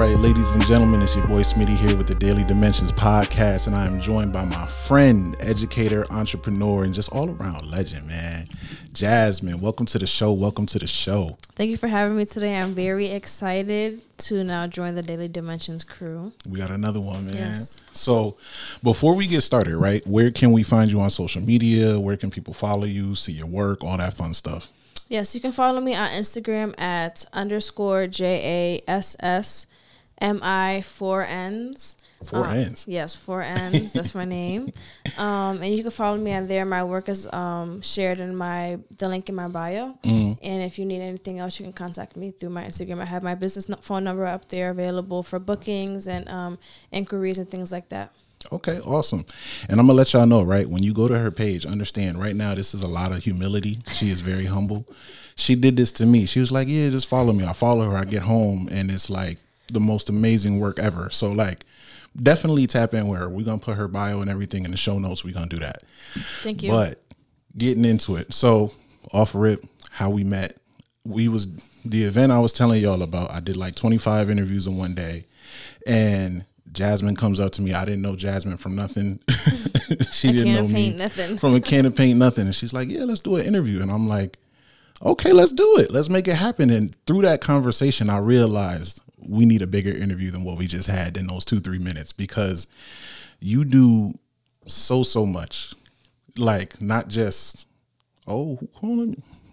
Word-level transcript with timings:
right, 0.00 0.16
ladies 0.16 0.54
and 0.54 0.64
gentlemen, 0.64 1.02
it's 1.02 1.14
your 1.14 1.26
boy 1.26 1.42
Smitty 1.42 1.76
here 1.76 1.94
with 1.94 2.06
the 2.06 2.14
Daily 2.14 2.42
Dimensions 2.42 2.90
podcast, 2.90 3.66
and 3.66 3.76
I 3.76 3.84
am 3.84 4.00
joined 4.00 4.32
by 4.32 4.46
my 4.46 4.64
friend, 4.64 5.36
educator, 5.40 6.06
entrepreneur, 6.10 6.84
and 6.84 6.94
just 6.94 7.12
all 7.12 7.28
around 7.28 7.70
legend, 7.70 8.08
man. 8.08 8.48
Jasmine, 8.94 9.60
welcome 9.60 9.84
to 9.84 9.98
the 9.98 10.06
show. 10.06 10.32
Welcome 10.32 10.64
to 10.64 10.78
the 10.78 10.86
show. 10.86 11.36
Thank 11.54 11.70
you 11.70 11.76
for 11.76 11.86
having 11.86 12.16
me 12.16 12.24
today. 12.24 12.56
I'm 12.58 12.74
very 12.74 13.08
excited 13.08 14.02
to 14.20 14.42
now 14.42 14.66
join 14.66 14.94
the 14.94 15.02
Daily 15.02 15.28
Dimensions 15.28 15.84
crew. 15.84 16.32
We 16.48 16.58
got 16.58 16.70
another 16.70 17.00
one, 17.00 17.26
man. 17.26 17.36
Yes. 17.36 17.82
So, 17.92 18.38
before 18.82 19.14
we 19.14 19.26
get 19.26 19.42
started, 19.42 19.76
right, 19.76 20.04
where 20.06 20.30
can 20.30 20.50
we 20.50 20.62
find 20.62 20.90
you 20.90 20.98
on 21.02 21.10
social 21.10 21.42
media? 21.42 22.00
Where 22.00 22.16
can 22.16 22.30
people 22.30 22.54
follow 22.54 22.84
you, 22.84 23.14
see 23.16 23.32
your 23.32 23.48
work, 23.48 23.84
all 23.84 23.98
that 23.98 24.14
fun 24.14 24.32
stuff? 24.32 24.72
Yes, 25.10 25.34
you 25.34 25.42
can 25.42 25.52
follow 25.52 25.82
me 25.82 25.94
on 25.94 26.08
Instagram 26.08 26.72
at 26.80 27.26
underscore 27.34 28.06
J 28.06 28.80
A 28.86 28.90
S 28.90 29.14
S 29.20 29.66
M 30.20 30.40
I 30.42 30.82
four 30.82 31.24
N's. 31.24 31.96
Four 32.24 32.46
um, 32.46 32.56
N's. 32.56 32.86
Yes, 32.86 33.16
four 33.16 33.42
N's. 33.72 33.92
That's 33.92 34.14
my 34.14 34.24
name. 34.24 34.72
Um, 35.18 35.62
and 35.62 35.74
you 35.74 35.82
can 35.82 35.90
follow 35.90 36.18
me 36.18 36.32
on 36.34 36.46
there. 36.46 36.64
My 36.64 36.84
work 36.84 37.08
is 37.08 37.26
um, 37.32 37.80
shared 37.80 38.20
in 38.20 38.36
my 38.36 38.78
the 38.98 39.08
link 39.08 39.28
in 39.28 39.34
my 39.34 39.48
bio. 39.48 39.98
Mm. 40.04 40.38
And 40.42 40.62
if 40.62 40.78
you 40.78 40.84
need 40.84 41.00
anything 41.00 41.38
else, 41.38 41.58
you 41.58 41.64
can 41.64 41.72
contact 41.72 42.16
me 42.16 42.30
through 42.30 42.50
my 42.50 42.64
Instagram. 42.64 43.00
I 43.00 43.08
have 43.08 43.22
my 43.22 43.34
business 43.34 43.70
phone 43.80 44.04
number 44.04 44.26
up 44.26 44.48
there 44.48 44.70
available 44.70 45.22
for 45.22 45.38
bookings 45.38 46.06
and 46.06 46.28
um, 46.28 46.58
inquiries 46.92 47.38
and 47.38 47.50
things 47.50 47.72
like 47.72 47.88
that. 47.88 48.12
Okay, 48.52 48.80
awesome. 48.80 49.24
And 49.68 49.78
I'm 49.78 49.86
gonna 49.86 49.96
let 49.96 50.12
y'all 50.12 50.26
know, 50.26 50.42
right? 50.42 50.68
When 50.68 50.82
you 50.82 50.92
go 50.92 51.08
to 51.08 51.18
her 51.18 51.30
page, 51.30 51.66
understand 51.66 52.18
right 52.18 52.34
now 52.34 52.54
this 52.54 52.74
is 52.74 52.82
a 52.82 52.88
lot 52.88 53.12
of 53.12 53.22
humility. 53.22 53.78
She 53.92 54.10
is 54.10 54.20
very 54.20 54.46
humble. 54.46 54.86
She 55.36 55.54
did 55.54 55.76
this 55.76 55.92
to 55.92 56.06
me. 56.06 56.26
She 56.26 56.40
was 56.40 56.50
like, 56.50 56.68
Yeah, 56.68 56.88
just 56.88 57.06
follow 57.06 57.32
me. 57.32 57.44
I 57.44 57.52
follow 57.52 57.90
her, 57.90 57.96
I 57.96 58.04
get 58.04 58.22
home, 58.22 58.68
and 58.70 58.90
it's 58.90 59.10
like 59.10 59.38
the 59.72 59.80
most 59.80 60.08
amazing 60.08 60.58
work 60.58 60.78
ever. 60.78 61.10
So 61.10 61.30
like 61.32 61.64
definitely 62.20 62.66
tap 62.66 62.94
in 62.94 63.06
where. 63.06 63.28
We're 63.28 63.44
gonna 63.44 63.58
put 63.58 63.76
her 63.76 63.88
bio 63.88 64.20
and 64.20 64.30
everything 64.30 64.64
in 64.64 64.70
the 64.70 64.76
show 64.76 64.98
notes. 64.98 65.24
We're 65.24 65.34
gonna 65.34 65.48
do 65.48 65.60
that. 65.60 65.82
Thank 66.14 66.62
you. 66.62 66.70
But 66.70 67.02
getting 67.56 67.84
into 67.84 68.16
it. 68.16 68.32
So 68.32 68.72
off 69.12 69.34
rip, 69.34 69.64
how 69.90 70.10
we 70.10 70.24
met. 70.24 70.56
We 71.04 71.28
was 71.28 71.48
the 71.84 72.04
event 72.04 72.32
I 72.32 72.38
was 72.38 72.52
telling 72.52 72.82
y'all 72.82 73.02
about. 73.02 73.30
I 73.30 73.40
did 73.40 73.56
like 73.56 73.74
25 73.74 74.30
interviews 74.30 74.66
in 74.66 74.76
one 74.76 74.94
day. 74.94 75.26
And 75.86 76.44
Jasmine 76.72 77.16
comes 77.16 77.40
up 77.40 77.52
to 77.52 77.62
me. 77.62 77.72
I 77.72 77.84
didn't 77.84 78.02
know 78.02 78.14
Jasmine 78.14 78.56
from 78.56 78.76
nothing. 78.76 79.20
she 80.12 80.32
didn't 80.32 80.54
know 80.54 80.68
me 80.68 80.92
nothing. 80.92 81.36
from 81.36 81.54
a 81.54 81.60
can 81.60 81.86
of 81.86 81.96
paint 81.96 82.18
nothing. 82.18 82.46
And 82.46 82.54
she's 82.54 82.72
like, 82.72 82.88
"Yeah, 82.88 83.04
let's 83.04 83.20
do 83.20 83.36
an 83.36 83.46
interview." 83.46 83.82
And 83.82 83.90
I'm 83.90 84.08
like, 84.08 84.38
"Okay, 85.02 85.32
let's 85.32 85.52
do 85.52 85.78
it. 85.78 85.90
Let's 85.90 86.08
make 86.08 86.28
it 86.28 86.36
happen." 86.36 86.70
And 86.70 86.94
through 87.06 87.22
that 87.22 87.40
conversation, 87.40 88.08
I 88.08 88.18
realized 88.18 89.00
we 89.26 89.44
need 89.44 89.62
a 89.62 89.66
bigger 89.66 89.90
interview 89.90 90.30
than 90.30 90.44
what 90.44 90.56
we 90.56 90.66
just 90.66 90.88
had 90.88 91.16
in 91.16 91.26
those 91.26 91.44
two 91.44 91.60
three 91.60 91.78
minutes 91.78 92.12
because 92.12 92.66
you 93.38 93.64
do 93.64 94.12
so 94.66 95.02
so 95.02 95.26
much. 95.26 95.74
Like 96.36 96.80
not 96.80 97.08
just 97.08 97.66
oh, 98.26 98.58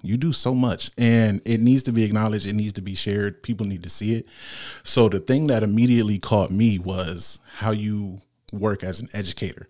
you 0.01 0.17
do 0.17 0.31
so 0.31 0.53
much 0.53 0.91
and 0.97 1.41
it 1.45 1.59
needs 1.59 1.83
to 1.83 1.91
be 1.91 2.03
acknowledged. 2.03 2.45
It 2.45 2.53
needs 2.53 2.73
to 2.73 2.81
be 2.81 2.95
shared. 2.95 3.43
People 3.43 3.65
need 3.65 3.83
to 3.83 3.89
see 3.89 4.15
it. 4.15 4.27
So 4.83 5.09
the 5.09 5.19
thing 5.19 5.47
that 5.47 5.63
immediately 5.63 6.19
caught 6.19 6.51
me 6.51 6.79
was 6.79 7.39
how 7.55 7.71
you 7.71 8.21
work 8.53 8.83
as 8.83 8.99
an 8.99 9.09
educator. 9.13 9.67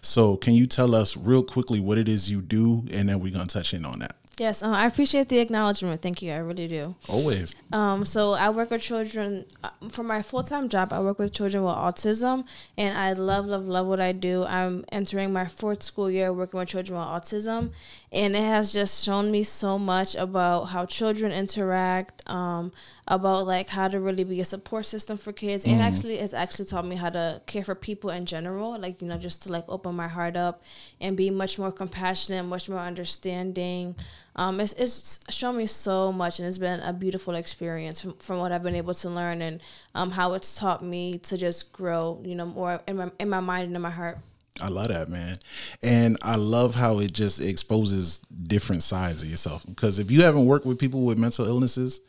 So 0.00 0.36
can 0.36 0.54
you 0.54 0.66
tell 0.66 0.94
us 0.94 1.16
real 1.16 1.42
quickly 1.42 1.80
what 1.80 1.98
it 1.98 2.08
is 2.08 2.30
you 2.30 2.40
do 2.40 2.84
and 2.90 3.08
then 3.08 3.20
we're 3.20 3.32
going 3.32 3.46
to 3.46 3.52
touch 3.52 3.74
in 3.74 3.84
on 3.84 4.00
that. 4.00 4.16
Yes, 4.38 4.62
um, 4.62 4.72
I 4.72 4.86
appreciate 4.86 5.28
the 5.28 5.38
acknowledgement. 5.38 6.00
Thank 6.00 6.22
you. 6.22 6.32
I 6.32 6.38
really 6.38 6.66
do. 6.66 6.94
Always. 7.08 7.54
Um, 7.70 8.04
so 8.06 8.32
I 8.32 8.48
work 8.48 8.70
with 8.70 8.80
children 8.80 9.44
uh, 9.62 9.68
for 9.90 10.02
my 10.02 10.22
full 10.22 10.42
time 10.42 10.70
job. 10.70 10.92
I 10.92 11.00
work 11.00 11.18
with 11.18 11.34
children 11.34 11.64
with 11.64 11.74
autism, 11.74 12.44
and 12.78 12.96
I 12.96 13.12
love, 13.12 13.46
love, 13.46 13.66
love 13.66 13.86
what 13.86 14.00
I 14.00 14.12
do. 14.12 14.44
I'm 14.44 14.86
entering 14.90 15.34
my 15.34 15.46
fourth 15.46 15.82
school 15.82 16.10
year 16.10 16.32
working 16.32 16.58
with 16.58 16.70
children 16.70 16.98
with 16.98 17.08
autism, 17.08 17.72
and 18.10 18.34
it 18.34 18.42
has 18.42 18.72
just 18.72 19.04
shown 19.04 19.30
me 19.30 19.42
so 19.42 19.78
much 19.78 20.14
about 20.14 20.64
how 20.64 20.86
children 20.86 21.30
interact, 21.30 22.28
um, 22.28 22.72
about 23.08 23.46
like 23.46 23.68
how 23.68 23.88
to 23.88 23.98
really 23.98 24.24
be 24.24 24.40
a 24.40 24.44
support 24.44 24.86
system 24.86 25.16
for 25.16 25.32
kids, 25.32 25.64
mm. 25.64 25.72
and 25.72 25.82
actually 25.82 26.18
it's 26.18 26.34
actually 26.34 26.66
taught 26.66 26.86
me 26.86 26.96
how 26.96 27.10
to 27.10 27.40
care 27.46 27.64
for 27.64 27.74
people 27.74 28.10
in 28.10 28.26
general. 28.26 28.78
Like 28.78 29.02
you 29.02 29.08
know, 29.08 29.18
just 29.18 29.42
to 29.42 29.52
like 29.52 29.64
open 29.68 29.94
my 29.94 30.08
heart 30.08 30.36
up 30.36 30.62
and 31.00 31.16
be 31.16 31.30
much 31.30 31.58
more 31.58 31.72
compassionate, 31.72 32.44
much 32.44 32.68
more 32.68 32.80
understanding 32.80 33.96
um, 34.34 34.60
it's, 34.60 34.72
it's 34.74 35.20
shown 35.28 35.56
me 35.56 35.66
so 35.66 36.12
much 36.12 36.38
and 36.38 36.48
it's 36.48 36.58
been 36.58 36.80
a 36.80 36.92
beautiful 36.92 37.34
experience 37.34 38.00
from, 38.02 38.14
from 38.14 38.38
what 38.38 38.50
I've 38.50 38.62
been 38.62 38.74
able 38.74 38.94
to 38.94 39.10
learn 39.10 39.42
and 39.42 39.60
um, 39.94 40.10
how 40.10 40.32
it's 40.34 40.56
taught 40.56 40.82
me 40.82 41.14
to 41.14 41.36
just 41.36 41.72
grow, 41.72 42.20
you 42.24 42.34
know, 42.34 42.46
more 42.46 42.80
in 42.86 42.96
my, 42.96 43.10
in 43.18 43.28
my 43.28 43.40
mind 43.40 43.66
and 43.66 43.76
in 43.76 43.82
my 43.82 43.90
heart. 43.90 44.18
I 44.60 44.68
love 44.68 44.88
that, 44.88 45.08
man. 45.08 45.36
And 45.82 46.16
I 46.22 46.36
love 46.36 46.74
how 46.74 46.98
it 47.00 47.12
just 47.12 47.40
exposes 47.40 48.18
different 48.18 48.82
sides 48.82 49.22
of 49.22 49.28
yourself. 49.28 49.66
Because 49.66 49.98
if 49.98 50.10
you 50.10 50.22
haven't 50.22 50.46
worked 50.46 50.66
with 50.66 50.78
people 50.78 51.02
with 51.02 51.18
mental 51.18 51.46
illnesses, 51.46 52.00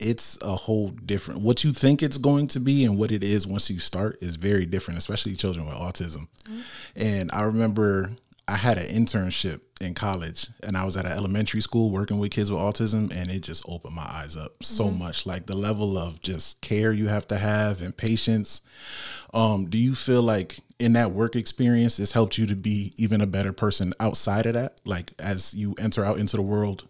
it's 0.00 0.38
a 0.42 0.56
whole 0.56 0.88
different 0.88 1.42
what 1.42 1.62
you 1.62 1.72
think 1.72 2.02
it's 2.02 2.18
going 2.18 2.46
to 2.48 2.60
be 2.60 2.84
and 2.84 2.98
what 2.98 3.12
it 3.12 3.22
is 3.22 3.46
once 3.46 3.70
you 3.70 3.78
start 3.78 4.18
is 4.20 4.36
very 4.36 4.66
different, 4.66 4.98
especially 4.98 5.34
children 5.34 5.66
with 5.66 5.74
autism. 5.74 6.26
Mm-hmm. 6.44 6.60
And 6.96 7.30
I 7.32 7.42
remember 7.42 8.10
I 8.48 8.56
had 8.56 8.78
an 8.78 8.86
internship 8.86 9.60
in 9.80 9.94
college 9.94 10.48
and 10.62 10.76
I 10.76 10.84
was 10.84 10.96
at 10.96 11.06
an 11.06 11.12
elementary 11.12 11.60
school 11.60 11.90
working 11.90 12.18
with 12.18 12.32
kids 12.32 12.50
with 12.50 12.60
autism 12.60 13.14
and 13.14 13.30
it 13.30 13.40
just 13.40 13.62
opened 13.68 13.94
my 13.94 14.02
eyes 14.02 14.36
up 14.36 14.64
so 14.64 14.86
mm-hmm. 14.86 14.98
much 14.98 15.24
like 15.24 15.46
the 15.46 15.54
level 15.54 15.96
of 15.96 16.20
just 16.20 16.60
care 16.60 16.92
you 16.92 17.06
have 17.06 17.28
to 17.28 17.38
have 17.38 17.80
and 17.80 17.96
patience 17.96 18.62
um, 19.32 19.70
do 19.70 19.78
you 19.78 19.94
feel 19.94 20.22
like 20.22 20.58
in 20.80 20.94
that 20.94 21.12
work 21.12 21.36
experience 21.36 22.00
it's 22.00 22.10
helped 22.10 22.38
you 22.38 22.46
to 22.46 22.56
be 22.56 22.92
even 22.96 23.20
a 23.20 23.26
better 23.26 23.52
person 23.52 23.94
outside 24.00 24.46
of 24.46 24.54
that 24.54 24.80
like 24.84 25.12
as 25.20 25.54
you 25.54 25.74
enter 25.78 26.04
out 26.04 26.18
into 26.18 26.36
the 26.36 26.42
world 26.42 26.88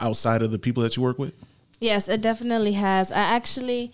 outside 0.00 0.42
of 0.42 0.50
the 0.50 0.58
people 0.58 0.82
that 0.82 0.96
you 0.96 1.02
work 1.02 1.18
with 1.18 1.32
yes 1.82 2.08
it 2.08 2.20
definitely 2.20 2.72
has 2.72 3.10
i 3.12 3.20
actually 3.20 3.92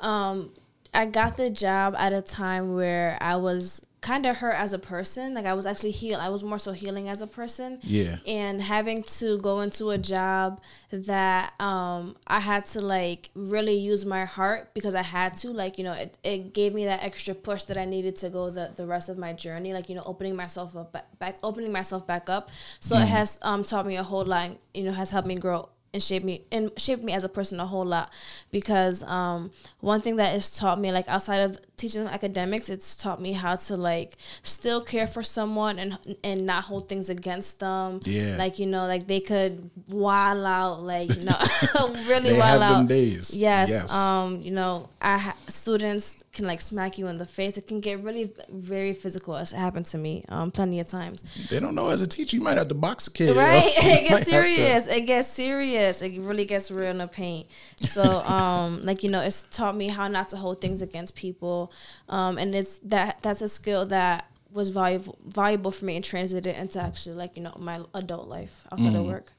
um, 0.00 0.50
i 0.94 1.04
got 1.04 1.36
the 1.36 1.50
job 1.50 1.94
at 1.98 2.12
a 2.12 2.22
time 2.22 2.74
where 2.74 3.18
i 3.20 3.36
was 3.36 3.84
kind 4.00 4.24
of 4.24 4.36
hurt 4.36 4.54
as 4.54 4.72
a 4.72 4.78
person. 4.78 5.34
Like 5.34 5.46
I 5.46 5.54
was 5.54 5.66
actually 5.66 5.90
healed. 5.90 6.20
I 6.20 6.28
was 6.28 6.42
more 6.42 6.58
so 6.58 6.72
healing 6.72 7.08
as 7.08 7.20
a 7.20 7.26
person. 7.26 7.78
Yeah. 7.82 8.16
And 8.26 8.60
having 8.62 9.02
to 9.18 9.38
go 9.38 9.60
into 9.60 9.90
a 9.90 9.98
job 9.98 10.60
that 10.90 11.52
um 11.60 12.16
I 12.26 12.40
had 12.40 12.64
to 12.66 12.80
like 12.80 13.30
really 13.34 13.74
use 13.74 14.04
my 14.04 14.24
heart 14.24 14.72
because 14.74 14.94
I 14.94 15.02
had 15.02 15.34
to. 15.36 15.50
Like, 15.50 15.78
you 15.78 15.84
know, 15.84 15.92
it, 15.92 16.16
it 16.24 16.54
gave 16.54 16.72
me 16.74 16.86
that 16.86 17.02
extra 17.02 17.34
push 17.34 17.64
that 17.64 17.76
I 17.76 17.84
needed 17.84 18.16
to 18.16 18.30
go 18.30 18.50
the, 18.50 18.72
the 18.74 18.86
rest 18.86 19.08
of 19.08 19.18
my 19.18 19.32
journey. 19.32 19.74
Like, 19.74 19.88
you 19.88 19.94
know, 19.94 20.02
opening 20.06 20.34
myself 20.36 20.76
up 20.76 20.92
back, 20.92 21.18
back 21.18 21.36
opening 21.42 21.72
myself 21.72 22.06
back 22.06 22.28
up. 22.28 22.50
So 22.80 22.96
mm. 22.96 23.02
it 23.02 23.08
has 23.08 23.38
um 23.42 23.64
taught 23.64 23.86
me 23.86 23.96
a 23.96 24.02
whole 24.02 24.24
lot, 24.24 24.56
you 24.72 24.84
know, 24.84 24.92
has 24.92 25.10
helped 25.10 25.28
me 25.28 25.36
grow 25.36 25.68
and 25.92 26.02
shaped 26.02 26.24
me 26.24 26.44
and 26.52 26.70
shaped 26.76 27.02
me 27.02 27.12
as 27.12 27.24
a 27.24 27.28
person 27.28 27.58
a 27.60 27.66
whole 27.66 27.84
lot. 27.84 28.12
Because 28.50 29.02
um, 29.04 29.50
one 29.80 30.00
thing 30.00 30.16
that 30.16 30.34
it's 30.34 30.56
taught 30.56 30.80
me 30.80 30.92
like 30.92 31.08
outside 31.08 31.38
of 31.38 31.56
teaching 31.76 32.06
academics 32.06 32.68
it's 32.68 32.94
taught 32.94 33.22
me 33.22 33.32
how 33.32 33.56
to 33.56 33.74
like 33.74 34.18
still 34.42 34.82
care 34.82 35.06
for 35.06 35.22
someone 35.22 35.78
and 35.78 35.98
and 36.22 36.44
not 36.44 36.64
hold 36.64 36.88
things 36.88 37.08
against 37.08 37.60
them. 37.60 38.00
Yeah. 38.04 38.36
Like 38.38 38.58
you 38.58 38.66
know 38.66 38.86
like 38.86 39.06
they 39.06 39.20
could 39.20 39.70
wild 39.88 40.44
out 40.44 40.82
like 40.82 41.14
you 41.14 41.24
know 41.24 41.36
really 42.08 42.36
wild 42.38 42.62
out. 42.62 42.86
days. 42.86 43.34
Yes, 43.34 43.70
yes. 43.70 43.92
um 43.92 44.40
you 44.42 44.50
know 44.50 44.88
I 45.00 45.18
ha- 45.18 45.36
students 45.48 46.22
can 46.32 46.46
like 46.46 46.60
smack 46.60 46.98
you 46.98 47.08
in 47.08 47.16
the 47.16 47.24
face. 47.24 47.56
It 47.56 47.66
can 47.66 47.80
get 47.80 48.00
really 48.00 48.30
very 48.48 48.92
physical 48.92 49.34
as 49.36 49.52
it 49.52 49.56
happened 49.56 49.86
to 49.86 49.98
me 49.98 50.24
um 50.28 50.50
plenty 50.50 50.80
of 50.80 50.86
times. 50.86 51.24
They 51.50 51.58
don't 51.58 51.74
know 51.74 51.88
as 51.88 52.02
a 52.02 52.06
teacher 52.06 52.36
you 52.36 52.42
might 52.42 52.58
have 52.58 52.68
to 52.68 52.74
box 52.74 53.08
a 53.08 53.12
kid 53.12 53.36
right? 53.36 53.64
it 53.76 54.08
gets 54.08 54.28
serious. 54.28 54.86
It 54.86 55.06
gets 55.06 55.28
serious 55.28 55.79
it 55.80 56.18
really 56.20 56.44
gets 56.44 56.70
real 56.70 56.90
in 56.90 56.98
the 56.98 57.08
paint 57.08 57.46
so 57.80 58.02
um 58.26 58.84
like 58.84 59.02
you 59.02 59.10
know 59.10 59.20
it's 59.20 59.42
taught 59.42 59.76
me 59.76 59.88
how 59.88 60.08
not 60.08 60.28
to 60.28 60.36
hold 60.36 60.60
things 60.60 60.82
against 60.82 61.14
people 61.14 61.72
um, 62.08 62.38
and 62.38 62.54
it's 62.54 62.78
that 62.78 63.18
that's 63.22 63.42
a 63.42 63.48
skill 63.48 63.86
that 63.86 64.30
was 64.52 64.70
valuable 64.70 65.16
valuable 65.26 65.70
for 65.70 65.84
me 65.84 65.96
and 65.96 66.04
translated 66.04 66.56
into 66.56 66.80
actually 66.80 67.14
like 67.14 67.36
you 67.36 67.42
know 67.42 67.54
my 67.58 67.80
adult 67.94 68.28
life 68.28 68.64
outside 68.72 68.92
mm. 68.92 69.00
of 69.00 69.06
work. 69.06 69.32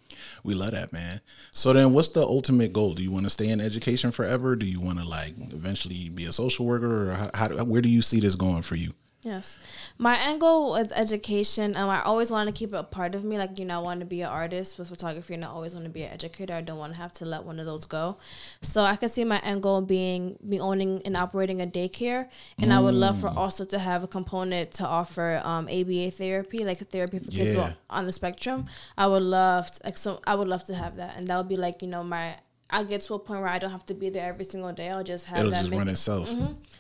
We 0.44 0.54
love 0.54 0.72
that, 0.72 0.92
man. 0.92 1.22
So 1.52 1.72
then, 1.74 1.94
what's 1.94 2.10
the 2.10 2.22
ultimate 2.22 2.74
goal? 2.74 2.94
Do 2.94 3.04
you 3.04 3.12
want 3.12 3.26
to 3.26 3.30
stay 3.30 3.48
in 3.48 3.62
education 3.62 4.12
forever? 4.12 4.56
Do 4.56 4.66
you 4.66 4.80
want 4.80 5.00
to 5.00 5.06
like 5.06 5.34
eventually 5.52 6.10
be 6.10 6.26
a 6.26 6.32
social 6.32 6.66
worker, 6.66 7.12
or 7.12 7.14
how, 7.14 7.30
how, 7.34 7.64
where 7.64 7.82
do 7.82 7.90
you 7.90 8.02
see 8.02 8.20
this 8.20 8.36
going 8.36 8.62
for 8.62 8.76
you? 8.76 8.94
Yes. 9.24 9.60
My 10.00 10.20
end 10.20 10.42
goal 10.42 10.72
was 10.72 10.92
education. 10.92 11.76
Um, 11.76 11.90
I 11.90 12.02
always 12.02 12.32
wanted 12.32 12.56
to 12.56 12.58
keep 12.58 12.74
it 12.74 12.78
a 12.78 12.84
part 12.84 13.14
of 13.14 13.24
me. 13.24 13.38
Like, 13.38 13.60
you 13.60 13.66
know, 13.66 13.76
I 13.76 13.84
want 13.84 14.00
to 14.00 14.06
be 14.06 14.22
an 14.22 14.30
artist 14.30 14.80
with 14.80 14.90
photography 14.90 15.36
and 15.36 15.46
I 15.46 15.48
always 15.48 15.74
want 15.74 15.86
to 15.86 15.92
be 15.92 16.02
an 16.02 16.12
educator. 16.12 16.56
I 16.56 16.62
don't 16.62 16.80
want 16.80 16.96
to 16.96 17.00
have 17.00 17.14
to 17.14 17.26
let 17.26 17.44
one 17.44 17.60
of 17.60 17.68
those 17.68 17.86
go. 17.86 18.18
So 18.62 18.84
I 18.84 18.96
could 18.96 19.12
see 19.12 19.24
my 19.24 19.40
end 19.40 19.62
goal 19.62 19.82
being 19.82 20.40
me 20.42 20.60
owning 20.60 21.04
and 21.06 21.16
operating 21.16 21.62
a 21.62 21.68
daycare. 21.68 22.30
And 22.58 22.72
mm. 22.72 22.76
I 22.76 22.80
would 22.80 22.96
love 22.96 23.20
for 23.20 23.30
mm. 23.30 23.38
also 23.38 23.64
to 23.66 23.78
have 23.78 24.04
a 24.04 24.08
component 24.08 24.72
to 24.74 24.88
offer 24.88 25.40
um, 25.44 25.68
ABA 25.68 26.12
therapy, 26.12 26.66
like 26.66 26.82
a 26.82 26.86
therapy 26.86 27.20
for 27.20 27.30
kids 27.30 27.56
yeah. 27.56 27.74
on 27.92 28.08
the 28.08 28.12
spectrum. 28.12 28.66
I 28.98 29.06
would 29.06 29.24
love 29.24 29.70
to, 29.70 29.82
like, 29.86 29.98
so 29.98 30.20
I 30.26 30.34
would 30.34 30.48
love 30.48 30.64
to 30.64 30.74
have 30.74 30.96
that. 30.96 31.16
And 31.18 31.28
that 31.28 31.38
would 31.38 31.50
be 31.50 31.58
like, 31.58 31.84
you 31.84 31.88
know, 31.88 32.04
my 32.04 32.38
I 32.74 32.86
get 32.86 33.02
to 33.02 33.16
a 33.16 33.20
point 33.20 33.42
where 33.42 33.50
I 33.50 33.60
don't 33.60 33.72
have 33.72 33.86
to 33.88 33.94
be 33.94 34.10
there 34.10 34.30
every 34.30 34.46
single 34.46 34.72
day. 34.72 34.90
I'll 34.90 35.04
just 35.04 35.28
have 35.28 35.40
It'll 35.40 35.52
that. 35.52 35.60
just 35.60 35.72
make- 35.72 35.78
run 35.80 35.90
itself. 35.90 36.34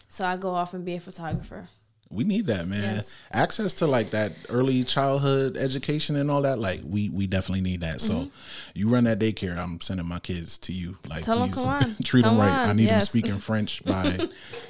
so 0.07 0.25
I 0.25 0.37
go 0.37 0.51
off 0.51 0.73
and 0.73 0.85
be 0.85 0.95
a 0.95 0.99
photographer. 1.01 1.67
We 2.11 2.23
need 2.23 2.47
that, 2.47 2.67
man. 2.67 2.95
Yes. 2.95 3.19
Access 3.31 3.73
to 3.75 3.87
like 3.87 4.09
that 4.11 4.33
early 4.49 4.83
childhood 4.83 5.57
education 5.57 6.15
and 6.15 6.29
all 6.29 6.41
that. 6.41 6.59
Like 6.59 6.81
we 6.83 7.09
we 7.09 7.27
definitely 7.27 7.61
need 7.61 7.81
that. 7.81 8.01
So 8.01 8.29
you 8.73 8.89
run 8.89 9.05
that 9.05 9.19
daycare. 9.19 9.57
I'm 9.57 9.79
sending 9.81 10.07
my 10.07 10.19
kids 10.19 10.57
to 10.59 10.73
you. 10.73 10.97
Like 11.09 11.23
Mm-hmm. 11.23 11.31
Tell 11.31 11.43
'em, 11.43 11.49
please 11.51 11.65
come 11.65 11.95
treat 12.03 12.21
them 12.23 12.37
right. 12.37 12.51
I 12.51 12.69
on, 12.69 12.77
need 12.77 12.89
them 12.89 13.01
speaking 13.01 13.37
French 13.37 13.83
by 13.85 14.17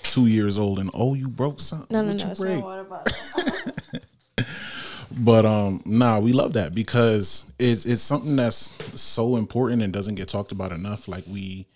two 0.03 0.27
years 0.27 0.59
old. 0.59 0.79
And 0.79 0.89
oh, 0.93 1.13
you 1.15 1.27
broke 1.27 1.59
something. 1.59 1.87
No, 1.91 2.01
no, 2.01 2.13
What 2.13 2.23
no. 2.23 2.31
It's 2.31 2.39
break? 2.39 2.63
water 2.63 2.83
bottle. 2.83 3.13
But 5.17 5.45
um, 5.45 5.81
nah, 5.85 6.19
we 6.19 6.31
love 6.31 6.53
that 6.53 6.73
because 6.73 7.51
it's 7.59 7.85
it's 7.85 8.01
something 8.01 8.37
that's 8.37 8.71
so 8.99 9.35
important 9.35 9.81
and 9.81 9.91
doesn't 9.91 10.15
get 10.15 10.29
talked 10.29 10.53
about 10.53 10.71
enough. 10.71 11.07
Like 11.09 11.25
we 11.27 11.67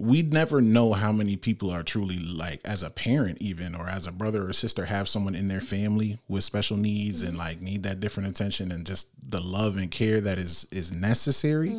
we 0.00 0.22
never 0.22 0.60
know 0.60 0.92
how 0.92 1.10
many 1.10 1.36
people 1.36 1.70
are 1.70 1.82
truly 1.82 2.18
like 2.18 2.60
as 2.64 2.84
a 2.84 2.90
parent 2.90 3.36
even 3.40 3.74
or 3.74 3.88
as 3.88 4.06
a 4.06 4.12
brother 4.12 4.46
or 4.46 4.52
sister 4.52 4.84
have 4.84 5.08
someone 5.08 5.34
in 5.34 5.48
their 5.48 5.60
family 5.60 6.18
with 6.28 6.44
special 6.44 6.76
needs 6.76 7.22
and 7.22 7.36
like 7.36 7.60
need 7.60 7.82
that 7.82 7.98
different 7.98 8.28
attention 8.28 8.70
and 8.70 8.86
just 8.86 9.08
the 9.28 9.40
love 9.40 9.76
and 9.76 9.90
care 9.90 10.20
that 10.20 10.38
is 10.38 10.68
is 10.70 10.92
necessary. 10.92 11.70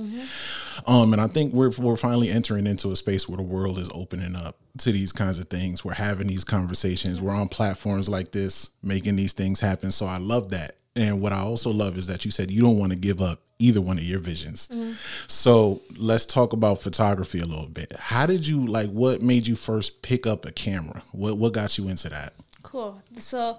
Um 0.86 1.14
and 1.14 1.22
i 1.22 1.28
think 1.28 1.54
we're 1.54 1.72
we're 1.80 1.96
finally 1.96 2.30
entering 2.30 2.68
into 2.68 2.92
a 2.92 2.96
space 2.96 3.30
where 3.30 3.38
the 3.38 3.44
world 3.44 3.78
is 3.78 3.90
opening 3.94 4.36
up 4.36 4.58
to 4.80 4.92
these 4.92 5.14
kinds 5.14 5.40
of 5.40 5.48
things. 5.48 5.84
We're 5.84 5.94
having 5.94 6.28
these 6.28 6.44
conversations. 6.44 7.22
We're 7.22 7.34
on 7.34 7.48
platforms 7.48 8.10
like 8.10 8.32
this 8.32 8.72
making 8.84 9.16
these 9.16 9.34
things 9.34 9.62
happen. 9.62 9.92
So 9.92 10.06
i 10.06 10.18
love 10.18 10.50
that 10.50 10.76
and 11.00 11.22
what 11.22 11.34
i 11.34 11.40
also 11.40 11.72
love 11.72 11.98
is 11.98 12.08
that 12.08 12.26
you 12.26 12.32
said 12.32 12.52
you 12.52 12.62
don't 12.62 12.78
want 12.78 12.92
to 12.92 12.98
give 12.98 13.22
up 13.22 13.42
either 13.62 13.82
one 13.82 13.98
of 13.98 14.04
your 14.04 14.20
visions 14.20 14.68
mm-hmm. 14.68 14.94
so 15.28 15.82
let's 15.98 16.26
talk 16.26 16.54
about 16.54 16.82
photography 16.82 17.40
a 17.40 17.46
little 17.46 17.68
bit. 17.68 17.94
How 18.00 18.26
did 18.26 18.48
you 18.48 18.66
like? 18.66 18.90
What 18.90 19.22
made 19.22 19.48
you 19.48 19.56
first 19.56 20.02
pick 20.02 20.26
up 20.26 20.46
a 20.46 20.52
camera? 20.52 21.04
What 21.12 21.38
what 21.38 21.54
got 21.54 21.78
you 21.78 21.88
into 21.88 22.10
that? 22.10 22.34
Cool. 22.64 23.02
So, 23.18 23.58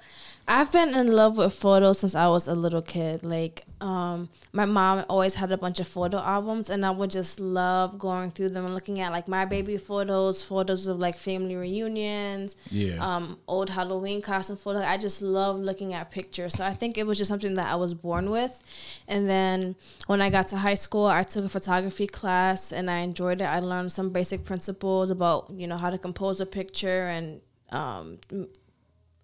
I've 0.49 0.73
been 0.73 0.95
in 0.95 1.13
love 1.13 1.37
with 1.39 1.55
photos 1.55 2.01
since 2.01 2.15
I 2.17 2.27
was 2.29 2.49
a 2.49 2.55
little 2.55 2.83
kid. 2.83 3.25
Like, 3.25 3.65
um, 3.81 4.29
my 4.53 4.65
mom 4.65 5.05
always 5.09 5.35
had 5.35 5.53
a 5.53 5.57
bunch 5.57 5.79
of 5.79 5.87
photo 5.87 6.19
albums, 6.19 6.69
and 6.69 6.85
I 6.85 6.91
would 6.91 7.11
just 7.11 7.39
love 7.39 7.99
going 7.99 8.33
through 8.33 8.49
them 8.51 8.65
and 8.65 8.75
looking 8.75 8.99
at 9.01 9.13
like 9.13 9.29
my 9.29 9.45
baby 9.45 9.77
photos, 9.77 10.43
photos 10.43 10.89
of 10.89 10.99
like 10.99 11.17
family 11.17 11.55
reunions, 11.55 12.57
Yeah. 12.71 12.97
um, 12.99 13.39
old 13.47 13.71
Halloween 13.71 14.23
costume 14.23 14.57
photos. 14.57 14.83
I 14.83 14.97
just 14.99 15.23
love 15.23 15.57
looking 15.61 15.95
at 15.95 16.11
pictures. 16.11 16.55
So 16.55 16.65
I 16.65 16.75
think 16.75 16.99
it 16.99 17.07
was 17.07 17.17
just 17.17 17.29
something 17.29 17.55
that 17.55 17.67
I 17.69 17.77
was 17.77 17.95
born 17.95 18.31
with. 18.31 18.61
And 19.07 19.29
then 19.31 19.77
when 20.09 20.21
I 20.21 20.31
got 20.31 20.49
to 20.49 20.57
high 20.57 20.75
school, 20.75 21.07
I 21.07 21.23
took 21.23 21.45
a 21.45 21.49
photography 21.49 22.09
class, 22.09 22.73
and 22.73 22.91
I 22.91 22.99
enjoyed 22.99 23.41
it. 23.41 23.45
I 23.49 23.61
learned 23.61 23.93
some 23.93 24.11
basic 24.11 24.45
principles 24.45 25.11
about 25.11 25.49
you 25.55 25.69
know 25.69 25.79
how 25.79 25.91
to 25.91 25.99
compose 25.99 26.41
a 26.41 26.47
picture 26.47 27.07
and 27.07 27.41
um, 27.73 28.19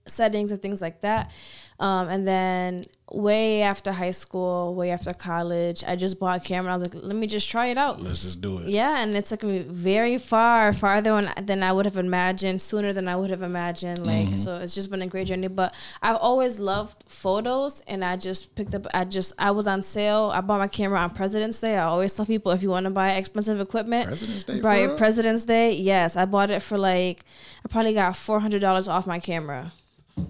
settings 0.07 0.53
and 0.53 0.61
things 0.63 0.81
like 0.81 1.01
that. 1.03 1.31
Um, 1.79 2.09
and 2.09 2.27
then 2.27 2.87
way 3.13 3.61
after 3.61 3.93
high 3.93 4.11
school, 4.11 4.75
way 4.75 4.91
after 4.91 5.11
college, 5.13 5.85
I 5.87 5.95
just 5.95 6.19
bought 6.19 6.39
a 6.39 6.41
camera. 6.43 6.73
I 6.73 6.75
was 6.77 6.85
like, 6.85 6.95
let 6.95 7.15
me 7.15 7.27
just 7.27 7.51
try 7.51 7.67
it 7.67 7.77
out. 7.77 8.01
Let's 8.01 8.23
just 8.23 8.41
do 8.41 8.59
it. 8.61 8.69
Yeah, 8.71 8.99
and 9.03 9.15
it 9.15 9.27
took 9.27 9.43
me 9.43 9.59
very 9.59 10.17
far, 10.17 10.73
farther 10.73 11.11
than- 11.21 11.45
than 11.45 11.63
I 11.63 11.73
would 11.73 11.85
have 11.85 11.99
imagined, 11.99 12.63
sooner 12.63 12.95
than 12.95 13.09
I 13.09 13.15
would 13.17 13.29
have 13.29 13.43
imagined. 13.43 14.07
Like, 14.07 14.39
so 14.39 14.57
it's 14.59 14.75
just 14.75 14.91
been 14.91 15.03
a 15.03 15.07
great 15.07 15.27
journey. 15.27 15.49
But 15.49 15.75
I've 16.03 16.17
always 16.17 16.59
loved 16.59 17.05
photos, 17.09 17.83
and 17.87 18.03
I 18.03 18.17
just 18.17 18.55
picked 18.55 18.75
up. 18.75 18.87
I 18.95 19.05
just 19.05 19.35
I 19.39 19.51
was 19.51 19.67
on 19.67 19.83
sale. 19.83 20.31
I 20.35 20.41
bought 20.41 20.61
my 20.61 20.69
camera 20.69 20.99
on 21.01 21.11
President's 21.11 21.61
Day. 21.61 21.77
I 21.77 21.85
always 21.85 22.15
tell 22.15 22.25
people 22.25 22.53
if 22.53 22.63
you 22.63 22.71
want 22.71 22.85
to 22.85 22.91
buy 22.91 23.13
expensive 23.17 23.61
equipment, 23.61 24.09
President's 24.09 24.45
Day, 24.45 24.61
buy? 24.63 24.87
President's 24.97 25.45
Day. 25.45 25.73
Yes, 25.73 26.17
I 26.17 26.25
bought 26.25 26.51
it 26.51 26.63
for 26.63 26.79
like 26.79 27.23
I 27.65 27.69
probably 27.69 27.93
got 27.93 28.17
four 28.17 28.41
hundred 28.41 28.63
dollars 28.63 28.89
off 28.89 29.07
my 29.07 29.19
camera. 29.21 29.73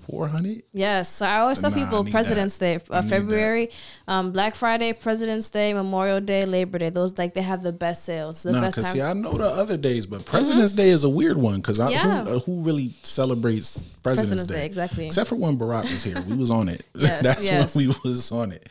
Four 0.09 0.27
hundred. 0.27 0.63
Yes, 0.73 1.09
so 1.09 1.27
I 1.27 1.39
always 1.39 1.61
tell 1.61 1.71
Nah, 1.71 1.77
people 1.77 2.05
President's 2.05 2.59
Day, 2.59 2.79
uh, 2.91 3.03
February, 3.03 3.71
um, 4.09 4.33
Black 4.33 4.57
Friday, 4.57 4.93
President's 4.93 5.49
Day, 5.49 5.73
Memorial 5.75 6.21
Day, 6.21 6.45
Labor 6.45 6.79
Day. 6.79 6.91
Those 6.91 7.17
like 7.19 7.35
they 7.35 7.43
have 7.43 7.63
the 7.63 7.73
best 7.73 8.05
sales. 8.05 8.43
The 8.43 8.51
Nah, 8.53 8.63
best 8.63 8.75
cause 8.77 8.85
time. 8.87 8.95
see, 8.95 9.03
I 9.03 9.13
know 9.13 9.33
the 9.39 9.45
other 9.47 9.77
days, 9.77 10.05
but 10.05 10.25
President's 10.25 10.73
Day 10.73 10.91
is 10.91 11.05
a 11.05 11.09
weird 11.09 11.37
one. 11.37 11.63
Cause 11.63 11.79
I, 11.79 11.91
Yeah. 11.91 12.25
who, 12.25 12.31
uh, 12.37 12.39
who 12.41 12.63
really 12.63 12.95
celebrates 13.05 13.79
President's, 14.03 14.03
President's 14.03 14.45
Day? 14.49 14.55
Day, 14.57 14.67
exactly. 14.67 15.07
Except 15.07 15.29
for 15.29 15.37
when 15.37 15.57
Barack 15.57 15.85
was 15.93 16.03
here, 16.03 16.21
we 16.23 16.35
was 16.37 16.51
on 16.51 16.69
it. 16.69 16.85
Yes, 16.97 17.23
That's 17.23 17.45
yes. 17.45 17.75
when 17.77 17.87
we 17.89 17.95
was 18.05 18.33
on 18.33 18.51
it. 18.53 18.69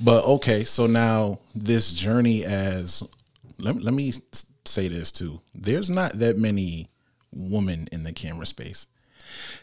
But 0.00 0.24
okay, 0.24 0.64
so 0.64 0.86
now 0.86 1.38
this 1.54 1.92
journey 1.92 2.44
as 2.44 3.04
let, 3.58 3.80
let 3.82 3.94
me 3.94 4.12
say 4.64 4.88
this 4.88 5.12
too. 5.12 5.40
There's 5.54 5.88
not 5.90 6.18
that 6.18 6.38
many 6.38 6.90
women 7.32 7.88
in 7.92 8.02
the 8.02 8.12
camera 8.12 8.46
space. 8.46 8.86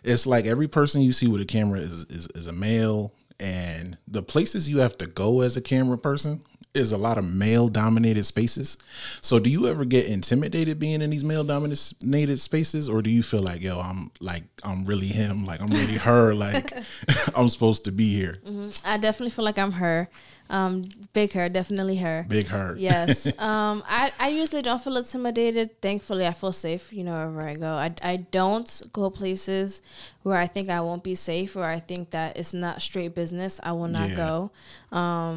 It's 0.04 0.26
like 0.26 0.46
every 0.46 0.68
person 0.68 1.02
you 1.02 1.12
see 1.12 1.28
with 1.28 1.42
a 1.42 1.46
camera 1.46 1.80
is, 1.80 2.06
is 2.06 2.28
is 2.36 2.48
a 2.48 2.54
male, 2.54 3.14
and 3.40 3.98
the 4.08 4.24
places 4.24 4.70
you 4.70 4.80
have 4.80 4.98
to 5.00 5.08
go 5.08 5.42
as 5.42 5.58
a 5.58 5.62
camera 5.62 5.98
person 5.98 6.44
is 6.74 6.92
a 6.92 6.98
lot 6.98 7.18
of 7.18 7.26
male 7.26 7.68
dominated 7.68 8.24
spaces. 8.24 8.78
So 9.22 9.38
do 9.40 9.50
you 9.50 9.68
ever 9.68 9.86
get 9.86 10.08
intimidated 10.08 10.80
being 10.80 11.02
in 11.02 11.10
these 11.12 11.24
male 11.24 11.44
dominated 11.44 12.40
spaces 12.40 12.90
or 12.90 13.02
do 13.02 13.12
you 13.12 13.22
feel 13.22 13.42
like 13.42 13.62
yo 13.62 13.80
I'm 13.80 14.10
like 14.20 14.44
I'm 14.64 14.84
really 14.86 15.08
him 15.08 15.46
like 15.46 15.62
I'm 15.62 15.68
really 15.68 15.98
her 15.98 16.34
like 16.34 16.74
I'm 17.36 17.50
supposed 17.50 17.86
to 17.86 17.92
be 17.92 18.16
here. 18.16 18.40
Mm-hmm. 18.46 18.88
I 18.88 18.98
definitely 18.98 19.30
feel 19.30 19.46
like 19.46 19.60
I'm 19.60 19.74
her. 19.74 20.10
Um, 20.54 20.84
big 21.14 21.32
her, 21.34 21.50
definitely 21.50 21.96
her. 21.98 22.26
Big 22.30 22.46
her. 22.48 22.76
Yes. 22.78 23.26
um, 23.40 23.84
I, 23.88 24.12
I 24.20 24.28
usually 24.30 24.62
don't 24.62 24.80
feel 24.80 24.96
intimidated. 24.98 25.82
Thankfully, 25.82 26.28
I 26.28 26.34
feel 26.34 26.54
safe, 26.54 26.94
you 26.94 27.04
know, 27.04 27.14
wherever 27.14 27.42
I 27.42 27.56
go. 27.56 27.74
I, 27.74 27.92
I 28.04 28.18
don't 28.18 28.70
go 28.94 29.10
places 29.10 29.82
where 30.22 30.38
I 30.38 30.46
think 30.46 30.70
I 30.70 30.80
won't 30.82 31.04
be 31.04 31.16
safe 31.16 31.56
or 31.56 31.64
I 31.66 31.80
think 31.80 32.12
that 32.12 32.38
it's 32.38 32.54
not 32.54 32.84
straight 32.84 33.16
business. 33.16 33.60
I 33.64 33.72
will 33.72 33.88
not 33.88 34.10
Yeah. 34.12 34.16
go. 34.16 34.52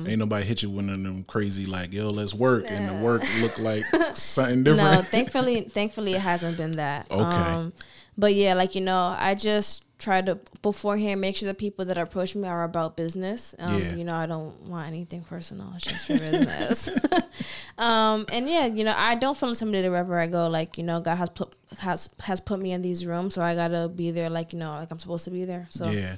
Ain't 0.06 0.18
nobody 0.18 0.44
hit 0.44 0.62
you 0.62 0.68
with 0.68 0.84
one 0.84 0.94
of 0.94 1.02
them 1.02 1.24
crazy 1.24 1.64
like 1.64 1.94
yo 1.94 2.10
let's 2.10 2.34
work 2.34 2.64
and 2.68 2.86
the 2.88 3.02
work 3.02 3.22
look 3.40 3.58
like 3.58 3.84
something 4.12 4.64
different. 4.64 4.92
No, 4.92 5.00
thankfully, 5.02 5.62
thankfully 5.62 6.12
it 6.12 6.20
hasn't 6.20 6.58
been 6.58 6.72
that. 6.72 7.10
Okay. 7.10 7.22
Um, 7.36 7.72
but 8.18 8.34
yeah, 8.34 8.52
like 8.52 8.74
you 8.74 8.82
know, 8.82 9.14
I 9.16 9.34
just 9.34 9.85
try 9.98 10.20
to 10.20 10.38
beforehand 10.62 11.20
make 11.20 11.36
sure 11.36 11.46
the 11.46 11.54
people 11.54 11.84
that 11.86 11.96
approach 11.96 12.34
me 12.34 12.46
are 12.46 12.64
about 12.64 12.96
business. 12.96 13.54
Um, 13.58 13.78
Yeah. 13.78 13.94
You 13.94 14.04
know, 14.04 14.14
I 14.14 14.26
don't 14.26 14.60
want 14.62 14.86
anything 14.88 15.22
personal. 15.22 15.72
It's 15.76 15.84
just 15.84 16.06
for 16.06 16.12
business. 16.14 16.90
um, 17.78 18.26
and 18.32 18.48
yeah, 18.48 18.66
you 18.66 18.84
know, 18.84 18.94
I 18.96 19.14
don't 19.14 19.36
feel 19.36 19.48
intimidated 19.48 19.90
wherever 19.90 20.18
I 20.18 20.26
go. 20.26 20.48
Like 20.48 20.76
you 20.78 20.84
know, 20.84 21.00
God 21.00 21.16
has 21.16 21.30
put 21.30 21.54
has 21.78 22.10
has 22.20 22.40
put 22.40 22.60
me 22.60 22.72
in 22.72 22.82
these 22.82 23.06
rooms, 23.06 23.34
so 23.34 23.42
I 23.42 23.54
gotta 23.54 23.88
be 23.88 24.10
there. 24.10 24.28
Like 24.30 24.52
you 24.52 24.58
know, 24.58 24.70
like 24.70 24.90
I'm 24.90 24.98
supposed 24.98 25.24
to 25.24 25.30
be 25.30 25.44
there. 25.44 25.66
So 25.70 25.88
Yeah. 25.90 26.16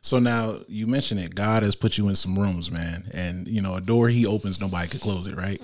So 0.00 0.18
now 0.18 0.58
you 0.68 0.86
mentioned 0.86 1.20
it. 1.20 1.34
God 1.34 1.62
has 1.62 1.74
put 1.74 1.96
you 1.96 2.10
in 2.10 2.14
some 2.14 2.38
rooms, 2.38 2.70
man, 2.70 3.10
and 3.14 3.48
you 3.48 3.62
know 3.62 3.74
a 3.74 3.80
door 3.80 4.10
He 4.10 4.26
opens, 4.26 4.60
nobody 4.60 4.86
could 4.88 5.00
close 5.00 5.26
it, 5.26 5.34
right? 5.34 5.60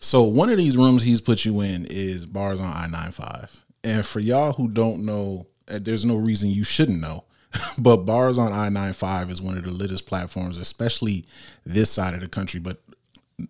So 0.00 0.24
one 0.24 0.50
of 0.50 0.58
these 0.58 0.76
rooms 0.76 1.04
He's 1.04 1.20
put 1.20 1.44
you 1.44 1.60
in 1.60 1.86
is 1.88 2.26
bars 2.26 2.60
on 2.60 2.72
I 2.72 2.88
nine 2.88 3.12
five, 3.12 3.62
and 3.84 4.04
for 4.04 4.18
y'all 4.18 4.52
who 4.52 4.66
don't 4.66 5.04
know, 5.04 5.46
Uh, 5.68 5.78
there's 5.80 6.04
no 6.04 6.16
reason 6.16 6.50
you 6.50 6.64
shouldn't 6.64 7.00
know, 7.00 7.24
but 7.78 7.98
bars 7.98 8.38
on 8.38 8.52
I 8.52 8.68
95 8.68 9.30
is 9.30 9.40
one 9.42 9.56
of 9.56 9.64
the 9.64 9.70
littest 9.70 10.06
platforms, 10.06 10.58
especially 10.58 11.24
this 11.64 11.90
side 11.90 12.14
of 12.14 12.20
the 12.20 12.28
country, 12.28 12.60
but 12.60 12.78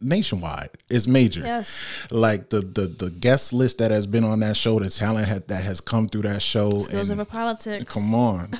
nationwide. 0.00 0.70
It's 0.88 1.06
major. 1.06 1.40
Yes. 1.40 2.06
Like 2.10 2.50
the 2.50 2.60
the 2.60 2.86
the 2.86 3.10
guest 3.10 3.52
list 3.52 3.78
that 3.78 3.90
has 3.90 4.06
been 4.06 4.24
on 4.24 4.40
that 4.40 4.56
show, 4.56 4.78
the 4.78 4.90
talent 4.90 5.28
had, 5.28 5.48
that 5.48 5.62
has 5.62 5.80
come 5.80 6.08
through 6.08 6.22
that 6.22 6.42
show, 6.42 6.70
Skills 6.70 7.10
and- 7.10 7.20
over 7.20 7.30
politics. 7.30 7.92
Come 7.92 8.14
on. 8.14 8.50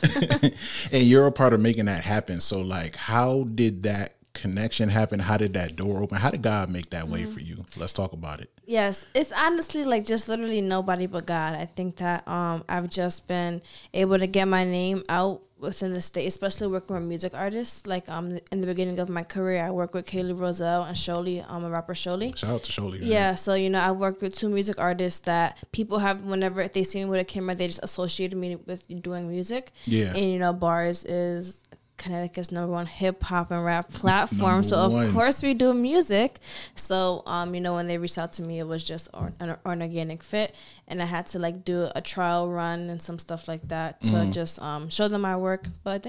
and 0.92 1.02
you're 1.04 1.26
a 1.26 1.32
part 1.32 1.52
of 1.52 1.60
making 1.60 1.86
that 1.86 2.04
happen. 2.04 2.40
So 2.40 2.60
like 2.60 2.96
how 2.96 3.44
did 3.44 3.84
that 3.84 4.14
connection 4.34 4.88
happen? 4.88 5.20
How 5.20 5.36
did 5.36 5.54
that 5.54 5.76
door 5.76 6.02
open? 6.02 6.18
How 6.18 6.30
did 6.30 6.42
God 6.42 6.68
make 6.70 6.90
that 6.90 7.08
way 7.08 7.24
for 7.24 7.40
you? 7.40 7.64
Let's 7.76 7.92
talk 7.92 8.12
about 8.12 8.40
it. 8.40 8.50
Yes, 8.66 9.06
it's 9.14 9.32
honestly 9.32 9.84
like 9.84 10.04
just 10.04 10.28
literally 10.28 10.60
nobody 10.60 11.06
but 11.06 11.26
God. 11.26 11.54
I 11.54 11.66
think 11.66 11.96
that 11.96 12.26
um 12.28 12.64
I've 12.68 12.90
just 12.90 13.28
been 13.28 13.62
able 13.92 14.18
to 14.18 14.26
get 14.26 14.46
my 14.46 14.64
name 14.64 15.04
out 15.08 15.42
within 15.58 15.92
the 15.92 16.00
state, 16.00 16.26
especially 16.26 16.66
working 16.66 16.94
with 16.94 17.04
music 17.04 17.32
artists. 17.34 17.86
Like 17.86 18.08
um 18.08 18.38
in 18.50 18.60
the 18.60 18.66
beginning 18.66 18.98
of 18.98 19.08
my 19.08 19.22
career, 19.22 19.64
I 19.64 19.70
worked 19.70 19.94
with 19.94 20.06
Kaylee 20.06 20.38
Roselle 20.38 20.84
and 20.84 20.96
Sholey, 20.96 21.48
um 21.50 21.64
a 21.64 21.70
rapper 21.70 21.94
Sholey. 21.94 22.36
Shout 22.36 22.50
out 22.50 22.62
to 22.64 22.82
man. 22.82 22.98
Yeah, 23.02 23.34
so 23.34 23.54
you 23.54 23.70
know, 23.70 23.80
I 23.80 23.92
worked 23.92 24.22
with 24.22 24.34
two 24.34 24.48
music 24.48 24.76
artists 24.78 25.20
that 25.20 25.58
people 25.72 25.98
have 26.00 26.22
whenever 26.22 26.66
they 26.68 26.82
see 26.82 26.98
me 27.04 27.10
with 27.10 27.20
a 27.20 27.24
camera, 27.24 27.54
they 27.54 27.66
just 27.66 27.80
associated 27.82 28.36
me 28.36 28.56
with 28.56 28.84
doing 29.02 29.28
music. 29.28 29.72
Yeah. 29.84 30.14
And 30.14 30.24
you 30.24 30.38
know, 30.38 30.52
bars 30.52 31.04
is 31.04 31.60
Connecticut's 31.96 32.50
number 32.50 32.72
one 32.72 32.86
hip 32.86 33.22
hop 33.22 33.50
and 33.50 33.64
rap 33.64 33.88
platform. 33.88 34.62
so 34.62 34.76
of 34.78 35.12
course 35.12 35.42
we 35.42 35.54
do 35.54 35.72
music. 35.72 36.40
So 36.74 37.22
um, 37.26 37.54
you 37.54 37.60
know, 37.60 37.74
when 37.74 37.86
they 37.86 37.98
reached 37.98 38.18
out 38.18 38.32
to 38.34 38.42
me, 38.42 38.58
it 38.58 38.66
was 38.66 38.82
just 38.84 39.08
or, 39.14 39.32
an, 39.40 39.56
an 39.64 39.82
organic 39.82 40.22
fit, 40.22 40.54
and 40.86 41.00
I 41.02 41.06
had 41.06 41.26
to 41.28 41.38
like 41.38 41.64
do 41.64 41.88
a 41.94 42.00
trial 42.00 42.48
run 42.50 42.90
and 42.90 43.00
some 43.00 43.18
stuff 43.18 43.48
like 43.48 43.66
that 43.68 44.00
to 44.02 44.14
Mm. 44.14 44.32
just 44.32 44.60
um, 44.60 44.88
show 44.88 45.08
them 45.08 45.22
my 45.22 45.36
work. 45.36 45.66
But 45.82 46.06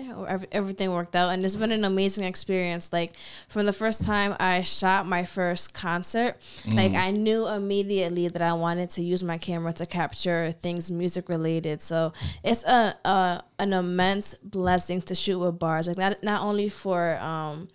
everything 0.52 0.92
worked 0.92 1.16
out, 1.16 1.30
and 1.30 1.46
it's 1.46 1.56
been 1.56 1.72
an 1.72 1.86
amazing 1.86 2.26
experience. 2.26 2.92
Like 2.92 3.14
from 3.48 3.66
the 3.66 3.74
first 3.74 4.04
time 4.04 4.36
I 4.40 4.62
shot 4.64 5.08
my 5.08 5.24
first 5.26 5.74
concert, 5.74 6.36
like 6.68 6.92
Mm. 6.92 6.98
I 7.08 7.12
knew 7.12 7.48
immediately 7.48 8.28
that 8.28 8.42
I 8.42 8.54
wanted 8.54 8.90
to 8.92 9.02
use 9.02 9.24
my 9.24 9.38
camera 9.38 9.72
to 9.74 9.86
capture 9.86 10.52
things 10.52 10.92
music 10.92 11.30
related. 11.30 11.82
So 11.82 12.12
it's 12.44 12.64
a, 12.66 12.96
a 13.06 13.44
an 13.58 13.72
immense 13.72 14.34
blessing 14.44 15.02
to 15.04 15.16
shoot 15.16 15.40
with 15.40 15.58
bars. 15.58 15.88
Like 15.88 15.98
not 15.98 16.22
not 16.24 16.42
only 16.42 16.68
for 16.70 17.18
um 17.20 17.70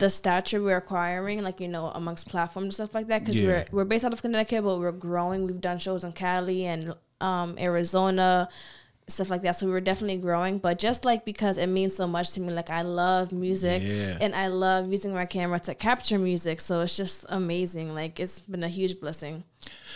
the 0.00 0.10
stature 0.10 0.60
we're 0.62 0.76
acquiring, 0.84 1.42
like 1.42 1.60
you 1.60 1.68
know, 1.68 1.86
amongst 2.00 2.28
platforms 2.28 2.64
and 2.64 2.74
stuff 2.74 2.94
like 2.94 3.06
that, 3.08 3.20
because 3.20 3.38
Yeah. 3.38 3.46
we're 3.48 3.64
we're 3.76 3.84
based 3.92 4.04
out 4.04 4.12
of 4.12 4.20
Connecticut, 4.22 4.64
but 4.64 4.78
we're 4.80 4.90
growing. 5.08 5.46
We've 5.46 5.60
done 5.60 5.78
shows 5.78 6.02
in 6.04 6.12
Cali 6.12 6.66
and 6.66 6.94
um, 7.20 7.56
Arizona, 7.58 8.48
stuff 9.06 9.28
like 9.30 9.42
that. 9.42 9.56
So 9.56 9.66
we 9.66 9.72
were 9.72 9.80
definitely 9.90 10.16
growing. 10.18 10.58
But 10.58 10.78
just 10.78 11.04
like 11.04 11.24
because 11.24 11.58
it 11.58 11.66
means 11.68 11.94
so 11.94 12.06
much 12.06 12.32
to 12.32 12.40
me, 12.40 12.50
like 12.52 12.70
I 12.70 12.82
love 12.82 13.30
music 13.32 13.82
Yeah. 13.84 14.18
and 14.20 14.34
I 14.34 14.46
love 14.48 14.90
using 14.90 15.12
my 15.14 15.26
camera 15.26 15.58
to 15.60 15.74
capture 15.74 16.18
music. 16.18 16.60
So 16.60 16.80
it's 16.80 16.96
just 16.96 17.24
amazing. 17.28 17.94
Like 17.94 18.18
it's 18.18 18.40
been 18.40 18.64
a 18.64 18.68
huge 18.68 19.00
blessing. 19.00 19.44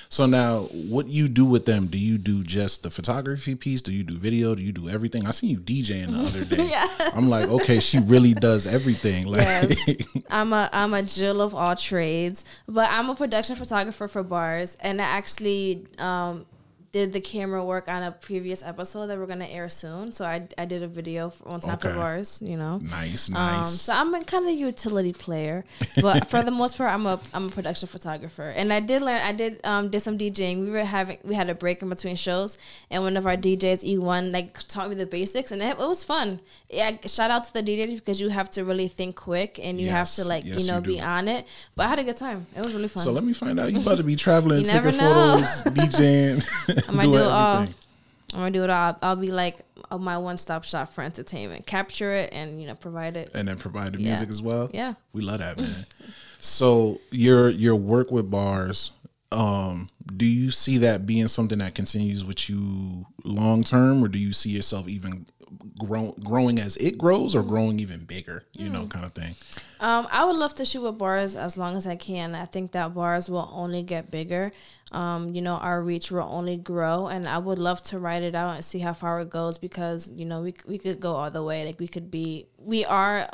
So 0.08 0.26
now, 0.26 0.60
what 0.72 1.08
you 1.08 1.28
do 1.28 1.44
with 1.44 1.66
them? 1.66 1.86
Do 1.86 1.98
you 1.98 2.18
do 2.18 2.44
just 2.44 2.82
the 2.84 2.90
photography 2.90 3.54
piece? 3.56 3.82
Do 3.82 3.92
you 3.92 4.04
do 4.04 4.16
video? 4.16 4.54
Do 4.54 4.62
you 4.62 4.70
do 4.70 4.88
everything? 4.88 5.26
I 5.26 5.30
seen 5.32 5.50
you 5.50 5.58
DJing 5.58 6.12
the 6.12 6.20
other 6.20 6.44
day. 6.44 6.72
I'm 7.16 7.28
like, 7.28 7.48
okay, 7.48 7.80
she 7.80 7.98
really 7.98 8.32
does 8.34 8.66
everything. 8.66 9.26
Like, 9.26 9.40
Yes. 9.42 9.96
I'm 10.30 10.52
a 10.52 10.70
I'm 10.72 10.94
a 10.94 11.02
jill 11.02 11.40
of 11.40 11.54
all 11.54 11.74
trades, 11.74 12.44
but 12.68 12.90
I'm 12.90 13.10
a 13.10 13.14
production 13.16 13.56
photographer 13.56 14.06
for 14.06 14.22
bars, 14.22 14.76
and 14.80 15.00
I 15.00 15.04
actually 15.04 15.86
um, 15.98 16.46
did 16.94 17.12
the 17.12 17.20
camera 17.20 17.62
work 17.64 17.86
on 17.88 18.00
a 18.04 18.12
previous 18.12 18.62
episode 18.62 19.08
that 19.08 19.18
we're 19.18 19.26
gonna 19.34 19.50
air 19.58 19.68
soon. 19.68 20.12
So 20.12 20.24
I, 20.24 20.46
I 20.56 20.64
did 20.64 20.82
a 20.84 20.86
video 21.00 21.30
for, 21.30 21.48
on 21.52 21.58
top 21.60 21.82
of 21.84 21.90
Okay. 21.90 21.98
bars, 21.98 22.40
you 22.50 22.56
know. 22.56 22.78
nice, 22.78 23.28
Um, 23.28 23.34
nice. 23.34 23.80
so 23.84 23.92
I'm 23.92 24.14
a 24.14 24.22
kind 24.22 24.44
of 24.48 24.54
utility 24.54 25.12
player, 25.12 25.64
but 26.00 26.28
for 26.30 26.40
the 26.48 26.52
most 26.52 26.78
part, 26.78 26.90
I'm 26.96 27.04
a 27.06 27.16
I'm 27.34 27.46
a 27.46 27.50
production 27.50 27.88
photographer, 27.88 28.48
and 28.60 28.72
I 28.72 28.78
did 28.90 29.02
learn. 29.02 29.20
I 29.20 29.32
did 29.32 29.52
um 29.72 29.90
did 29.90 30.00
some 30.06 30.16
DJing. 30.16 30.56
We 30.66 30.70
were 30.70 30.84
having 30.84 31.18
we 31.24 31.34
had 31.34 31.50
a 31.50 31.54
break 31.64 31.82
in 31.82 31.88
between 31.88 32.14
shows, 32.16 32.58
and 32.92 33.02
one 33.02 33.16
of 33.16 33.26
our 33.26 33.36
DJs 33.36 33.80
E1 33.92 34.32
like 34.32 34.56
taught 34.68 34.88
me 34.88 34.94
the 34.94 35.06
basics, 35.18 35.50
and 35.52 35.60
it, 35.62 35.70
it 35.84 35.88
was 35.94 36.04
fun. 36.04 36.38
Yeah, 36.70 36.92
shout 37.16 37.30
out 37.34 37.42
to 37.48 37.52
the 37.58 37.62
DJs 37.68 37.94
because 38.00 38.20
you 38.22 38.28
have 38.28 38.48
to 38.50 38.62
really 38.64 38.86
think 38.88 39.16
quick, 39.16 39.58
and 39.66 39.80
you 39.80 39.88
have 39.90 40.10
to 40.14 40.22
like 40.24 40.44
yes, 40.46 40.60
you 40.60 40.64
know 40.70 40.78
you 40.78 40.94
be 40.94 41.00
on 41.00 41.26
it. 41.26 41.42
But 41.74 41.86
I 41.86 41.88
had 41.92 41.98
a 41.98 42.04
good 42.04 42.16
time. 42.26 42.46
It 42.56 42.62
was 42.64 42.72
really 42.72 42.88
fun. 42.94 43.02
so 43.02 43.10
let 43.10 43.24
me 43.24 43.32
find 43.32 43.58
out. 43.58 43.72
You 43.72 43.80
about 43.80 43.98
to 43.98 44.04
be 44.04 44.16
traveling, 44.26 44.62
taking 44.62 44.96
know. 44.96 45.38
photos, 45.42 45.64
DJing, 45.74 46.36
I 46.88 46.92
might 46.92 47.02
doing 47.04 47.12
do 47.18 47.22
it 47.24 47.30
all. 47.30 47.66
I'm 48.32 48.40
gonna 48.40 48.50
do 48.50 48.64
it 48.64 48.70
all. 48.70 48.98
I'll 49.02 49.16
be 49.16 49.28
like 49.28 49.60
my 49.96 50.18
one 50.18 50.36
stop 50.38 50.64
shop 50.64 50.88
for 50.92 51.02
entertainment. 51.02 51.66
Capture 51.66 52.12
it 52.14 52.32
and 52.32 52.60
you 52.60 52.66
know 52.66 52.74
provide 52.74 53.16
it. 53.16 53.30
and 53.34 53.46
then 53.46 53.58
provide 53.58 53.92
the 53.92 54.00
Yeah. 54.00 54.08
music 54.08 54.28
as 54.28 54.42
well. 54.42 54.70
Yeah. 54.74 54.94
we 55.12 55.22
love 55.22 55.38
that, 55.38 55.56
man. 55.58 55.86
so 56.40 57.00
your 57.10 57.48
your 57.50 57.76
work 57.76 58.10
with 58.10 58.30
bars, 58.30 58.90
um, 59.30 59.88
do 60.16 60.26
you 60.26 60.50
see 60.50 60.78
that 60.78 61.06
being 61.06 61.28
something 61.28 61.58
that 61.58 61.74
continues 61.74 62.24
with 62.24 62.48
you 62.48 63.06
long 63.24 63.62
term, 63.62 64.02
or 64.02 64.08
do 64.08 64.18
you 64.18 64.32
see 64.32 64.50
yourself 64.50 64.88
even 64.88 65.26
grow, 65.78 66.14
growing 66.24 66.58
as 66.58 66.76
it 66.78 66.98
grows, 66.98 67.34
or 67.36 67.42
growing 67.42 67.78
even 67.80 68.04
bigger? 68.04 68.44
You 68.52 68.66
Hmm. 68.66 68.72
know, 68.72 68.86
kind 68.86 69.04
of 69.04 69.12
thing. 69.12 69.34
Um, 69.84 70.08
I 70.10 70.24
would 70.24 70.36
love 70.36 70.54
to 70.54 70.64
shoot 70.64 70.80
with 70.80 70.96
bars 70.96 71.36
as 71.36 71.58
long 71.58 71.76
as 71.76 71.86
I 71.86 71.94
can. 71.94 72.34
I 72.34 72.46
think 72.46 72.72
that 72.72 72.94
bars 72.94 73.28
will 73.28 73.50
only 73.52 73.82
get 73.82 74.10
bigger. 74.10 74.50
Um, 74.92 75.34
you 75.34 75.42
know, 75.42 75.56
our 75.56 75.82
reach 75.82 76.10
will 76.10 76.22
only 76.22 76.56
grow, 76.56 77.08
and 77.08 77.28
I 77.28 77.36
would 77.36 77.58
love 77.58 77.82
to 77.90 77.98
write 77.98 78.22
it 78.22 78.34
out 78.34 78.54
and 78.54 78.64
see 78.64 78.78
how 78.78 78.94
far 78.94 79.20
it 79.20 79.28
goes 79.28 79.58
because 79.58 80.10
you 80.10 80.24
know 80.24 80.40
we 80.40 80.54
we 80.66 80.78
could 80.78 81.00
go 81.00 81.16
all 81.16 81.30
the 81.30 81.42
way. 81.42 81.66
Like 81.66 81.78
we 81.78 81.86
could 81.86 82.10
be, 82.10 82.46
we 82.56 82.86
are. 82.86 83.28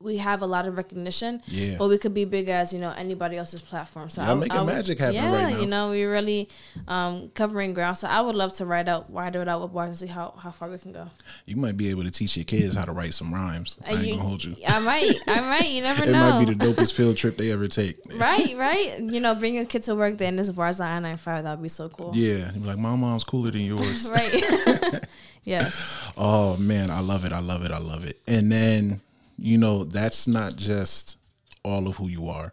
We 0.00 0.18
have 0.18 0.42
a 0.42 0.46
lot 0.46 0.68
of 0.68 0.76
recognition, 0.76 1.42
Yeah. 1.48 1.74
but 1.76 1.88
we 1.88 1.98
could 1.98 2.14
be 2.14 2.24
big 2.24 2.48
as 2.48 2.72
you 2.72 2.78
know 2.78 2.92
anybody 2.96 3.36
else's 3.36 3.60
platform. 3.60 4.08
So 4.10 4.22
Y'all 4.22 4.30
I- 4.30 4.34
making 4.34 4.52
I 4.56 4.62
would- 4.62 4.72
magic 4.72 5.00
happen 5.00 5.16
yeah, 5.16 5.32
right 5.32 5.52
now. 5.54 5.60
you 5.60 5.66
know 5.66 5.90
we're 5.90 6.12
really 6.12 6.48
um, 6.86 7.30
covering 7.34 7.74
ground. 7.74 7.98
So 7.98 8.06
I 8.06 8.20
would 8.20 8.36
love 8.36 8.52
to 8.58 8.64
write 8.64 8.86
out, 8.88 9.12
write 9.12 9.34
it 9.34 9.48
out 9.48 9.60
with 9.60 9.72
bars 9.72 9.88
and 9.88 9.96
see 9.98 10.06
how, 10.06 10.34
how 10.38 10.52
far 10.52 10.70
we 10.70 10.78
can 10.78 10.92
go. 10.92 11.08
You 11.46 11.56
might 11.56 11.76
be 11.76 11.90
able 11.90 12.04
to 12.04 12.12
teach 12.12 12.36
your 12.36 12.44
kids 12.44 12.76
how 12.76 12.84
to 12.84 12.92
write 12.92 13.12
some 13.12 13.34
rhymes. 13.34 13.76
I 13.88 13.94
ain't 13.94 14.02
You- 14.06 14.12
gonna 14.12 14.22
hold 14.22 14.44
you. 14.44 14.54
I 14.64 14.78
might, 14.78 15.16
I 15.26 15.40
might. 15.48 15.68
You 15.68 15.82
never 15.82 16.04
It 16.04 16.12
know. 16.12 16.28
It 16.28 16.30
might 16.30 16.46
be 16.46 16.54
the 16.54 16.64
dopest 16.64 16.92
field 16.92 17.16
trip 17.16 17.36
they 17.36 17.50
ever 17.50 17.66
take. 17.66 17.96
right, 18.20 18.56
right. 18.56 19.00
You 19.00 19.18
know, 19.18 19.34
bring 19.34 19.56
your 19.56 19.64
kid 19.64 19.82
to 19.84 19.96
work 19.96 20.16
then 20.18 20.36
this 20.36 20.48
bars 20.48 20.78
on 20.78 20.86
I 20.86 20.98
nine 21.00 21.16
five. 21.16 21.42
That'd 21.42 21.60
be 21.60 21.68
so 21.68 21.88
cool. 21.88 22.12
Yeah, 22.14 22.52
you'd 22.52 22.62
be 22.62 22.68
like 22.68 22.78
my 22.78 22.94
mom's 22.94 23.24
cooler 23.24 23.50
than 23.50 23.62
yours. 23.72 24.08
Right. 24.12 25.02
yes. 25.42 25.98
Oh 26.16 26.56
man, 26.58 26.88
I 26.92 27.00
love 27.00 27.24
it. 27.24 27.32
I 27.32 27.40
love 27.40 27.64
it. 27.64 27.72
I 27.72 27.78
love 27.78 28.04
it. 28.04 28.20
And 28.28 28.52
then, 28.52 29.00
you 29.38 29.56
know, 29.56 29.84
that's 29.84 30.26
not 30.26 30.56
just 30.56 31.18
all 31.64 31.86
of 31.88 31.96
who 31.96 32.08
you 32.08 32.28
are. 32.28 32.52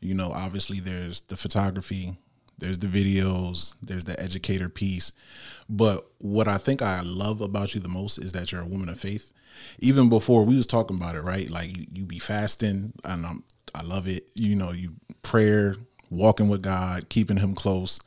You 0.00 0.14
know, 0.14 0.32
obviously 0.32 0.80
there's 0.80 1.22
the 1.22 1.36
photography, 1.36 2.16
there's 2.58 2.78
the 2.78 2.86
videos, 2.86 3.74
there's 3.82 4.04
the 4.04 4.18
educator 4.20 4.68
piece. 4.68 5.12
But 5.68 6.06
what 6.18 6.48
I 6.48 6.58
think 6.58 6.82
I 6.82 7.00
love 7.00 7.40
about 7.40 7.74
you 7.74 7.80
the 7.80 7.88
most 7.88 8.18
is 8.18 8.32
that 8.32 8.52
you're 8.52 8.62
a 8.62 8.66
woman 8.66 8.88
of 8.88 9.00
faith. 9.00 9.32
Even 9.78 10.08
before 10.08 10.44
we 10.44 10.56
was 10.56 10.66
talking 10.66 10.96
about 10.96 11.16
it, 11.16 11.22
right? 11.22 11.50
Like 11.50 11.76
you, 11.76 11.86
you 11.92 12.04
be 12.06 12.18
fasting 12.18 12.92
and 13.04 13.26
um, 13.26 13.44
I 13.74 13.82
love 13.82 14.06
it. 14.06 14.30
You 14.34 14.56
know, 14.56 14.72
you 14.72 14.94
prayer, 15.22 15.76
walking 16.10 16.48
with 16.48 16.62
God, 16.62 17.08
keeping 17.08 17.38
him 17.38 17.54
close. 17.54 18.00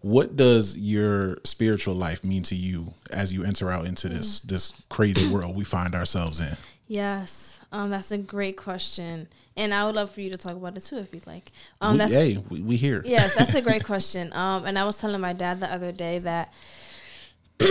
What 0.00 0.36
does 0.36 0.76
your 0.76 1.38
spiritual 1.44 1.94
life 1.94 2.22
mean 2.22 2.42
to 2.44 2.54
you 2.54 2.94
as 3.10 3.32
you 3.32 3.44
enter 3.44 3.70
out 3.70 3.86
into 3.86 4.08
this 4.08 4.40
this 4.40 4.72
crazy 4.88 5.28
world 5.28 5.56
we 5.56 5.64
find 5.64 5.94
ourselves 5.94 6.38
in? 6.38 6.56
Yes. 6.88 7.60
Um, 7.70 7.90
that's 7.90 8.10
a 8.10 8.18
great 8.18 8.56
question, 8.56 9.28
and 9.56 9.74
I 9.74 9.84
would 9.84 9.94
love 9.94 10.10
for 10.10 10.22
you 10.22 10.30
to 10.30 10.38
talk 10.38 10.56
about 10.56 10.76
it 10.76 10.80
too 10.80 10.96
if 10.96 11.14
you'd 11.14 11.26
like. 11.26 11.52
Um, 11.82 11.92
we, 11.92 11.98
that's 11.98 12.12
hey, 12.12 12.38
we, 12.48 12.62
we 12.62 12.76
here. 12.76 13.02
yes, 13.04 13.34
that's 13.34 13.54
a 13.54 13.60
great 13.62 13.84
question. 13.92 14.32
Um, 14.32 14.64
and 14.64 14.78
I 14.78 14.84
was 14.84 14.98
telling 14.98 15.20
my 15.20 15.34
dad 15.34 15.60
the 15.60 15.70
other 15.72 15.92
day 15.92 16.18
that 16.20 16.52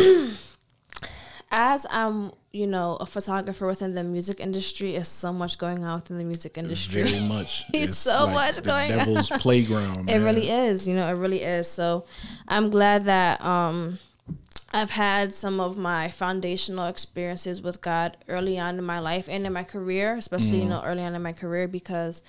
as 1.51 1.87
I'm, 1.89 2.31
you 2.51 2.67
know, 2.67 2.97
a 2.99 3.05
photographer 3.05 3.65
within 3.65 3.93
the 3.93 4.03
music 4.03 4.39
industry, 4.39 4.95
is 4.95 5.07
so 5.07 5.31
much 5.33 5.57
going 5.57 5.83
on 5.83 5.95
within 5.95 6.19
the 6.19 6.23
music 6.23 6.57
industry. 6.57 7.03
Very 7.03 7.23
much. 7.27 7.63
It's 7.73 7.97
so 7.97 8.27
much 8.27 8.57
the 8.57 8.61
going 8.61 8.91
on. 8.91 8.97
devil's 8.99 9.29
playground. 9.29 10.09
It 10.09 10.19
really 10.19 10.49
is, 10.49 10.87
you 10.87 10.95
know, 10.95 11.07
it 11.07 11.13
really 11.17 11.41
is. 11.41 11.67
So 11.67 12.05
I'm 12.47 12.69
glad 12.69 13.05
that 13.05 13.43
um 13.43 13.99
I've 14.73 14.91
had 14.91 15.33
some 15.33 15.59
of 15.59 15.77
my 15.77 16.09
foundational 16.09 16.87
experiences 16.87 17.61
with 17.61 17.81
God 17.81 18.17
early 18.27 18.59
on 18.59 18.77
in 18.77 18.83
my 18.83 18.99
life 18.99 19.27
and 19.29 19.45
in 19.45 19.53
my 19.53 19.63
career, 19.63 20.15
especially, 20.15 20.59
Mm. 20.59 20.63
you 20.63 20.69
know, 20.69 20.81
early 20.83 21.03
on 21.03 21.15
in 21.15 21.21
my 21.21 21.33
career 21.33 21.67
because 21.67 22.21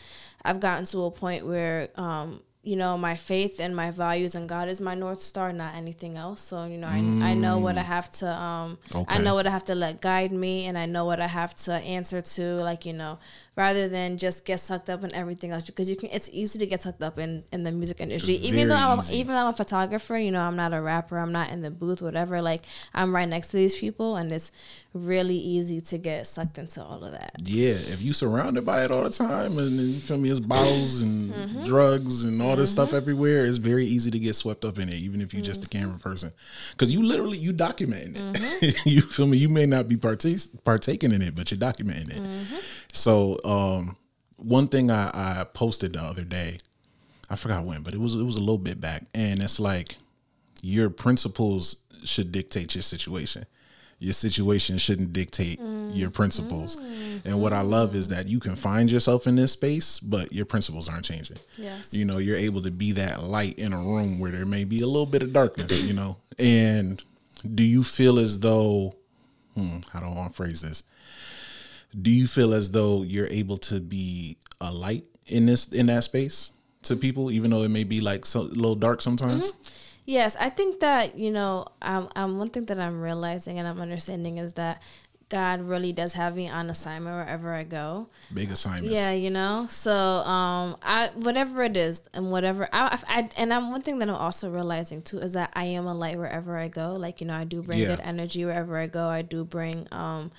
I've 0.45 0.61
gotten 0.61 0.85
to 0.87 1.04
a 1.04 1.11
point 1.11 1.47
where 1.47 1.88
um 1.97 2.40
you 2.62 2.76
know 2.76 2.99
my 2.99 3.16
faith 3.16 3.61
and 3.61 3.75
my 3.75 3.90
values 3.90 4.35
and 4.35 4.47
God 4.49 4.68
is 4.68 4.80
my 4.80 4.95
north 4.95 5.21
star, 5.21 5.52
not 5.52 5.75
anything 5.75 6.16
else. 6.16 6.40
So 6.42 6.64
you 6.64 6.76
know, 6.76 6.88
I, 6.88 7.30
I 7.30 7.35
know 7.35 7.59
what 7.59 7.78
I 7.78 7.83
have 7.83 8.11
to 8.21 8.28
um 8.30 8.78
I 9.09 9.16
Mm. 9.18 9.25
Know 9.25 9.35
what 9.35 9.47
I 9.47 9.50
have 9.50 9.64
to 9.64 9.75
let 9.75 10.00
guide 10.00 10.33
me, 10.33 10.66
and 10.66 10.76
I 10.76 10.87
know 10.87 11.04
what 11.07 11.21
I 11.21 11.26
have 11.28 11.54
to 11.66 11.73
answer 11.73 12.21
to. 12.21 12.42
Like 12.57 12.85
you 12.85 12.92
know, 12.92 13.18
rather 13.58 13.88
than 13.88 14.16
just 14.16 14.44
get 14.46 14.60
sucked 14.60 14.88
up 14.88 15.02
in 15.04 15.12
everything 15.14 15.50
else, 15.50 15.64
because 15.64 15.90
you 15.90 15.96
can. 15.96 16.08
It's 16.12 16.30
easy 16.32 16.58
to 16.60 16.66
get 16.66 16.80
sucked 16.80 17.02
up 17.02 17.18
in 17.18 17.42
in 17.52 17.64
the 17.64 17.72
music 17.72 18.00
industry. 18.00 18.34
even 18.36 18.68
though 18.68 18.76
I'm 18.76 19.00
easy. 19.00 19.16
even 19.18 19.34
though 19.34 19.42
I'm 19.42 19.48
a 19.48 19.52
photographer, 19.52 20.16
you 20.16 20.30
know, 20.30 20.40
I'm 20.40 20.56
not 20.56 20.72
a 20.72 20.80
rapper. 20.80 21.18
I'm 21.18 21.32
not 21.32 21.50
in 21.50 21.60
the 21.60 21.70
booth, 21.70 22.00
whatever. 22.00 22.40
Like 22.40 22.62
I'm 22.94 23.14
right 23.14 23.28
next 23.28 23.48
to 23.48 23.56
these 23.58 23.76
people, 23.76 24.16
and 24.16 24.30
it's 24.32 24.52
really 24.94 25.36
easy 25.36 25.80
to 25.80 25.98
get 25.98 26.26
sucked 26.26 26.56
into 26.58 26.82
all 26.82 27.04
of 27.04 27.12
that. 27.12 27.32
Yeah, 27.44 27.72
if 27.72 28.00
you're 28.00 28.14
surrounded 28.14 28.64
by 28.64 28.84
it 28.84 28.90
all 28.90 29.02
the 29.04 29.10
time, 29.10 29.58
and 29.58 29.72
you 29.78 30.00
feel 30.00 30.16
me, 30.18 30.30
it's 30.30 30.40
bottles 30.40 31.02
and 31.02 31.18
Mm-hmm. 31.28 31.64
drugs 31.66 32.24
and 32.24 32.40
all 32.40 32.56
this 32.56 32.70
stuff 32.70 32.92
everywhere, 32.94 33.44
it's 33.46 33.58
very 33.58 33.86
easy 33.86 34.10
to 34.10 34.18
get 34.18 34.34
swept 34.34 34.64
up 34.64 34.78
in 34.78 34.88
it, 34.88 34.94
even 34.94 35.20
if 35.20 35.32
you're 35.34 35.42
just 35.42 35.62
a 35.64 35.66
Mm-hmm. 35.68 35.78
camera 35.84 35.98
person, 35.98 36.32
because 36.72 36.90
you 36.92 37.02
literally 37.04 37.36
you 37.38 37.52
documenting 37.52 38.14
it. 38.62 38.76
you 38.86 39.00
feel 39.02 39.26
me? 39.26 39.36
You 39.36 39.48
may 39.48 39.66
not 39.66 39.88
be 39.88 39.96
partic- 39.96 40.62
partaking 40.64 41.12
in 41.12 41.22
it, 41.22 41.34
but 41.34 41.50
you're 41.50 41.58
documenting 41.60 42.10
it. 42.16 42.22
Mm-hmm. 42.88 42.97
So, 42.97 43.38
um, 43.45 43.97
one 44.37 44.68
thing 44.68 44.90
I, 44.90 45.40
I 45.40 45.45
posted 45.45 45.95
the 45.95 46.00
other 46.00 46.25
day, 46.25 46.59
I 47.28 47.37
forgot 47.37 47.64
when, 47.64 47.83
but 47.83 47.95
it 47.95 48.00
was 48.00 48.14
it 48.14 48.23
was 48.23 48.37
a 48.37 48.40
little 48.40 48.59
bit 48.59 48.80
back, 48.80 49.04
and 49.14 49.42
it's 49.42 49.61
like 49.61 49.97
your 50.62 50.90
principles 50.90 51.76
should 52.04 52.33
dictate 52.33 52.75
your 52.75 52.83
situation. 52.83 53.45
Your 54.00 54.12
situation 54.12 54.78
shouldn't 54.78 55.12
dictate 55.12 55.59
your 55.90 56.11
principles. 56.11 56.76
And 57.25 57.42
what 57.42 57.52
I 57.52 57.62
love 57.62 57.97
is 57.97 58.09
that 58.09 58.28
you 58.28 58.38
can 58.38 58.54
find 58.54 58.88
yourself 58.88 59.26
in 59.26 59.35
this 59.35 59.52
space, 59.52 59.99
but 59.99 60.33
your 60.33 60.47
principles 60.47 60.88
aren't 60.88 61.04
changing. 61.04 61.38
Yes. 61.57 61.92
You 61.92 62.04
know, 62.04 62.18
you're 62.18 62.37
able 62.37 62.62
to 62.62 62.71
be 62.71 62.92
that 62.92 63.25
light 63.25 63.59
in 63.59 63.73
a 63.73 63.78
room 63.78 64.21
where 64.21 64.30
there 64.30 64.45
may 64.45 64.62
be 64.62 64.83
a 64.83 64.87
little 64.87 65.04
bit 65.04 65.25
of 65.25 65.33
darkness, 65.33 65.80
you 65.83 65.95
know. 65.95 66.16
And 66.38 67.02
do 67.54 67.64
you 67.64 67.83
feel 67.83 68.21
as 68.21 68.38
though, 68.38 68.95
hmm, 69.54 69.78
how 69.92 69.99
do 69.99 70.07
I 70.07 70.11
want 70.11 70.33
to 70.33 70.37
phrase 70.37 70.61
this? 70.61 70.85
Do 72.00 72.11
you 72.11 72.26
feel 72.26 72.52
as 72.54 72.71
though 72.71 73.02
you're 73.02 73.28
able 73.28 73.59
to 73.59 73.80
be 73.80 74.37
a 74.61 74.73
light 74.73 75.04
in 75.26 75.47
this 75.47 75.73
in 75.73 75.87
that 75.87 76.04
space 76.04 76.52
to 76.83 76.97
people, 76.97 77.30
even 77.30 77.50
though 77.50 77.62
it 77.62 77.71
may 77.71 77.85
be 77.85 78.00
like 78.00 78.25
so, 78.26 78.40
a 78.40 78.42
little 78.42 78.75
dark 78.75 79.00
sometimes? 79.00 79.52
Mm-hmm. 79.52 79.62
Yes, 80.07 80.37
I 80.37 80.49
think 80.49 80.80
that 80.80 81.18
you 81.18 81.30
know, 81.30 81.66
um, 81.83 82.09
um, 82.16 82.38
one 82.38 82.49
thing 82.49 82.64
that 82.66 82.78
I'm 82.78 83.00
realizing 83.00 83.59
and 83.59 83.68
I'm 83.68 83.80
understanding 83.80 84.38
is 84.38 84.54
that 84.54 84.80
God 85.28 85.61
really 85.61 85.92
does 85.92 86.14
have 86.14 86.35
me 86.35 86.49
on 86.49 86.71
assignment 86.71 87.14
wherever 87.14 87.52
I 87.52 87.64
go. 87.64 88.09
Big 88.33 88.50
assignments. 88.50 88.95
Yeah, 88.95 89.12
you 89.12 89.28
know. 89.28 89.66
So, 89.68 89.92
um, 89.95 90.76
I 90.83 91.11
whatever 91.14 91.62
it 91.62 91.76
is, 91.76 92.09
and 92.14 92.30
whatever 92.30 92.66
I, 92.73 92.99
I, 93.07 93.28
and 93.37 93.52
I'm 93.52 93.71
one 93.71 93.83
thing 93.83 93.99
that 93.99 94.09
I'm 94.09 94.14
also 94.14 94.50
realizing 94.50 95.02
too 95.02 95.18
is 95.18 95.35
that 95.35 95.52
I 95.54 95.64
am 95.64 95.87
a 95.87 95.95
light 95.95 96.16
wherever 96.16 96.57
I 96.57 96.68
go. 96.68 96.95
Like 96.95 97.21
you 97.21 97.26
know, 97.26 97.35
I 97.35 97.45
do 97.45 97.62
bring 97.62 97.80
Yeah. 97.80 97.88
good 97.88 98.00
energy 98.00 98.45
wherever 98.47 98.78
I 98.78 98.87
go. 98.87 99.09
I 99.09 99.23
do 99.23 99.45
bring. 99.45 99.87
Um, 99.92 100.33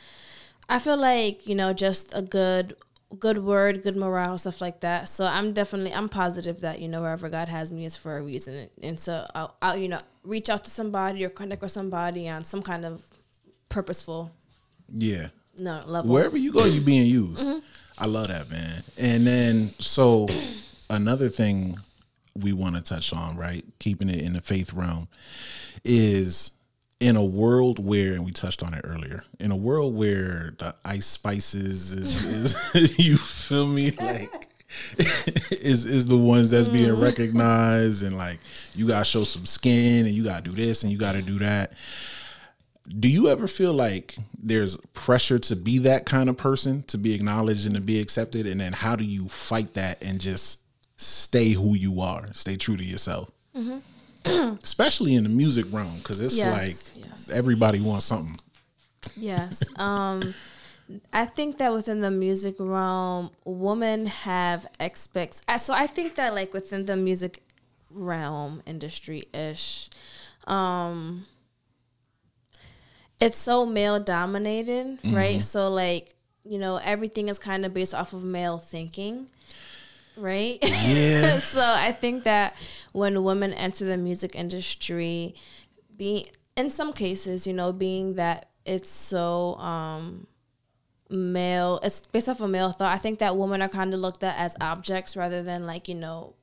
I 0.69 0.79
feel 0.79 0.97
like 0.97 1.47
you 1.47 1.55
know, 1.55 1.73
just 1.73 2.11
a 2.15 2.21
good, 2.21 2.75
good 3.19 3.39
word, 3.43 3.81
good 3.83 3.95
morale, 3.97 4.37
stuff 4.37 4.61
like 4.61 4.79
that. 4.81 5.09
So 5.09 5.25
I'm 5.25 5.51
definitely, 5.53 5.93
I'm 5.93 6.07
positive 6.09 6.61
that 6.61 6.79
you 6.79 6.87
know 6.87 7.01
wherever 7.01 7.27
God 7.29 7.47
has 7.49 7.71
me 7.71 7.85
is 7.85 7.97
for 7.97 8.17
a 8.17 8.21
reason, 8.21 8.69
and 8.81 8.99
so 8.99 9.25
I'll, 9.35 9.55
I'll 9.61 9.75
you 9.77 9.87
know 9.89 9.99
reach 10.23 10.49
out 10.49 10.63
to 10.65 10.69
somebody 10.69 11.25
or 11.25 11.29
connect 11.29 11.61
with 11.61 11.71
somebody 11.71 12.29
on 12.29 12.43
some 12.43 12.61
kind 12.61 12.85
of 12.85 13.03
purposeful 13.69 14.31
Yeah. 14.95 15.27
no 15.57 15.81
level. 15.85 16.11
Wherever 16.11 16.37
you 16.37 16.51
go, 16.53 16.65
you 16.65 16.81
being 16.81 17.05
used. 17.07 17.45
Mm-hmm. 17.45 17.59
I 17.97 18.05
love 18.05 18.27
that, 18.29 18.49
man. 18.49 18.81
And 18.97 19.25
then 19.27 19.69
so 19.79 20.27
another 20.89 21.29
thing 21.29 21.77
we 22.35 22.53
want 22.53 22.75
to 22.75 22.81
touch 22.81 23.13
on, 23.13 23.35
right? 23.37 23.65
Keeping 23.79 24.09
it 24.09 24.21
in 24.21 24.33
the 24.33 24.41
faith 24.41 24.73
realm 24.73 25.07
is 25.83 26.51
in 26.99 27.15
a 27.15 27.23
world 27.23 27.83
where 27.83 28.13
and 28.13 28.25
we 28.25 28.31
touched 28.31 28.63
on 28.63 28.73
it 28.73 28.81
earlier, 28.83 29.23
in 29.39 29.51
a 29.51 29.55
world 29.55 29.95
where 29.95 30.53
the 30.59 30.75
ice 30.83 31.05
spices 31.05 31.93
is, 31.93 32.23
is 32.75 32.99
you 32.99 33.17
feel 33.17 33.67
me? 33.67 33.91
Like 33.91 34.47
is 35.51 35.85
is 35.85 36.05
the 36.05 36.17
ones 36.17 36.51
that's 36.51 36.67
being 36.67 36.91
mm-hmm. 36.91 37.01
recognized 37.01 38.03
and 38.03 38.15
like 38.17 38.39
you 38.75 38.87
gotta 38.87 39.05
show 39.05 39.23
some 39.23 39.45
skin 39.45 40.05
and 40.05 40.13
you 40.13 40.23
gotta 40.23 40.43
do 40.43 40.51
this 40.51 40.83
and 40.83 40.91
you 40.91 40.97
gotta 40.97 41.21
do 41.21 41.39
that. 41.39 41.73
Do 42.87 43.07
you 43.07 43.29
ever 43.29 43.47
feel 43.47 43.73
like 43.73 44.15
there's 44.37 44.77
pressure 44.93 45.37
to 45.39 45.55
be 45.55 45.79
that 45.79 46.05
kind 46.05 46.27
of 46.29 46.37
person 46.37 46.83
to 46.83 46.97
be 46.97 47.13
acknowledged 47.13 47.65
and 47.65 47.75
to 47.75 47.81
be 47.81 47.99
accepted? 47.99 48.45
And 48.47 48.61
then 48.61 48.73
how 48.73 48.95
do 48.95 49.03
you 49.03 49.27
fight 49.29 49.75
that 49.75 50.03
and 50.03 50.19
just 50.19 50.59
stay 50.99 51.51
who 51.51 51.75
you 51.75 52.01
are 52.01 52.27
stay 52.33 52.57
true 52.57 52.75
to 52.75 52.83
yourself 52.83 53.31
mm-hmm. 53.55 53.77
especially 54.63 55.15
in 55.15 55.23
the 55.23 55.29
music 55.29 55.65
realm 55.71 55.97
because 55.97 56.19
it's 56.19 56.37
Yes, 56.37 56.97
like 56.97 57.05
yes. 57.05 57.29
everybody 57.29 57.79
wants 57.79 58.05
something 58.05 58.39
Yes. 59.15 59.69
Um 59.77 60.33
I 61.13 61.25
think 61.25 61.57
that 61.57 61.71
within 61.71 62.01
the 62.01 62.09
music 62.09 62.55
realm, 62.59 63.29
women 63.45 64.07
have 64.07 64.65
expects. 64.79 65.41
So 65.57 65.73
I 65.73 65.85
think 65.85 66.15
that 66.15 66.33
like 66.33 66.53
within 66.53 66.85
the 66.85 66.95
music 66.95 67.43
realm 67.91 68.63
industry 68.65 69.25
ish, 69.33 69.89
um, 70.47 71.25
it's 73.19 73.37
so 73.37 73.65
male 73.65 73.99
dominated, 73.99 74.97
right? 75.03 75.41
So 75.41 75.69
like 75.69 76.15
you 76.43 76.57
know 76.57 76.77
everything 76.77 77.27
is 77.27 77.37
kind 77.37 77.65
of 77.65 77.73
based 77.73 77.93
off 77.93 78.13
of 78.13 78.23
male 78.23 78.57
thinking, 78.57 79.29
right? 80.19 80.59
Yeah. 80.89 81.39
so 81.39 81.61
I 81.61 81.91
think 81.91 82.23
that 82.23 82.55
when 82.93 83.23
women 83.23 83.53
enter 83.53 83.85
the 83.85 83.97
music 83.97 84.35
industry, 84.35 85.35
being 85.95 86.25
in 86.55 86.69
some 86.69 86.93
cases, 86.93 87.45
you 87.45 87.53
know, 87.53 87.71
being 87.71 88.15
that 88.15 88.49
it's 88.65 88.89
so 88.89 89.55
um 89.55 90.27
male 91.09 91.79
it's 91.83 92.05
based 92.07 92.29
off 92.29 92.41
of 92.41 92.49
male 92.49 92.71
thought. 92.71 92.91
I 92.93 92.97
think 92.97 93.19
that 93.19 93.37
women 93.37 93.61
are 93.61 93.67
kind 93.67 93.93
of 93.93 93.99
looked 93.99 94.23
at 94.23 94.37
as 94.37 94.55
objects 94.61 95.15
rather 95.15 95.43
than 95.43 95.65
like, 95.65 95.87
you 95.87 95.95
know, 95.95 96.35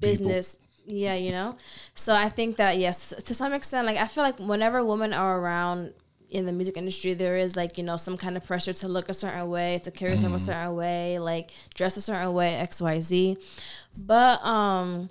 business 0.00 0.56
yeah, 0.86 1.14
you 1.14 1.30
know. 1.30 1.56
So 1.94 2.14
I 2.14 2.28
think 2.28 2.56
that 2.56 2.78
yes, 2.78 3.14
to 3.24 3.34
some 3.34 3.52
extent, 3.52 3.86
like 3.86 3.96
I 3.96 4.06
feel 4.06 4.24
like 4.24 4.38
whenever 4.38 4.84
women 4.84 5.12
are 5.12 5.38
around 5.38 5.94
in 6.32 6.46
the 6.46 6.52
music 6.52 6.76
industry, 6.76 7.14
there 7.14 7.36
is 7.36 7.56
like 7.56 7.78
you 7.78 7.84
know 7.84 7.96
some 7.96 8.16
kind 8.16 8.36
of 8.36 8.44
pressure 8.44 8.72
to 8.72 8.88
look 8.88 9.08
a 9.08 9.14
certain 9.14 9.48
way, 9.48 9.80
to 9.84 9.90
carry 9.90 10.12
yourself 10.12 10.34
a 10.34 10.38
certain 10.38 10.74
way, 10.74 11.18
like 11.18 11.50
dress 11.74 11.96
a 11.96 12.00
certain 12.00 12.32
way, 12.32 12.54
X, 12.54 12.80
Y, 12.80 13.00
Z. 13.00 13.36
But 13.96 14.44
um, 14.44 15.10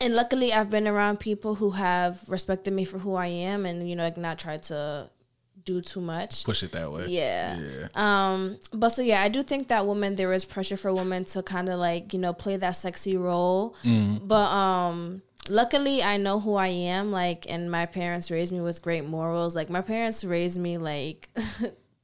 and 0.00 0.14
luckily 0.14 0.52
I've 0.52 0.70
been 0.70 0.88
around 0.88 1.20
people 1.20 1.54
who 1.54 1.70
have 1.70 2.20
respected 2.28 2.72
me 2.72 2.84
for 2.84 2.98
who 2.98 3.14
I 3.14 3.28
am, 3.28 3.64
and 3.66 3.88
you 3.88 3.94
know, 3.96 4.02
like 4.04 4.16
not 4.16 4.38
tried 4.38 4.64
to 4.64 5.08
do 5.64 5.80
too 5.80 6.00
much. 6.00 6.42
push 6.44 6.64
it 6.64 6.72
that 6.72 6.90
way 6.90 7.06
Yeah. 7.06 7.56
yeah 7.56 7.88
Um, 7.94 8.58
but 8.72 8.88
so 8.88 9.00
yeah, 9.00 9.22
I 9.22 9.28
do 9.28 9.44
think 9.44 9.68
that 9.68 9.86
women 9.86 10.16
there 10.16 10.32
is 10.32 10.44
pressure 10.44 10.76
for 10.76 10.92
women 10.92 11.24
to 11.26 11.42
kind 11.42 11.68
of 11.68 11.78
like 11.78 12.12
you 12.12 12.18
know 12.18 12.32
play 12.32 12.56
that 12.56 12.72
sexy 12.72 13.16
role. 13.16 13.76
But 14.26 14.50
um, 14.50 15.22
luckily 15.48 16.02
I 16.02 16.16
know 16.16 16.40
who 16.40 16.54
I 16.54 16.68
am. 16.68 17.10
Like, 17.10 17.46
and 17.48 17.70
my 17.70 17.86
parents 17.86 18.30
raised 18.30 18.52
me 18.52 18.60
with 18.60 18.82
great 18.82 19.04
morals. 19.04 19.54
Like 19.56 19.70
my 19.70 19.80
parents 19.80 20.24
raised 20.24 20.60
me 20.60 20.78
like. 20.78 21.28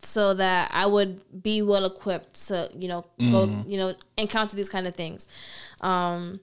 So 0.01 0.33
that 0.35 0.71
I 0.73 0.87
would 0.87 1.43
be 1.43 1.61
well 1.61 1.85
equipped 1.85 2.47
to, 2.47 2.71
you 2.73 2.87
know, 2.87 3.05
go, 3.19 3.65
you 3.67 3.77
know, 3.79 3.97
encounter 4.17 4.55
these 4.55 4.69
kind 4.69 4.87
of 4.87 4.95
things. 4.95 5.27
Um, 5.81 6.39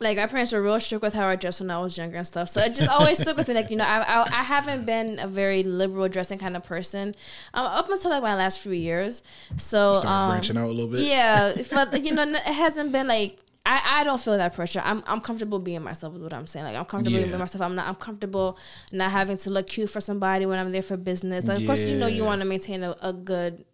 like 0.00 0.16
my 0.16 0.26
parents 0.26 0.50
were 0.52 0.62
real 0.62 0.80
strict 0.80 1.02
with 1.02 1.14
how 1.14 1.26
I 1.26 1.36
dressed 1.36 1.60
when 1.60 1.70
I 1.70 1.78
was 1.78 1.96
younger 1.96 2.16
and 2.16 2.26
stuff. 2.26 2.48
So 2.48 2.60
it 2.60 2.74
just 2.74 2.88
always 2.88 3.18
stuck 3.18 3.36
with 3.36 3.48
me. 3.48 3.54
Like 3.54 3.70
you 3.70 3.76
know, 3.76 3.84
I, 3.84 4.00
I 4.00 4.22
I 4.22 4.42
haven't 4.42 4.86
been 4.86 5.18
a 5.20 5.28
very 5.28 5.62
liberal 5.62 6.08
dressing 6.08 6.38
kind 6.38 6.56
of 6.56 6.64
person 6.64 7.14
um, 7.54 7.66
up 7.66 7.88
until 7.88 8.10
like 8.10 8.22
my 8.22 8.34
last 8.34 8.58
few 8.58 8.72
years. 8.72 9.22
So 9.58 9.92
um, 10.02 10.30
branching 10.30 10.56
out 10.56 10.66
a 10.66 10.72
little 10.72 10.88
bit 10.90 11.00
yeah, 11.02 11.54
but 11.70 12.02
you 12.02 12.12
know, 12.12 12.22
it 12.24 12.42
hasn't 12.42 12.92
been 12.92 13.06
like. 13.06 13.38
I, 13.72 14.00
I 14.00 14.04
don't 14.04 14.20
feel 14.20 14.36
that 14.36 14.54
pressure. 14.54 14.82
I'm 14.84 15.02
I'm 15.06 15.20
comfortable 15.20 15.58
being 15.60 15.82
myself 15.82 16.14
is 16.16 16.20
what 16.22 16.32
I'm 16.34 16.46
saying. 16.46 16.64
Like 16.66 16.76
I'm 16.76 16.84
comfortable 16.86 17.18
Yeah. 17.20 17.26
being 17.26 17.38
myself. 17.38 17.62
I'm 17.62 17.74
not 17.74 17.86
I'm 17.86 17.94
comfortable 17.94 18.58
not 18.92 19.10
having 19.10 19.36
to 19.38 19.50
look 19.50 19.66
cute 19.68 19.90
for 19.90 20.00
somebody 20.00 20.44
when 20.46 20.58
I'm 20.58 20.72
there 20.72 20.82
for 20.82 20.96
business. 20.96 21.46
Like, 21.46 21.60
Of 21.60 21.66
course, 21.66 21.84
you 21.84 21.96
know 21.98 22.06
you 22.08 22.24
want 22.24 22.40
to 22.40 22.46
maintain 22.46 22.82
a, 22.82 22.96
a 23.00 23.12
good 23.12 23.64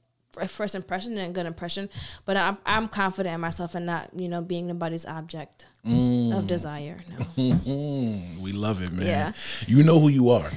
first 0.48 0.74
impression 0.74 1.16
and 1.16 1.30
a 1.30 1.32
good 1.32 1.46
impression, 1.46 1.88
but 2.26 2.36
I'm 2.36 2.58
I'm 2.66 2.88
confident 2.88 3.34
in 3.34 3.40
myself 3.40 3.74
and 3.74 3.86
not 3.86 4.10
you 4.18 4.28
know 4.28 4.42
being 4.42 4.66
nobody's 4.66 5.06
object 5.06 5.64
of 5.86 6.46
desire. 6.46 6.98
No. 7.08 7.24
Mm, 7.44 8.38
we 8.40 8.52
love 8.52 8.82
it, 8.82 8.92
man. 8.92 9.06
Yeah. 9.06 9.28
Mm-hmm. 9.30 9.70
You 9.72 9.82
know 9.82 9.98
who 9.98 10.08
you 10.08 10.28
are. 10.30 10.50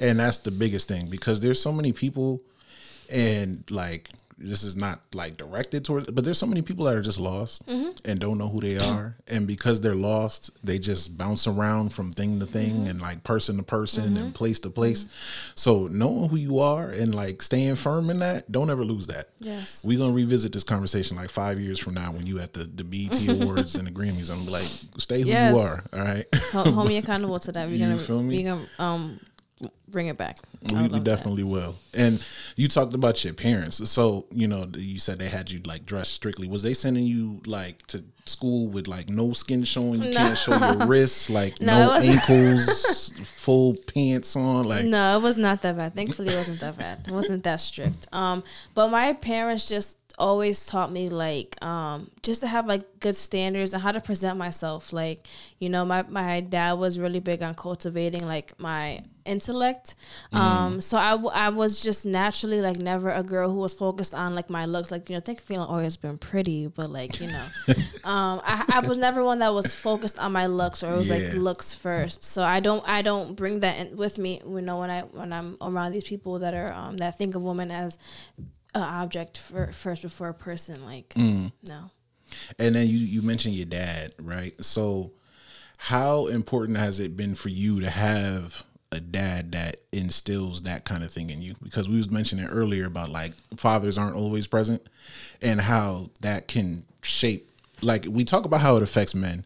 And 0.00 0.18
that's 0.18 0.38
the 0.38 0.50
biggest 0.50 0.88
thing 0.88 1.08
because 1.08 1.38
there's 1.40 1.62
so 1.62 1.70
many 1.72 1.92
people 1.92 2.42
and 3.08 3.62
like 3.70 4.08
this 4.42 4.62
is 4.62 4.74
not 4.74 5.00
like 5.14 5.36
directed 5.36 5.84
towards 5.84 6.10
but 6.10 6.24
there's 6.24 6.38
so 6.38 6.46
many 6.46 6.62
people 6.62 6.86
that 6.86 6.96
are 6.96 7.02
just 7.02 7.20
lost 7.20 7.66
Mm-hmm. 7.66 7.90
and 8.06 8.18
don't 8.18 8.38
know 8.38 8.48
who 8.48 8.60
they 8.60 8.78
are 8.78 9.16
and 9.28 9.46
because 9.46 9.80
they're 9.80 9.94
lost 9.94 10.50
they 10.64 10.78
just 10.78 11.18
bounce 11.18 11.46
around 11.46 11.92
from 11.92 12.10
thing 12.12 12.40
to 12.40 12.46
thing 12.46 12.70
Mm-hmm. 12.70 12.86
and 12.88 13.00
like 13.02 13.22
person 13.22 13.58
to 13.58 13.62
person 13.62 14.16
and 14.16 14.34
place 14.34 14.58
to 14.60 14.70
place 14.70 15.06
so 15.54 15.86
knowing 15.88 16.28
who 16.30 16.36
you 16.36 16.58
are 16.58 16.88
and 16.88 17.14
like 17.14 17.42
staying 17.42 17.74
firm 17.76 18.08
in 18.10 18.20
that 18.20 18.50
don't 18.50 18.70
ever 18.70 18.84
lose 18.84 19.06
that 19.08 19.28
Yes. 19.40 19.84
we're 19.84 19.98
gonna 19.98 20.12
revisit 20.12 20.52
this 20.52 20.64
conversation 20.64 21.16
like 21.16 21.30
five 21.30 21.60
years 21.60 21.78
from 21.78 21.94
now 21.94 22.12
when 22.12 22.26
you 22.26 22.38
at 22.40 22.52
the, 22.52 22.64
the 22.64 22.84
BET 22.84 23.28
Awards 23.42 23.74
and 23.74 23.86
the 23.86 23.90
Grammys. 23.90 24.30
I'm 24.30 24.46
like, 24.46 24.62
stay 24.98 25.22
who 25.22 25.28
Yes. 25.28 25.54
you 25.54 25.60
are. 25.60 25.82
All 25.92 26.00
right. 26.00 26.26
Hold, 26.52 26.74
hold 26.74 26.88
me 26.88 26.98
accountable 26.98 27.38
to 27.38 27.52
that. 27.52 27.68
We're 27.68 27.74
You 27.76 27.86
gonna 27.86 27.98
feel 27.98 28.22
me? 28.22 28.36
we're 28.44 28.50
gonna 28.54 28.66
um 28.78 29.20
bring 29.88 30.06
it 30.06 30.16
back. 30.16 30.38
We, 30.62 30.74
we 30.74 30.80
love 30.82 30.92
that. 30.92 31.04
definitely 31.04 31.42
will. 31.42 31.76
And 31.92 32.24
you 32.56 32.68
talked 32.68 32.94
about 32.94 33.22
your 33.24 33.34
parents. 33.34 33.88
So, 33.90 34.26
you 34.30 34.48
know, 34.48 34.68
you 34.74 34.98
said 34.98 35.18
they 35.18 35.28
had 35.28 35.50
you 35.50 35.60
like 35.64 35.84
dressed 35.86 36.12
strictly. 36.12 36.48
Was 36.48 36.62
they 36.62 36.74
sending 36.74 37.04
you 37.04 37.40
like 37.46 37.86
to 37.88 38.04
school 38.24 38.68
with 38.68 38.88
like 38.88 39.08
no 39.08 39.32
skin 39.32 39.64
showing? 39.64 40.02
You 40.02 40.12
can't 40.14 40.38
show 40.38 40.56
your 40.56 40.86
wrists, 40.86 41.28
like 41.30 41.60
No, 41.60 41.88
no, 41.88 41.92
ankles, 41.94 43.12
full 43.24 43.76
pants 43.86 44.36
on. 44.36 44.64
Like, 44.64 44.84
No, 44.84 45.18
it 45.18 45.22
was 45.22 45.36
not 45.36 45.62
that 45.62 45.76
bad. 45.76 45.94
Thankfully, 45.94 46.28
it 46.32 46.36
wasn't 46.36 46.60
that 46.60 46.78
bad. 46.78 47.06
It 47.06 47.12
wasn't 47.12 47.44
that 47.44 47.60
strict. 47.60 48.06
Um, 48.12 48.42
but 48.74 48.88
my 48.88 49.12
parents 49.12 49.68
just 49.68 49.98
always 50.20 50.64
taught 50.66 50.92
me 50.92 51.08
like 51.08 51.56
um 51.64 52.10
just 52.22 52.40
to 52.42 52.46
have 52.46 52.66
like 52.66 53.00
good 53.00 53.16
standards 53.16 53.72
and 53.74 53.82
how 53.82 53.92
to 53.92 54.00
present 54.00 54.36
myself. 54.38 54.92
Like 54.92 55.26
you 55.58 55.68
know, 55.68 55.84
my 55.84 56.02
my 56.02 56.40
dad 56.40 56.74
was 56.74 56.98
really 56.98 57.20
big 57.20 57.42
on 57.42 57.54
cultivating 57.54 58.26
like 58.26 58.58
my 58.58 59.02
intellect. 59.26 59.94
Um, 60.32 60.80
so 60.80 60.96
I, 60.98 61.10
w- 61.12 61.30
I 61.32 61.50
was 61.50 61.80
just 61.82 62.04
naturally 62.06 62.60
like 62.60 62.78
never 62.78 63.10
a 63.10 63.22
girl 63.22 63.50
who 63.50 63.58
was 63.58 63.72
focused 63.74 64.14
on 64.14 64.34
like 64.34 64.48
my 64.50 64.64
looks. 64.66 64.90
Like 64.90 65.08
you 65.10 65.16
know, 65.16 65.20
think 65.20 65.40
feeling 65.40 65.66
always 65.68 65.96
been 65.96 66.18
pretty, 66.18 66.66
but 66.66 66.90
like 66.90 67.20
you 67.20 67.28
know, 67.28 67.46
um, 68.04 68.40
I, 68.44 68.64
I 68.82 68.86
was 68.88 68.98
never 68.98 69.22
one 69.24 69.38
that 69.40 69.52
was 69.54 69.74
focused 69.74 70.18
on 70.18 70.32
my 70.32 70.46
looks 70.46 70.82
or 70.82 70.92
it 70.92 70.96
was 70.96 71.08
Yeah. 71.08 71.16
like 71.18 71.34
looks 71.34 71.74
first. 71.74 72.24
So 72.24 72.42
I 72.42 72.60
don't 72.60 72.82
I 72.88 73.02
don't 73.02 73.36
bring 73.36 73.60
that 73.60 73.74
in 73.78 73.96
with 73.96 74.18
me. 74.18 74.40
You 74.46 74.62
know, 74.62 74.78
when 74.80 74.90
I 74.90 75.02
when 75.02 75.32
I'm 75.32 75.56
around 75.60 75.92
these 75.92 76.04
people 76.12 76.38
that 76.40 76.54
are 76.54 76.72
um, 76.72 76.96
that 76.98 77.16
think 77.18 77.34
of 77.34 77.42
women 77.42 77.70
as 77.70 77.98
an 78.74 78.82
object 78.82 79.38
for, 79.38 79.72
first 79.72 80.02
before 80.02 80.28
a 80.28 80.34
person. 80.34 80.84
Like 80.84 81.10
mm. 81.10 81.52
no. 81.68 81.90
and 82.58 82.74
then 82.74 82.86
you 82.86 82.98
you 82.98 83.22
mentioned 83.22 83.54
your 83.54 83.66
dad, 83.66 84.14
right? 84.20 84.54
So, 84.64 85.12
how 85.78 86.26
important 86.26 86.78
has 86.78 87.00
it 87.00 87.16
been 87.16 87.34
for 87.34 87.48
you 87.48 87.80
to 87.80 87.90
have 87.90 88.64
a 88.92 89.00
dad 89.00 89.52
that 89.52 89.76
instills 89.92 90.62
that 90.62 90.84
kind 90.84 91.04
of 91.04 91.12
thing 91.12 91.30
in 91.30 91.40
you 91.40 91.54
because 91.62 91.88
we 91.88 91.96
was 91.96 92.10
mentioning 92.10 92.46
earlier 92.46 92.86
about 92.86 93.08
like 93.08 93.32
fathers 93.56 93.96
aren't 93.96 94.16
always 94.16 94.46
present 94.46 94.82
and 95.40 95.60
how 95.60 96.10
that 96.20 96.48
can 96.48 96.84
shape 97.02 97.50
like 97.82 98.04
we 98.08 98.24
talk 98.24 98.44
about 98.44 98.60
how 98.60 98.76
it 98.76 98.82
affects 98.82 99.14
men 99.14 99.44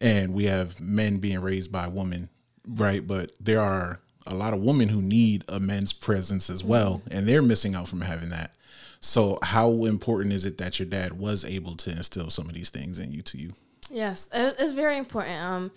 and 0.00 0.34
we 0.34 0.46
have 0.46 0.80
men 0.80 1.18
being 1.18 1.40
raised 1.40 1.70
by 1.70 1.86
women 1.86 2.28
right 2.66 3.06
but 3.06 3.30
there 3.40 3.60
are 3.60 4.00
a 4.26 4.34
lot 4.34 4.54
of 4.54 4.60
women 4.60 4.88
who 4.88 5.02
need 5.02 5.44
a 5.48 5.60
men's 5.60 5.92
presence 5.92 6.48
as 6.48 6.64
well 6.64 7.02
and 7.10 7.26
they're 7.26 7.42
missing 7.42 7.74
out 7.74 7.88
from 7.88 8.00
having 8.00 8.30
that 8.30 8.54
so 9.00 9.38
how 9.42 9.84
important 9.84 10.32
is 10.32 10.44
it 10.44 10.56
that 10.58 10.78
your 10.78 10.86
dad 10.86 11.18
was 11.18 11.44
able 11.44 11.76
to 11.76 11.90
instill 11.90 12.30
some 12.30 12.48
of 12.48 12.54
these 12.54 12.70
things 12.70 12.98
in 12.98 13.12
you 13.12 13.22
to 13.22 13.36
you 13.38 13.52
Yes, 13.90 14.28
it's 14.32 14.72
very 14.72 14.98
important. 14.98 15.40
Um, 15.40 15.70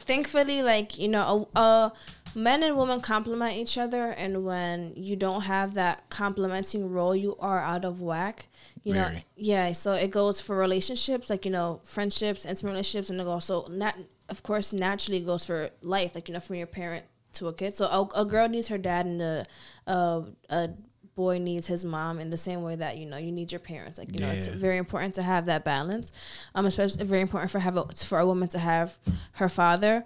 thankfully, 0.00 0.62
like 0.62 0.98
you 0.98 1.08
know, 1.08 1.48
a, 1.54 1.60
a 1.60 1.92
men 2.34 2.62
and 2.62 2.76
women 2.76 3.00
complement 3.00 3.54
each 3.54 3.78
other, 3.78 4.10
and 4.10 4.44
when 4.44 4.92
you 4.96 5.16
don't 5.16 5.42
have 5.42 5.74
that 5.74 6.08
complementing 6.10 6.90
role, 6.90 7.14
you 7.14 7.36
are 7.38 7.60
out 7.60 7.84
of 7.84 8.00
whack. 8.00 8.48
You 8.82 8.94
know, 8.94 9.10
yeah. 9.36 9.72
So 9.72 9.92
it 9.94 10.10
goes 10.10 10.40
for 10.40 10.56
relationships, 10.56 11.28
like 11.28 11.44
you 11.44 11.50
know, 11.50 11.80
friendships, 11.84 12.46
intimate 12.46 12.70
relationships, 12.72 13.10
and 13.10 13.20
it 13.20 13.26
also 13.26 13.66
nat- 13.66 13.98
of 14.28 14.42
course 14.42 14.72
naturally 14.72 15.20
goes 15.20 15.44
for 15.44 15.70
life, 15.82 16.14
like 16.14 16.28
you 16.28 16.34
know, 16.34 16.40
from 16.40 16.56
your 16.56 16.66
parent 16.66 17.04
to 17.40 17.48
a 17.48 17.52
kid. 17.52 17.74
So 17.74 17.86
a, 17.86 18.20
a 18.20 18.24
girl 18.24 18.48
needs 18.48 18.68
her 18.68 18.78
dad, 18.78 19.06
and 19.06 19.20
a, 19.20 19.44
a 19.86 20.24
a 20.48 20.70
boy 21.16 21.38
needs 21.38 21.66
his 21.66 21.84
mom 21.84 22.18
in 22.18 22.30
the 22.30 22.36
same 22.36 22.62
way 22.62 22.76
that 22.76 22.96
you 22.96 23.06
know 23.06 23.16
you 23.16 23.32
need 23.32 23.50
your 23.52 23.60
parents. 23.60 23.98
Like 23.98 24.12
you 24.12 24.20
know, 24.20 24.30
it's 24.30 24.46
very 24.46 24.78
important 24.78 25.14
to 25.14 25.22
have 25.22 25.46
that 25.46 25.64
balance. 25.64 26.12
Um, 26.54 26.66
especially 26.66 27.04
very 27.04 27.22
important 27.22 27.50
for 27.50 27.58
have 27.58 27.76
a, 27.76 27.86
for 27.86 28.18
a 28.18 28.26
woman 28.26 28.48
to 28.48 28.58
have 28.58 28.98
her 29.32 29.48
father. 29.48 30.04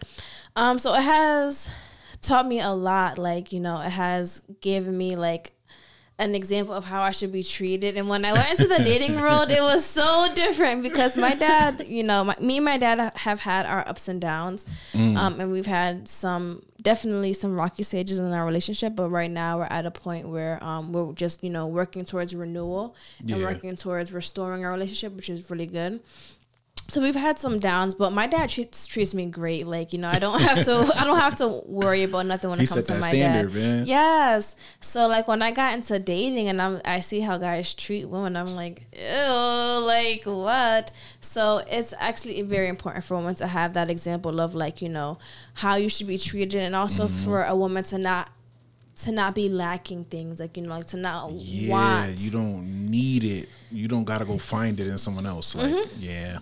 Um, 0.57 0.79
so 0.79 0.95
it 0.95 1.03
has 1.03 1.69
taught 2.21 2.47
me 2.47 2.61
a 2.61 2.71
lot. 2.71 3.19
Like 3.19 3.53
you 3.53 3.61
know, 3.61 3.81
it 3.81 3.91
has 3.91 4.43
given 4.61 4.97
me 4.97 5.17
like 5.17 5.54
an 6.17 6.33
example 6.35 6.73
of 6.73 6.85
how 6.85 7.03
I 7.03 7.11
should 7.11 7.33
be 7.33 7.43
treated. 7.43 7.97
And 7.97 8.09
when 8.09 8.25
I 8.25 8.33
went 8.33 8.49
into 8.51 8.69
the 8.69 8.83
dating 8.85 9.21
world, 9.21 9.51
it 9.51 9.61
was 9.61 9.85
so 9.85 10.29
different 10.33 10.85
because 10.85 11.17
my 11.17 11.35
dad, 11.35 11.87
you 11.89 12.05
know, 12.05 12.23
my, 12.23 12.37
me 12.41 12.59
and 12.59 12.65
my 12.65 12.79
dad 12.79 13.13
have 13.17 13.41
had 13.41 13.67
our 13.67 13.87
ups 13.89 14.07
and 14.07 14.21
downs, 14.21 14.65
um, 14.95 15.41
and 15.41 15.51
we've 15.51 15.67
had 15.67 16.07
some 16.07 16.63
definitely 16.81 17.33
some 17.33 17.57
rocky 17.59 17.83
stages 17.83 18.21
in 18.21 18.33
our 18.33 18.47
relationship. 18.47 18.95
But 18.95 19.09
right 19.11 19.31
now, 19.31 19.59
we're 19.59 19.65
at 19.65 19.87
a 19.87 19.91
point 19.91 20.29
where 20.29 20.63
um, 20.63 20.93
we're 20.93 21.13
just 21.15 21.43
you 21.43 21.51
know 21.51 21.67
working 21.67 22.05
towards 22.05 22.33
renewal 22.35 22.95
and 23.19 23.31
Yeah. 23.31 23.39
working 23.39 23.75
towards 23.75 24.13
restoring 24.13 24.65
our 24.65 24.71
relationship, 24.71 25.15
which 25.15 25.29
is 25.29 25.51
really 25.51 25.67
good. 25.67 25.99
So 26.87 27.01
we've 27.01 27.15
had 27.17 27.39
some 27.39 27.59
downs, 27.59 27.95
but 27.95 28.13
my 28.13 28.27
dad 28.27 28.51
treats 28.51 28.87
treats 28.87 29.15
me 29.15 29.27
great. 29.27 29.67
Like 29.67 29.93
you 29.93 29.99
know, 29.99 30.09
I 30.11 30.19
don't 30.19 30.41
have 30.41 30.65
to 30.67 30.93
I 30.97 31.05
don't 31.05 31.19
have 31.19 31.35
to 31.37 31.49
worry 31.67 32.03
about 32.03 32.27
nothing 32.27 32.51
when 32.51 32.59
He 32.59 32.67
it 32.67 32.69
comes 32.71 32.87
to 32.87 32.95
my 32.99 33.09
standard, 33.09 33.53
dad. 33.55 33.59
man. 33.61 33.87
Yes. 33.87 34.55
So 34.81 35.09
like 35.09 35.27
when 35.27 35.41
I 35.41 35.51
got 35.51 35.73
into 35.73 35.99
dating 35.99 36.49
and 36.49 36.61
I'm 36.61 36.81
I 36.85 37.01
see 37.01 37.21
how 37.21 37.39
guys 37.39 37.73
treat 37.75 38.05
women, 38.05 38.37
I'm 38.37 38.55
like, 38.55 38.83
ew, 38.93 39.85
like 39.87 40.25
what? 40.25 40.93
So 41.21 41.63
it's 41.71 41.95
actually 41.99 42.43
very 42.43 42.69
important 42.69 43.05
for 43.05 43.17
women 43.17 43.35
to 43.37 43.47
have 43.47 43.73
that 43.75 43.91
example 43.91 44.39
of 44.41 44.55
like 44.55 44.83
you 44.83 44.91
know 44.91 45.19
how 45.55 45.77
you 45.77 45.89
should 45.89 46.07
be 46.07 46.19
treated, 46.19 46.61
and 46.61 46.77
also 46.77 47.05
Mm-hmm. 47.07 47.25
for 47.25 47.45
a 47.45 47.57
woman 47.57 47.83
to 47.85 47.99
not 47.99 48.29
to 48.97 49.11
not 49.11 49.35
be 49.35 49.49
lacking 49.49 50.05
things 50.05 50.39
like 50.39 50.57
you 50.57 50.63
know 50.63 50.69
like 50.71 50.87
to 50.87 50.97
not 50.97 51.31
Yeah, 51.33 51.71
want. 52.05 52.19
you 52.19 52.31
don't 52.31 52.87
need 52.91 53.25
it. 53.25 53.49
You 53.73 53.89
don't 53.89 54.05
got 54.05 54.19
to 54.19 54.25
go 54.25 54.39
find 54.39 54.79
it 54.79 54.87
in 54.87 54.99
someone 54.99 55.27
else. 55.27 55.55
Like, 55.57 55.73
Mm-hmm. 55.75 56.01
yeah. 56.01 56.39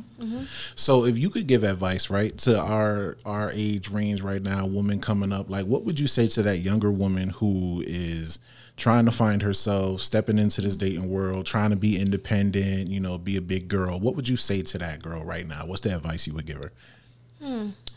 So, 0.77 1.07
if 1.07 1.17
you 1.19 1.31
could 1.31 1.47
give 1.47 1.65
advice, 1.65 2.11
right, 2.11 2.37
to 2.39 2.59
our 2.61 3.17
our 3.25 3.51
age 3.55 3.89
range 3.89 4.21
right 4.21 4.43
now, 4.43 4.67
woman 4.67 5.01
coming 5.01 5.33
up, 5.33 5.49
like, 5.49 5.65
what 5.67 5.85
would 5.85 5.99
you 5.99 6.07
say 6.07 6.29
to 6.29 6.43
that 6.43 6.59
younger 6.59 6.93
woman 6.93 7.31
who 7.31 7.83
is 7.87 8.39
trying 8.77 9.05
to 9.07 9.13
find 9.13 9.41
herself, 9.43 10.01
stepping 10.01 10.39
into 10.39 10.61
this 10.61 10.77
dating 10.77 11.09
world, 11.09 11.47
trying 11.47 11.71
to 11.71 11.77
be 11.77 11.99
independent, 11.99 12.89
you 12.89 13.01
know, 13.01 13.17
be 13.17 13.37
a 13.37 13.41
big 13.43 13.67
girl? 13.69 13.99
What 13.99 14.15
would 14.17 14.29
you 14.29 14.37
say 14.37 14.61
to 14.63 14.79
that 14.79 15.03
girl 15.03 15.25
right 15.25 15.47
now? 15.47 15.65
What's 15.67 15.81
the 15.81 15.95
advice 15.97 16.27
you 16.27 16.35
would 16.35 16.47
give 16.47 16.59
her? 16.59 16.73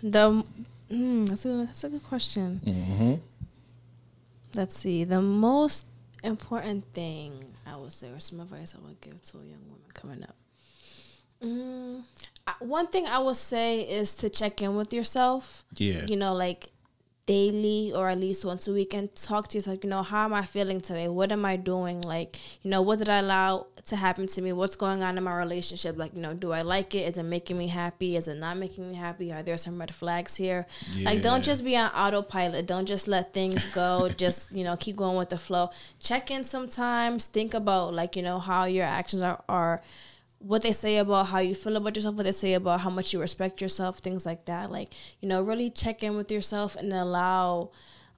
The 0.02 0.44
mm, 0.92 1.28
that's 1.30 1.46
a 1.46 1.66
that's 1.66 1.84
a 1.84 1.90
good 1.90 2.04
question. 2.04 2.62
Mm-hmm. 2.66 3.14
Let's 4.56 4.78
see. 4.78 5.04
The 5.04 5.22
most 5.22 5.86
important 6.24 6.86
thing 6.94 7.44
I 7.66 7.76
would 7.76 7.94
say, 7.94 8.10
or 8.10 8.20
some 8.20 8.40
advice 8.40 8.74
I 8.76 8.86
would 8.88 9.00
give 9.02 9.22
to 9.24 9.38
a 9.40 9.42
young 9.42 9.64
woman 9.68 9.90
coming 9.94 10.24
up. 10.24 10.36
Mm, 11.44 12.04
I- 12.48 12.64
one 12.64 12.88
thing 12.88 13.06
I 13.08 13.20
would 13.20 13.36
say 13.36 13.82
is 13.82 14.16
to 14.18 14.30
check 14.30 14.62
in 14.62 14.76
with 14.76 14.94
yourself. 14.94 15.66
Yeah. 15.76 16.06
You 16.06 16.16
know, 16.16 16.34
like 16.34 16.70
daily 17.26 17.92
or 17.92 18.10
at 18.10 18.20
least 18.20 18.46
once 18.46 18.68
a 18.68 18.74
week 18.74 18.94
and 18.94 19.14
talk 19.16 19.48
to 19.48 19.58
yourself, 19.58 19.80
you 19.84 19.90
know, 19.90 20.04
how 20.04 20.26
am 20.26 20.34
I 20.34 20.44
feeling 20.44 20.80
today? 20.80 21.08
What 21.08 21.32
am 21.32 21.44
I 21.44 21.56
doing? 21.56 22.02
Like, 22.02 22.40
you 22.62 22.70
know, 22.70 22.82
what 22.84 23.00
did 23.00 23.10
I 23.10 23.18
allow 23.18 23.68
to 23.86 23.96
happen 23.96 24.28
to 24.28 24.42
me? 24.42 24.54
What's 24.54 24.76
going 24.76 25.02
on 25.02 25.18
in 25.18 25.24
my 25.24 25.36
relationship? 25.36 25.98
Like, 25.98 26.14
you 26.16 26.22
know, 26.22 26.34
do 26.34 26.52
I 26.52 26.60
like 26.60 26.94
it? 26.94 27.10
Is 27.10 27.18
it 27.18 27.24
making 27.24 27.58
me 27.58 27.68
happy? 27.68 28.16
Is 28.16 28.28
it 28.28 28.36
not 28.36 28.58
making 28.58 28.90
me 28.90 28.96
happy? 28.96 29.32
Are 29.32 29.42
there 29.42 29.58
some 29.58 29.80
red 29.80 29.94
flags 29.96 30.36
here? 30.36 30.68
Like, 31.02 31.24
don't 31.24 31.44
just 31.44 31.64
be 31.64 31.76
on 31.76 31.90
autopilot. 31.92 32.68
Don't 32.68 32.86
just 32.86 33.08
let 33.08 33.34
things 33.34 33.74
go. 33.74 34.10
just, 34.18 34.52
you 34.52 34.64
know, 34.64 34.76
keep 34.76 34.96
going 34.96 35.18
with 35.18 35.30
the 35.30 35.38
flow. 35.38 35.72
Check 36.00 36.30
in 36.30 36.44
sometimes. 36.44 37.28
Think 37.28 37.56
about, 37.56 37.94
like, 37.94 38.16
you 38.16 38.22
know, 38.22 38.38
how 38.38 38.66
your 38.66 38.86
actions 38.86 39.24
are, 39.24 39.44
are 39.50 39.82
what 40.40 40.62
they 40.62 40.72
say 40.72 40.98
about 40.98 41.28
how 41.28 41.40
you 41.40 41.56
feel 41.56 41.76
about 41.76 41.96
yourself, 41.96 42.16
what 42.16 42.24
they 42.26 42.32
say 42.32 42.54
about 42.54 42.82
how 42.82 42.90
much 42.90 43.14
you 43.14 43.20
respect 43.20 43.62
yourself, 43.62 44.00
things 44.00 44.26
like 44.26 44.46
that. 44.46 44.70
Like, 44.72 44.94
you 45.20 45.28
know, 45.28 45.42
really 45.42 45.70
check 45.70 46.04
in 46.04 46.16
with 46.16 46.32
yourself 46.32 46.76
and 46.76 46.94
allow 46.94 47.72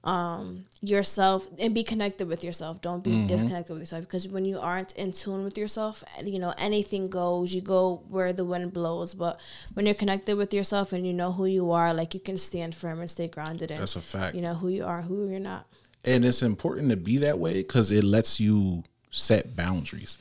um 0.04 0.64
yourself 0.80 1.48
and 1.58 1.74
be 1.74 1.82
connected 1.82 2.28
with 2.28 2.44
yourself. 2.44 2.80
Don't 2.80 3.02
be 3.02 3.26
disconnected 3.26 3.74
with 3.74 3.80
yourself 3.82 4.02
because 4.02 4.28
when 4.28 4.44
you 4.44 4.60
aren't 4.60 4.92
in 4.92 5.10
tune 5.10 5.42
with 5.42 5.58
yourself 5.58 6.04
you 6.24 6.38
know 6.38 6.54
anything 6.56 7.10
goes 7.10 7.52
you 7.52 7.60
go 7.60 8.04
where 8.08 8.32
the 8.32 8.44
wind 8.44 8.72
blows. 8.72 9.12
But 9.12 9.40
when 9.74 9.86
you're 9.86 9.96
connected 9.96 10.36
with 10.36 10.54
yourself 10.54 10.92
and 10.92 11.04
you 11.04 11.12
know 11.12 11.32
who 11.32 11.46
you 11.46 11.72
are 11.72 11.92
like 11.92 12.14
you 12.14 12.20
can 12.20 12.36
stand 12.36 12.76
firm 12.76 13.00
and 13.00 13.10
stay 13.10 13.26
grounded 13.26 13.72
and 13.72 13.80
That's 13.80 13.96
a 13.96 14.00
fact. 14.00 14.36
you 14.36 14.40
know 14.40 14.54
who 14.54 14.68
you 14.68 14.84
are 14.84 15.02
who 15.02 15.28
you're 15.28 15.40
not. 15.40 15.66
And 16.04 16.24
it's 16.24 16.42
important 16.42 16.90
to 16.90 16.96
be 16.96 17.16
that 17.18 17.40
way 17.40 17.54
because 17.54 17.90
it 17.90 18.04
lets 18.04 18.38
you 18.38 18.84
set 19.10 19.56
boundaries 19.56 20.16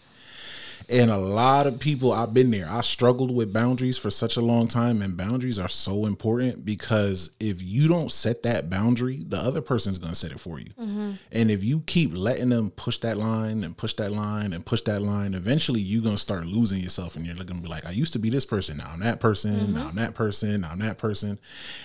and 0.89 1.11
a 1.11 1.17
lot 1.17 1.67
of 1.67 1.79
people 1.79 2.11
i've 2.11 2.33
been 2.33 2.51
there. 2.51 2.67
I 2.69 2.81
struggled 2.81 3.33
with 3.33 3.51
boundaries 3.51 3.97
for 3.97 4.09
such 4.09 4.37
a 4.37 4.41
long 4.41 4.67
time 4.67 5.01
and 5.01 5.17
boundaries 5.17 5.59
are 5.59 5.69
so 5.69 6.05
important 6.05 6.65
because 6.65 7.31
if 7.39 7.61
you 7.61 7.87
don't 7.87 8.11
set 8.11 8.43
that 8.43 8.69
boundary 8.69 9.23
the 9.27 9.37
other 9.37 9.61
person's 9.61 9.97
going 9.97 10.13
to 10.13 10.19
set 10.19 10.31
it 10.31 10.39
for 10.39 10.59
you. 10.59 10.69
Mm-hmm. 10.79 11.11
And 11.31 11.51
if 11.51 11.63
you 11.63 11.81
keep 11.81 12.15
letting 12.15 12.49
them 12.49 12.71
push 12.71 12.97
that 12.99 13.17
line 13.17 13.63
and 13.63 13.75
push 13.75 13.93
that 13.95 14.11
line 14.11 14.53
and 14.53 14.65
push 14.65 14.81
that 14.83 15.01
line 15.01 15.33
eventually 15.33 15.81
you're 15.81 16.03
going 16.03 16.15
to 16.15 16.21
start 16.21 16.45
losing 16.45 16.81
yourself 16.81 17.15
and 17.15 17.25
you're 17.25 17.35
going 17.35 17.47
to 17.47 17.63
be 17.63 17.67
like 17.67 17.85
i 17.85 17.91
used 17.91 18.13
to 18.13 18.19
be 18.19 18.29
this 18.29 18.45
person 18.45 18.77
now 18.77 18.89
i'm 18.91 18.99
that 18.99 19.19
person 19.19 19.73
now 19.73 19.79
mm-hmm. 19.79 19.89
i'm 19.89 19.95
that 19.95 20.13
person 20.13 20.61
now 20.61 20.69
i'm 20.71 20.79
that 20.79 20.97
person. 20.97 21.39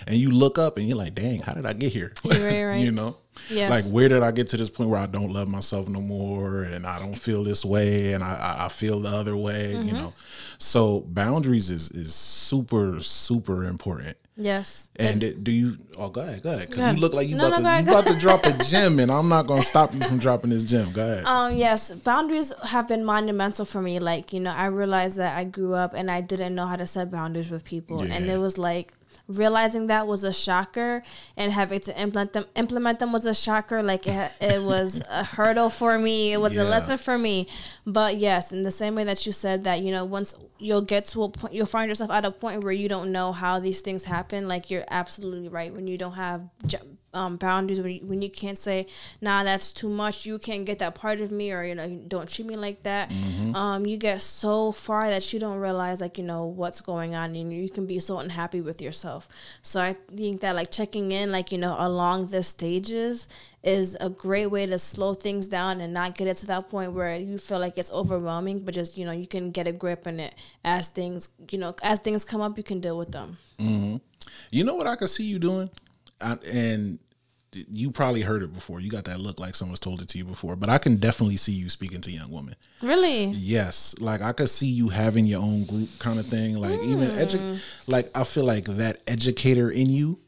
And 0.07 0.17
you 0.17 0.31
look 0.31 0.57
up 0.57 0.77
and 0.77 0.87
you're 0.87 0.97
like 0.97 1.15
dang 1.15 1.39
how 1.39 1.53
did 1.53 1.65
i 1.65 1.73
get 1.73 1.91
here? 1.91 2.13
Right, 2.23 2.63
right. 2.65 2.77
you 2.77 2.91
know 2.91 3.17
Yes. 3.49 3.69
like 3.69 3.85
where 3.93 4.07
did 4.09 4.23
I 4.23 4.31
get 4.31 4.47
to 4.49 4.57
this 4.57 4.69
point 4.69 4.89
where 4.89 4.99
I 4.99 5.05
don't 5.05 5.31
love 5.31 5.47
myself 5.47 5.87
no 5.87 6.01
more 6.01 6.63
and 6.63 6.85
I 6.87 6.99
don't 6.99 7.13
feel 7.15 7.43
this 7.43 7.65
way 7.65 8.13
and 8.13 8.23
I, 8.23 8.65
I, 8.65 8.69
feel 8.69 9.01
the 9.01 9.09
other 9.09 9.35
way, 9.35 9.73
Mm-hmm. 9.75 9.87
you 9.87 9.93
know. 9.93 10.13
So 10.57 11.01
boundaries 11.01 11.69
is 11.69 11.89
is 11.91 12.13
super, 12.15 12.99
super 13.01 13.65
important. 13.65 14.15
yes 14.37 14.89
And 14.95 15.21
it, 15.23 15.43
do 15.43 15.51
you 15.51 15.77
oh 15.97 16.09
go 16.09 16.21
ahead, 16.21 16.41
go 16.43 16.51
ahead. 16.53 16.71
Cause 16.71 16.83
you 16.93 16.99
look 16.99 17.13
like 17.13 17.27
you 17.27 17.35
No, 17.35 17.47
about 17.47 17.51
no, 17.51 17.57
to 17.57 17.63
go 17.63 17.69
you 17.69 17.75
ahead, 17.75 17.87
about 17.89 18.07
to 18.13 18.19
drop 18.19 18.45
a 18.45 18.53
gem 18.71 18.99
and 18.99 19.11
I'm 19.11 19.27
not 19.29 19.45
gonna 19.47 19.61
stop 19.61 19.93
you 19.93 19.99
from 20.01 20.19
dropping 20.19 20.51
this 20.51 20.63
gem. 20.63 20.91
Go 20.93 21.03
ahead. 21.03 21.25
Um, 21.25 21.55
yes, 21.57 21.91
boundaries 21.91 22.53
have 22.63 22.87
been 22.87 23.03
monumental 23.03 23.65
for 23.65 23.81
me. 23.81 23.99
Like, 23.99 24.31
you 24.33 24.39
know, 24.39 24.51
I 24.51 24.67
realized 24.67 25.17
that 25.17 25.37
I 25.37 25.43
grew 25.43 25.73
up 25.73 25.93
and 25.93 26.09
I 26.09 26.21
didn't 26.21 26.55
know 26.55 26.65
how 26.67 26.77
to 26.77 26.87
set 26.87 27.11
boundaries 27.11 27.49
with 27.49 27.63
people. 27.65 28.01
And 28.01 28.25
it 28.25 28.39
was 28.39 28.57
like 28.57 28.93
realizing 29.37 29.87
that 29.87 30.07
was 30.07 30.23
a 30.23 30.33
shocker 30.33 31.03
and 31.37 31.51
having 31.51 31.79
to 31.81 31.99
implement 31.99 32.33
them 32.33 32.45
implement 32.55 32.99
them 32.99 33.11
was 33.11 33.25
a 33.25 33.33
shocker. 33.33 33.83
Like 33.83 34.07
it, 34.07 34.31
it 34.41 34.61
was 34.61 35.01
a 35.09 35.23
hurdle 35.35 35.69
for 35.69 35.97
me. 35.97 36.33
It 36.33 36.41
was 36.41 36.57
a 36.57 36.63
lesson 36.63 36.97
for 36.97 37.17
me. 37.17 37.47
But 37.85 38.17
yes 38.17 38.51
in 38.51 38.63
the 38.63 38.71
same 38.71 38.95
way 38.95 39.03
that 39.03 39.25
you 39.25 39.31
said 39.31 39.63
that 39.63 39.81
you 39.81 39.91
know 39.91 40.05
once 40.05 40.35
you'll 40.59 40.81
get 40.81 41.05
to 41.05 41.23
a 41.23 41.29
point 41.29 41.53
you'll 41.53 41.65
find 41.65 41.89
yourself 41.89 42.11
at 42.11 42.25
a 42.25 42.31
point 42.31 42.63
where 42.63 42.73
you 42.73 42.87
don't 42.87 43.11
know 43.11 43.31
how 43.31 43.59
these 43.59 43.81
things 43.81 44.03
happen. 44.05 44.47
Like 44.47 44.69
you're 44.69 44.85
absolutely 44.89 45.49
right 45.49 45.73
when 45.73 45.87
you 45.87 45.97
don't 45.97 46.13
have 46.13 46.41
um, 47.13 47.37
boundaries 47.37 47.79
when 47.79 47.91
you, 47.91 47.99
when 48.05 48.21
you 48.21 48.29
can't 48.29 48.57
say 48.57 48.87
nah 49.21 49.43
that's 49.43 49.71
too 49.71 49.89
much. 49.89 50.25
You 50.25 50.39
can't 50.39 50.65
get 50.65 50.79
that 50.79 50.95
part 50.95 51.21
of 51.21 51.31
me 51.31 51.51
or 51.51 51.63
you 51.63 51.75
know 51.75 51.85
you 51.85 52.03
don't 52.07 52.29
treat 52.29 52.47
me 52.47 52.55
like 52.55 52.83
that. 52.83 53.11
Um, 53.55 53.85
you 53.85 53.97
get 53.97 54.21
so 54.21 54.71
far 54.71 55.09
that 55.09 55.31
you 55.33 55.39
don't 55.39 55.57
realize 55.59 56.01
like 56.01 56.17
you 56.17 56.23
know 56.23 56.45
what's 56.45 56.81
going 56.81 57.15
on 57.15 57.35
and 57.35 57.53
you 57.53 57.69
can 57.69 57.85
be 57.85 57.99
so 57.99 58.19
unhappy 58.19 58.61
with 58.61 58.81
yourself. 58.81 59.27
So 59.61 59.81
i 59.81 59.95
think 60.15 60.41
that 60.41 60.55
like 60.55 60.71
checking 60.71 61.11
in 61.11 61.31
like 61.31 61.51
you 61.51 61.57
know 61.57 61.75
along 61.79 62.27
the 62.27 62.43
stages 62.43 63.27
is 63.63 63.95
a 64.01 64.09
great 64.09 64.47
way 64.47 64.65
to 64.65 64.77
slow 64.77 65.13
things 65.13 65.47
down 65.47 65.79
and 65.79 65.93
not 65.93 66.15
get 66.17 66.27
it 66.27 66.35
to 66.35 66.45
that 66.47 66.69
point 66.69 66.91
where 66.91 67.15
you 67.15 67.37
feel 67.37 67.59
like 67.59 67.77
it's 67.77 67.91
overwhelming 67.91 68.59
but 68.59 68.73
just 68.73 68.97
you 68.97 69.05
know 69.05 69.11
you 69.11 69.25
can 69.27 69.51
get 69.51 69.67
a 69.67 69.71
grip 69.71 70.05
in 70.05 70.19
it 70.19 70.33
as 70.65 70.89
things 70.89 71.29
you 71.51 71.57
know 71.57 71.73
as 71.81 71.99
things 71.99 72.25
come 72.25 72.41
up 72.41 72.57
you 72.57 72.63
can 72.63 72.79
deal 72.79 72.97
with 72.97 73.11
them. 73.11 73.37
You 74.51 74.63
know 74.63 74.75
what 74.75 74.87
I 74.87 74.95
could 74.95 75.09
see 75.09 75.25
you 75.25 75.39
doing, 75.39 75.69
I, 76.23 76.37
and 76.47 76.99
you 77.55 77.91
probably 77.91 78.21
heard 78.21 78.43
it 78.43 78.53
before. 78.53 78.79
You 78.79 78.89
got 78.89 79.05
that 79.05 79.19
look 79.19 79.39
like 79.39 79.55
someone's 79.55 79.79
told 79.79 80.01
it 80.01 80.07
to 80.09 80.17
you 80.17 80.23
before, 80.23 80.55
but 80.55 80.69
I 80.69 80.77
can 80.77 80.97
definitely 80.97 81.37
see 81.37 81.51
you 81.51 81.69
speaking 81.69 82.01
to 82.01 82.11
young 82.11 82.31
women. 82.31 82.55
Really? 82.81 83.25
Yes, 83.25 83.95
like 83.99 84.21
I 84.21 84.33
could 84.33 84.49
see 84.49 84.67
you 84.67 84.89
having 84.89 85.25
your 85.25 85.41
own 85.41 85.65
group 85.65 85.89
kind 85.99 86.19
of 86.19 86.25
thing. 86.25 86.57
Like 86.57 86.81
even 86.81 87.09
hmm. 87.09 87.17
edu- 87.17 87.59
like 87.87 88.09
I 88.15 88.23
feel 88.23 88.45
like 88.45 88.65
that 88.65 89.01
educator 89.07 89.69
in 89.69 89.89
you 89.89 90.19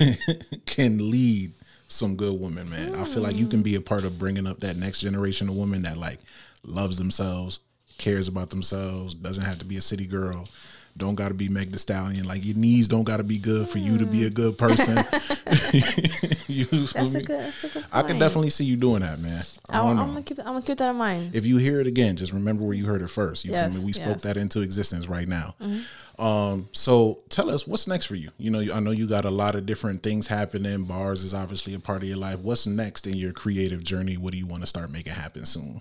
can 0.66 1.10
lead 1.10 1.52
some 1.88 2.16
good 2.16 2.40
women, 2.40 2.70
man. 2.70 2.94
I 2.94 3.04
feel 3.04 3.22
like 3.22 3.36
you 3.36 3.48
can 3.48 3.62
be 3.62 3.74
a 3.74 3.80
part 3.80 4.04
of 4.04 4.18
bringing 4.18 4.46
up 4.46 4.60
that 4.60 4.76
next 4.76 5.00
generation 5.00 5.48
of 5.48 5.56
women 5.56 5.82
that 5.82 5.96
like 5.96 6.20
loves 6.62 6.98
themselves, 6.98 7.60
cares 7.98 8.28
about 8.28 8.50
themselves, 8.50 9.14
doesn't 9.14 9.44
have 9.44 9.58
to 9.58 9.64
be 9.64 9.76
a 9.76 9.80
city 9.80 10.06
girl. 10.06 10.48
Don't 10.96 11.14
got 11.14 11.28
to 11.28 11.34
be 11.34 11.48
Meg 11.48 11.70
Thee 11.70 11.78
Stallion. 11.78 12.26
Like 12.26 12.44
your 12.44 12.56
knees 12.56 12.88
don't 12.88 13.04
got 13.04 13.18
to 13.18 13.24
be 13.24 13.38
good 13.38 13.68
for 13.68 13.78
you 13.78 13.98
to 13.98 14.06
be 14.06 14.26
a 14.26 14.30
good 14.30 14.58
person. 14.58 14.96
you 16.46 16.64
That's 16.66 17.14
a 17.14 17.22
good. 17.22 17.40
That's 17.40 17.64
a 17.64 17.68
good. 17.68 17.82
Point. 17.82 17.86
I 17.92 18.02
can 18.02 18.18
definitely 18.18 18.50
see 18.50 18.64
you 18.64 18.76
doing 18.76 19.00
that, 19.00 19.18
man. 19.18 19.42
I 19.68 19.80
I'm, 19.80 19.98
I'm 19.98 20.06
gonna 20.08 20.22
keep. 20.22 20.38
I'm 20.40 20.46
gonna 20.46 20.62
keep 20.62 20.78
that 20.78 20.90
in 20.90 20.96
mind. 20.96 21.34
If 21.34 21.46
you 21.46 21.56
hear 21.56 21.80
it 21.80 21.86
again, 21.86 22.16
just 22.16 22.32
remember 22.32 22.64
where 22.64 22.74
you 22.74 22.86
heard 22.86 23.02
it 23.02 23.08
first. 23.08 23.44
You 23.44 23.52
Yes, 23.52 23.72
feel 23.72 23.80
me? 23.80 23.86
We 23.86 23.92
spoke 23.92 24.06
yes. 24.06 24.16
Mm-hmm. 24.18 24.28
that 24.28 24.36
into 24.36 24.60
existence 24.60 25.08
right 25.08 25.28
now. 25.28 25.54
Um, 26.18 26.68
so 26.72 27.22
tell 27.30 27.48
us 27.50 27.66
what's 27.66 27.86
next 27.86 28.06
for 28.06 28.14
you. 28.14 28.30
You 28.36 28.50
know, 28.50 28.60
I 28.74 28.80
know 28.80 28.90
you 28.90 29.06
got 29.08 29.24
a 29.24 29.30
lot 29.30 29.54
of 29.54 29.64
different 29.64 30.02
things 30.02 30.26
happening. 30.26 30.84
Bars 30.84 31.24
is 31.24 31.32
obviously 31.32 31.72
a 31.74 31.80
part 31.80 32.02
of 32.02 32.08
your 32.08 32.18
life. 32.18 32.40
What's 32.40 32.66
next 32.66 33.06
in 33.06 33.14
your 33.14 33.32
creative 33.32 33.82
journey? 33.82 34.16
What 34.18 34.32
do 34.32 34.38
you 34.38 34.46
want 34.46 34.62
to 34.62 34.66
start 34.66 34.90
making 34.90 35.14
happen 35.14 35.46
soon? 35.46 35.80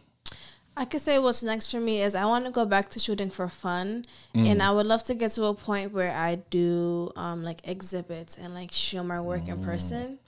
I 0.79 0.85
could 0.85 1.01
say 1.01 1.19
what's 1.19 1.43
next 1.43 1.69
for 1.71 1.79
me 1.79 2.01
is 2.01 2.15
I 2.15 2.25
want 2.25 2.45
to 2.45 2.51
go 2.51 2.65
back 2.65 2.89
to 2.91 2.99
shooting 2.99 3.29
for 3.29 3.47
fun, 3.49 4.05
Mm. 4.33 4.47
and 4.49 4.61
I 4.61 4.71
would 4.71 4.87
love 4.87 5.03
to 5.03 5.13
get 5.13 5.31
to 5.31 5.45
a 5.45 5.53
point 5.53 5.91
where 5.93 6.13
I 6.13 6.35
do 6.49 7.11
um, 7.15 7.43
like 7.43 7.59
exhibits 7.67 8.37
and 8.37 8.53
like 8.53 8.71
show 8.71 9.03
my 9.03 9.19
work 9.19 9.43
Mm. 9.43 9.49
in 9.49 9.63
person. 9.65 10.19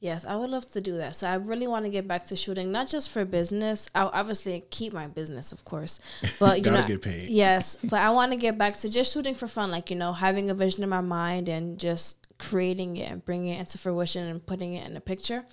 Yes, 0.00 0.24
I 0.24 0.34
would 0.34 0.48
love 0.50 0.64
to 0.72 0.80
do 0.80 0.96
that. 0.96 1.14
So 1.14 1.28
I 1.28 1.34
really 1.34 1.66
want 1.66 1.84
to 1.84 1.90
get 1.90 2.08
back 2.08 2.24
to 2.28 2.34
shooting, 2.36 2.72
not 2.72 2.88
just 2.88 3.10
for 3.10 3.24
business. 3.26 3.88
I'll 3.94 4.10
obviously 4.14 4.64
keep 4.70 4.94
my 4.94 5.06
business, 5.06 5.52
of 5.52 5.64
course, 5.66 6.00
but 6.40 6.56
you 6.58 6.64
Gotta 6.64 6.80
know, 6.80 6.86
get 6.88 7.02
paid. 7.02 7.28
Yes, 7.28 7.76
but 7.84 8.00
I 8.00 8.08
want 8.10 8.32
to 8.32 8.36
get 8.38 8.56
back 8.56 8.74
to 8.78 8.88
just 8.88 9.12
shooting 9.12 9.34
for 9.34 9.46
fun, 9.46 9.70
like 9.70 9.90
you 9.90 9.96
know, 9.96 10.12
having 10.14 10.50
a 10.50 10.54
vision 10.54 10.82
in 10.82 10.88
my 10.88 11.02
mind 11.02 11.48
and 11.50 11.78
just 11.78 12.19
creating 12.40 12.96
it 12.96 13.10
and 13.10 13.24
bringing 13.24 13.54
it 13.54 13.60
into 13.60 13.78
fruition 13.78 14.26
and 14.26 14.44
putting 14.44 14.74
it 14.74 14.86
in 14.86 14.96
a 14.96 15.00
picture. 15.00 15.44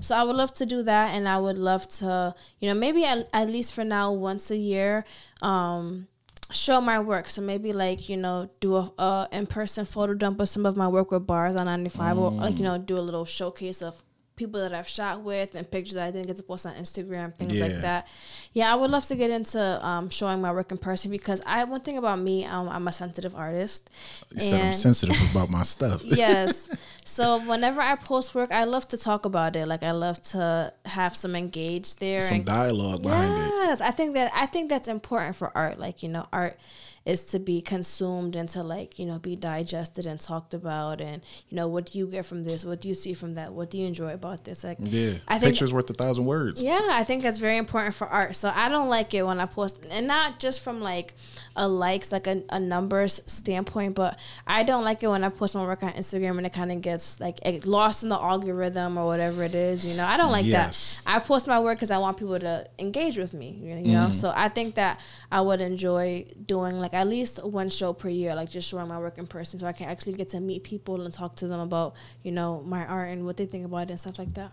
So 0.00 0.16
I 0.16 0.22
would 0.24 0.36
love 0.36 0.52
to 0.54 0.66
do 0.66 0.82
that, 0.82 1.14
and 1.14 1.28
I 1.28 1.38
would 1.38 1.58
love 1.58 1.88
to, 2.00 2.34
you 2.60 2.68
know, 2.68 2.74
maybe 2.74 3.04
at, 3.04 3.28
at 3.32 3.48
least 3.48 3.72
for 3.72 3.84
now, 3.84 4.12
once 4.12 4.50
a 4.50 4.56
year, 4.56 5.04
um, 5.40 6.08
show 6.50 6.80
my 6.80 7.00
work. 7.00 7.28
So 7.28 7.40
maybe 7.40 7.72
like 7.72 8.08
you 8.08 8.16
know, 8.16 8.50
do 8.60 8.76
a, 8.76 8.92
a 8.98 9.28
in 9.32 9.46
person 9.46 9.84
photo 9.84 10.14
dump 10.14 10.40
of 10.40 10.48
some 10.48 10.66
of 10.66 10.76
my 10.76 10.88
work 10.88 11.10
with 11.10 11.26
bars 11.26 11.56
on 11.56 11.66
ninety 11.66 11.90
five, 11.90 12.18
or 12.18 12.30
like 12.30 12.58
you 12.58 12.64
know, 12.64 12.78
do 12.78 12.98
a 12.98 13.00
little 13.00 13.24
showcase 13.24 13.82
of 13.82 14.02
people 14.46 14.60
that 14.60 14.74
I've 14.74 14.88
shot 14.88 15.22
with 15.22 15.54
and 15.54 15.70
pictures 15.70 15.94
that 15.94 16.04
I 16.04 16.10
didn't 16.10 16.26
get 16.26 16.36
to 16.36 16.42
post 16.42 16.66
on 16.66 16.74
Instagram, 16.74 17.34
things 17.38 17.54
Yeah. 17.54 17.66
like 17.66 17.80
that. 17.82 18.08
Yeah, 18.52 18.72
I 18.72 18.74
would 18.74 18.90
love 18.90 19.06
to 19.06 19.16
get 19.16 19.30
into 19.30 19.60
um, 19.86 20.10
showing 20.10 20.40
my 20.40 20.52
work 20.52 20.70
in 20.72 20.78
person 20.78 21.10
because 21.10 21.40
I 21.46 21.64
one 21.64 21.80
thing 21.80 21.96
about 21.98 22.18
me, 22.18 22.44
um, 22.44 22.68
I'm 22.68 22.86
a 22.88 22.92
sensitive 22.92 23.34
artist. 23.34 23.90
You 24.34 24.40
said 24.40 24.60
I'm 24.66 24.72
sensitive 24.72 25.16
about 25.30 25.50
my 25.50 25.62
stuff. 25.62 26.02
yes. 26.22 26.68
So 27.04 27.38
whenever 27.48 27.80
I 27.80 27.94
post 27.96 28.34
work, 28.34 28.50
I 28.52 28.64
love 28.64 28.86
to 28.88 28.96
talk 28.96 29.24
about 29.24 29.56
it. 29.56 29.66
Like 29.68 29.82
I 29.82 29.92
love 29.92 30.20
to 30.34 30.72
have 30.84 31.14
some 31.16 31.34
engage 31.36 31.96
there. 31.96 32.20
Some 32.20 32.38
and- 32.38 32.44
dialogue 32.46 33.02
behind 33.02 33.32
it. 33.32 33.52
yes, 33.64 33.80
I 33.80 33.90
think 33.90 34.14
that 34.14 34.32
I 34.34 34.46
think 34.46 34.68
that's 34.70 34.88
important 34.88 35.36
for 35.36 35.56
art. 35.56 35.78
Like 35.78 36.02
you 36.02 36.08
know, 36.08 36.26
art 36.32 36.58
is 37.04 37.24
to 37.26 37.38
be 37.38 37.60
consumed 37.60 38.36
and 38.36 38.48
to 38.48 38.62
like 38.62 38.98
you 38.98 39.04
know 39.06 39.18
be 39.18 39.34
digested 39.36 40.06
and 40.06 40.20
talked 40.20 40.54
about. 40.54 41.00
And 41.00 41.22
you 41.48 41.56
know, 41.56 41.66
what 41.68 41.86
do 41.86 41.98
you 41.98 42.06
get 42.06 42.24
from 42.26 42.44
this? 42.44 42.64
What 42.64 42.80
do 42.80 42.88
you 42.88 42.94
see 42.94 43.12
from 43.14 43.34
that? 43.34 43.52
What 43.52 43.70
do 43.70 43.78
you 43.78 43.86
enjoy 43.86 44.12
about 44.12 44.44
this? 44.44 44.62
Like 44.64 44.78
Yeah. 44.80 45.14
I 45.26 45.38
think 45.38 45.52
Pictures 45.54 45.72
worth 45.72 45.90
a 45.90 45.94
thousand 45.94 46.24
words. 46.26 46.62
yeah, 46.62 46.88
I 46.92 47.04
think 47.04 47.22
that's 47.22 47.38
very 47.38 47.56
important 47.56 47.94
for 47.94 48.06
art. 48.06 48.36
So 48.36 48.52
I 48.54 48.68
don't 48.68 48.88
like 48.88 49.14
it 49.14 49.24
when 49.24 49.40
I 49.40 49.46
post, 49.46 49.80
and 49.90 50.06
not 50.06 50.38
just 50.38 50.60
from 50.60 50.80
like 50.80 51.14
a 51.56 51.66
likes, 51.68 52.12
like 52.12 52.26
a, 52.26 52.42
a 52.50 52.60
numbers 52.60 53.20
standpoint, 53.26 53.94
but 53.94 54.18
I 54.46 54.62
don't 54.62 54.84
like 54.84 55.02
it 55.02 55.08
when 55.08 55.24
I 55.24 55.28
post 55.28 55.54
my 55.54 55.62
work 55.64 55.82
on 55.82 55.92
Instagram 55.92 56.38
and 56.38 56.46
it 56.46 56.52
kind 56.52 56.70
of 56.72 56.80
gets 56.80 57.18
like 57.20 57.40
lost 57.66 58.02
in 58.04 58.08
the 58.08 58.18
algorithm 58.20 58.96
or 58.96 59.06
whatever 59.06 59.42
it 59.44 59.54
is. 59.54 59.84
You 59.84 59.94
know, 59.96 60.04
I 60.06 60.16
don't 60.16 60.30
like 60.32 60.46
Yes. 60.46 61.02
that. 61.04 61.16
I 61.16 61.18
post 61.18 61.46
my 61.46 61.58
work 61.60 61.78
because 61.78 61.90
I 61.90 61.98
want 61.98 62.16
people 62.16 62.38
to 62.38 62.66
engage 62.78 63.18
with 63.18 63.34
me. 63.34 63.58
You 63.62 63.74
know, 63.74 63.80
you 63.80 63.92
know? 63.92 64.12
so 64.12 64.32
I 64.34 64.48
think 64.48 64.76
that 64.76 65.00
I 65.30 65.40
would 65.40 65.60
enjoy 65.60 66.26
doing 66.46 66.78
like 66.78 66.91
at 66.92 67.08
least 67.08 67.42
one 67.44 67.70
show 67.70 67.92
per 67.92 68.08
year, 68.08 68.34
like 68.34 68.50
just 68.50 68.68
showing 68.68 68.88
my 68.88 68.98
work 68.98 69.18
in 69.18 69.26
person, 69.26 69.58
so 69.58 69.66
I 69.66 69.72
can 69.72 69.88
actually 69.88 70.12
get 70.12 70.28
to 70.30 70.40
meet 70.40 70.62
people 70.62 71.02
and 71.02 71.12
talk 71.12 71.34
to 71.36 71.48
them 71.48 71.60
about 71.60 71.94
you 72.22 72.32
know 72.32 72.62
my 72.66 72.86
art 72.86 73.08
and 73.10 73.24
what 73.24 73.36
they 73.36 73.46
think 73.46 73.64
about 73.64 73.82
it 73.82 73.90
and 73.90 74.00
stuff 74.00 74.18
like 74.18 74.34
that. 74.34 74.52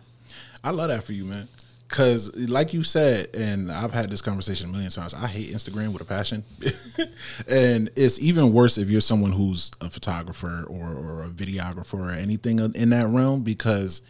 I 0.63 0.71
love 0.71 0.89
that 0.89 1.04
for 1.04 1.13
you, 1.13 1.25
man. 1.25 1.47
Cause 1.89 2.36
like 2.36 2.71
you 2.71 2.84
said, 2.84 3.36
and 3.36 3.71
I've 3.71 3.93
had 3.93 4.12
this 4.12 4.21
conversation 4.21 4.69
a 4.69 4.71
million 4.71 4.91
times. 4.91 5.15
I 5.15 5.25
hate 5.25 5.52
Instagram 5.52 5.91
with 5.91 6.04
a 6.04 6.06
passion, 6.06 6.43
and 7.47 7.89
it's 7.95 8.19
even 8.21 8.54
worse 8.54 8.78
if 8.78 8.91
you're 8.91 9.02
someone 9.02 9.32
who's 9.32 9.71
a 9.82 9.89
photographer 9.89 10.65
or, 10.69 10.93
or 10.93 11.23
a 11.23 11.30
videographer 11.30 11.99
or 11.99 12.12
anything 12.12 12.60
in 12.60 12.91
that 12.91 13.08
realm 13.08 13.41
because 13.41 14.04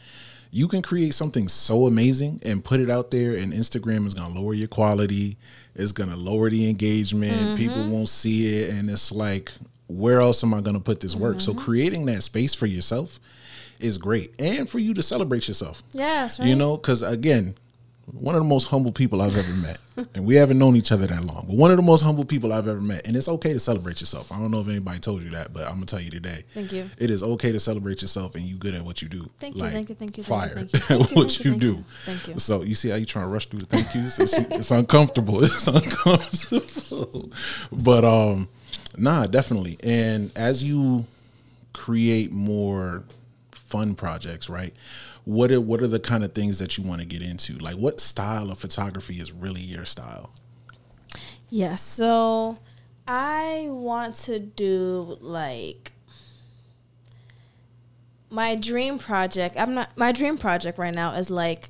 you 0.51 0.67
can 0.67 0.81
create 0.81 1.13
something 1.13 1.47
so 1.47 1.85
amazing 1.85 2.41
and 2.43 2.63
put 2.63 2.79
it 2.79 2.89
out 2.89 3.11
there, 3.11 3.35
and 3.35 3.53
Instagram 3.53 4.07
is 4.07 4.13
gonna 4.13 4.39
lower 4.39 4.53
your 4.53 4.67
quality. 4.67 5.37
It's 5.75 5.91
gonna 5.91 6.15
lower 6.15 6.49
the 6.49 6.69
engagement. 6.69 7.57
People 7.57 7.77
mm-hmm. 7.77 7.91
won't 7.91 8.09
see 8.09 8.61
it, 8.61 8.73
and 8.73 8.89
it's 8.89 9.11
like, 9.11 9.51
where 9.87 10.19
else 10.19 10.43
am 10.43 10.53
I 10.53 10.61
gonna 10.61 10.79
put 10.79 10.99
this 10.99 11.15
work? 11.15 11.39
So 11.39 11.51
mm-hmm. 11.51 11.61
creating 11.61 12.05
that 12.07 12.23
space 12.23 12.55
for 12.55 12.65
yourself 12.65 13.19
is 13.79 13.97
great, 13.97 14.33
and 14.39 14.69
for 14.69 14.79
you 14.79 14.93
to 14.95 15.03
celebrate 15.03 15.47
yourself. 15.47 15.83
Yes, 15.93 16.39
right. 16.39 16.49
You 16.49 16.55
know, 16.55 16.77
because 16.77 17.01
again, 17.01 17.55
one 18.13 18.35
of 18.35 18.41
the 18.41 18.47
most 18.47 18.65
humble 18.65 18.91
people 18.91 19.21
I've 19.21 19.37
ever 19.37 19.53
met, 19.55 19.77
and 20.15 20.25
we 20.25 20.35
haven't 20.35 20.57
known 20.59 20.75
each 20.75 20.91
other 20.91 21.07
that 21.07 21.23
long, 21.23 21.45
but 21.47 21.55
one 21.55 21.71
of 21.71 21.77
the 21.77 21.83
most 21.83 22.01
humble 22.01 22.25
people 22.25 22.51
I've 22.53 22.67
ever 22.67 22.81
met. 22.81 23.07
And 23.07 23.15
it's 23.15 23.27
okay 23.27 23.53
to 23.53 23.59
celebrate 23.59 23.99
yourself. 24.01 24.31
I 24.31 24.39
don't 24.39 24.51
know 24.51 24.61
if 24.61 24.67
anybody 24.67 24.99
told 24.99 25.23
you 25.23 25.29
that, 25.31 25.53
but 25.53 25.63
I'm 25.63 25.75
gonna 25.75 25.85
tell 25.85 25.99
you 25.99 26.09
today. 26.09 26.43
Thank 26.53 26.71
you. 26.73 26.89
It 26.97 27.09
is 27.09 27.23
okay 27.23 27.51
to 27.51 27.59
celebrate 27.59 28.01
yourself, 28.01 28.35
and 28.35 28.43
you 28.43 28.55
good 28.57 28.73
at 28.73 28.83
what 28.83 29.01
you 29.01 29.09
do. 29.09 29.29
Thank 29.39 29.55
you, 29.55 29.61
Like, 29.63 29.73
thank 29.73 29.89
you, 29.89 29.95
thank 29.95 30.17
you, 30.17 30.23
Fire 30.23 30.49
thank 30.49 30.73
you, 30.73 30.79
thank 30.79 30.99
you, 30.99 31.05
at 31.11 31.15
what 31.15 31.31
thank 31.31 31.45
you, 31.45 31.51
you 31.51 31.57
do. 31.57 31.67
you, 31.67 31.85
thank 32.03 32.27
you. 32.27 32.39
So 32.39 32.63
you 32.63 32.75
see 32.75 32.89
how 32.89 32.95
you 32.95 33.05
trying 33.05 33.25
to 33.25 33.29
rush 33.29 33.45
through 33.47 33.59
the 33.61 33.65
thank 33.67 33.93
yous? 33.95 34.19
It's, 34.19 34.37
it's 34.37 34.71
uncomfortable. 34.71 35.43
It's 35.43 35.67
uncomfortable. 35.67 37.31
But 37.71 38.03
um, 38.03 38.49
nah, 38.97 39.27
definitely. 39.27 39.77
And 39.83 40.31
as 40.35 40.63
you 40.63 41.05
create 41.73 42.31
more 42.31 43.03
fun 43.51 43.93
projects, 43.95 44.49
right? 44.49 44.73
What 45.25 45.51
are 45.51 45.61
what 45.61 45.81
are 45.81 45.87
the 45.87 45.99
kind 45.99 46.23
of 46.23 46.33
things 46.33 46.59
that 46.59 46.77
you 46.77 46.83
want 46.83 47.01
to 47.01 47.07
get 47.07 47.21
into? 47.21 47.57
Like 47.57 47.75
what 47.75 47.99
style 47.99 48.51
of 48.51 48.57
photography 48.57 49.15
is 49.15 49.31
really 49.31 49.61
your 49.61 49.85
style? 49.85 50.31
Yes. 51.49 51.81
So 51.81 52.59
I 53.07 53.67
want 53.69 54.15
to 54.15 54.39
do 54.39 55.17
like 55.21 55.91
my 58.29 58.55
dream 58.55 58.99
project. 58.99 59.55
I'm 59.57 59.73
not 59.73 59.97
my 59.97 60.11
dream 60.11 60.37
project 60.37 60.77
right 60.77 60.93
now 60.93 61.13
is 61.13 61.29
like 61.29 61.69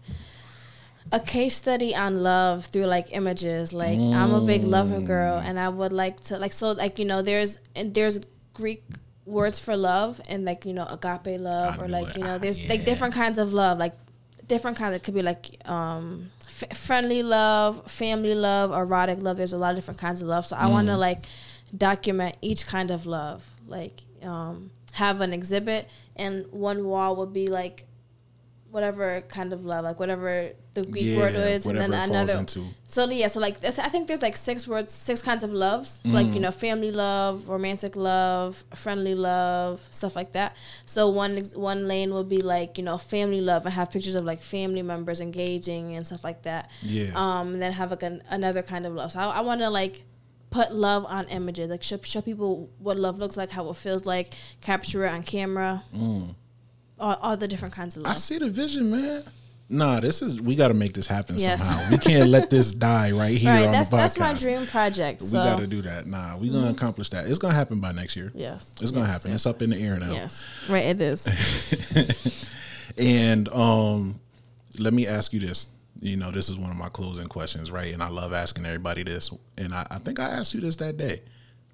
a 1.11 1.19
case 1.19 1.55
study 1.55 1.95
on 1.95 2.21
love 2.21 2.65
through 2.65 2.85
like 2.85 3.15
images. 3.15 3.73
Like 3.73 3.97
I'm 3.97 4.33
a 4.33 4.41
big 4.41 4.63
lover 4.63 5.01
girl 5.01 5.39
mm. 5.39 5.45
and 5.45 5.59
I 5.59 5.69
would 5.69 5.93
like 5.93 6.19
to 6.21 6.37
like 6.37 6.53
so 6.53 6.71
like 6.71 6.99
you 6.99 7.05
know 7.05 7.21
there's 7.21 7.57
and 7.75 7.93
there's 7.93 8.19
Greek 8.53 8.83
words 9.29 9.59
for 9.59 9.75
love 9.77 10.19
and 10.27 10.43
like 10.45 10.65
you 10.65 10.73
know 10.73 10.87
agape 10.89 11.39
love 11.39 11.79
I 11.79 11.83
or 11.83 11.87
like 11.87 12.17
you 12.17 12.23
know 12.23 12.35
Ah, 12.35 12.37
there's 12.43 12.59
yeah. 12.59 12.69
like 12.73 12.83
different 12.85 13.13
kinds 13.13 13.37
of 13.37 13.53
love 13.53 13.77
like 13.77 13.95
different 14.47 14.77
kinds. 14.77 14.95
It 14.95 15.03
could 15.03 15.13
be 15.13 15.21
like 15.21 15.43
um 15.69 16.31
f- 16.47 16.75
friendly 16.75 17.21
love 17.21 17.89
family 17.89 18.33
love 18.33 18.71
erotic 18.71 19.21
love. 19.21 19.37
There's 19.37 19.53
a 19.53 19.57
lot 19.57 19.69
of 19.71 19.75
different 19.75 19.99
kinds 19.99 20.21
of 20.23 20.27
love. 20.27 20.45
So 20.45 20.55
i 20.55 20.65
want 20.67 20.87
Mm. 20.87 20.91
to 20.93 20.97
like 20.97 21.25
document 21.77 22.35
each 22.41 22.65
kind 22.65 22.89
of 22.91 23.05
love. 23.05 23.45
Like 23.67 24.01
um 24.23 24.71
have 24.93 25.21
an 25.21 25.31
exhibit 25.33 25.87
and 26.15 26.45
one 26.51 26.83
wall 26.85 27.15
would 27.17 27.31
be 27.31 27.47
like 27.47 27.85
whatever 28.71 29.21
kind 29.29 29.51
of 29.53 29.65
love 29.65 29.83
like 29.83 29.99
whatever 29.99 30.51
the 30.75 30.83
greek 30.83 31.17
word 31.17 31.33
Yeah, 31.33 31.47
is 31.47 31.65
and 31.65 31.77
then 31.77 31.89
whatever 31.91 31.93
it 31.93 31.97
falls 31.97 32.29
another 32.29 32.39
into. 32.39 32.65
so 32.87 33.09
yeah, 33.09 33.27
so 33.27 33.39
like 33.39 33.59
that's, 33.61 33.79
I 33.79 33.89
think 33.89 34.07
there's 34.07 34.21
like 34.21 34.37
six 34.37 34.67
words, 34.67 34.93
six 34.93 35.21
kinds 35.21 35.43
of 35.43 35.51
loves. 35.51 35.99
So 36.03 36.09
like 36.11 36.27
Mm. 36.27 36.33
you 36.35 36.39
know, 36.41 36.51
family 36.51 36.91
love, 36.91 37.49
romantic 37.49 37.95
love, 37.95 38.63
friendly 38.75 39.15
love, 39.15 39.81
stuff 39.91 40.15
like 40.15 40.31
that. 40.33 40.55
So 40.85 41.09
one 41.09 41.37
one 41.55 41.87
lane 41.87 42.13
will 42.13 42.23
be 42.23 42.37
like 42.37 42.77
you 42.77 42.83
know 42.83 42.97
family 42.97 43.41
love 43.41 43.65
and 43.65 43.73
have 43.73 43.89
pictures 43.91 44.15
of 44.15 44.23
like 44.25 44.41
family 44.41 44.83
members 44.83 45.19
engaging 45.19 45.95
and 45.95 46.05
stuff 46.05 46.23
like 46.23 46.43
that. 46.43 46.69
Yeah. 46.81 47.11
Um, 47.15 47.53
and 47.53 47.61
then 47.61 47.73
have 47.73 47.89
like 47.91 48.03
an, 48.03 48.21
another 48.29 48.61
kind 48.61 48.85
of 48.85 48.93
love. 48.93 49.11
So 49.11 49.19
I, 49.19 49.37
I 49.37 49.41
want 49.41 49.61
to 49.61 49.69
like 49.69 50.03
put 50.51 50.73
love 50.73 51.05
on 51.05 51.27
images, 51.29 51.69
like 51.69 51.83
show 51.83 51.99
show 52.03 52.21
people 52.21 52.69
what 52.79 52.97
love 52.97 53.17
looks 53.19 53.37
like, 53.37 53.49
how 53.51 53.67
it 53.69 53.75
feels 53.77 54.05
like, 54.05 54.33
capture 54.61 55.05
it 55.05 55.09
on 55.11 55.23
camera. 55.23 55.83
All, 56.99 57.15
all 57.21 57.37
the 57.37 57.47
different 57.47 57.73
kinds 57.73 57.97
of 57.97 58.03
Mm. 58.03 58.07
I 58.07 58.13
see 58.15 58.37
the 58.37 58.49
vision, 58.49 58.91
man. 58.91 59.23
Nah, 59.71 59.99
this 59.99 60.23
is 60.23 60.41
we 60.41 60.55
got 60.55 60.69
to 60.69 60.73
make 60.73 60.93
this 60.93 61.05
happen 61.05 61.35
Yes. 61.37 61.63
somehow. 61.63 61.91
We 61.91 61.97
can't 61.99 62.29
let 62.29 62.49
this 62.49 62.71
die 62.89 63.11
right 63.11 63.37
here 63.37 63.51
Right, 63.53 63.65
on 63.67 63.71
that's 63.71 63.89
the 63.89 63.97
podcast. 63.97 63.99
that's 63.99 64.19
my 64.19 64.33
dream 64.33 64.65
project. 64.67 65.21
We 65.21 65.31
got 65.33 65.59
to 65.59 65.67
do 65.67 65.83
that. 65.83 66.07
Nah, 66.07 66.37
we 66.37 66.49
gonna 66.49 66.71
accomplish 66.71 67.09
that. 67.11 67.27
It's 67.27 67.37
gonna 67.37 67.53
happen 67.53 67.79
by 67.79 67.91
next 67.91 68.15
year. 68.15 68.31
yes, 68.33 68.73
It's 68.81 68.89
gonna 68.91 69.05
happen. 69.05 69.29
yes. 69.31 69.41
It's 69.41 69.45
up 69.45 69.61
in 69.61 69.69
the 69.69 69.77
air 69.77 69.97
now. 69.99 70.11
Yes, 70.11 70.47
right. 70.67 70.85
It 70.85 71.01
is. 71.01 71.27
And 72.97 73.47
um, 73.49 74.19
let 74.77 74.91
me 74.93 75.07
ask 75.07 75.31
you 75.31 75.39
this. 75.39 75.67
You 76.01 76.17
know, 76.17 76.31
this 76.31 76.49
is 76.49 76.57
one 76.57 76.69
of 76.71 76.75
my 76.77 76.89
closing 76.89 77.27
questions, 77.27 77.71
right? 77.71 77.93
And 77.93 78.01
I 78.03 78.09
love 78.09 78.33
asking 78.33 78.65
everybody 78.65 79.03
this. 79.03 79.29
And 79.57 79.73
I, 79.73 79.85
I 79.91 79.99
think 79.99 80.19
I 80.19 80.25
asked 80.25 80.53
you 80.53 80.59
this 80.61 80.75
that 80.77 80.97
day, 80.97 81.21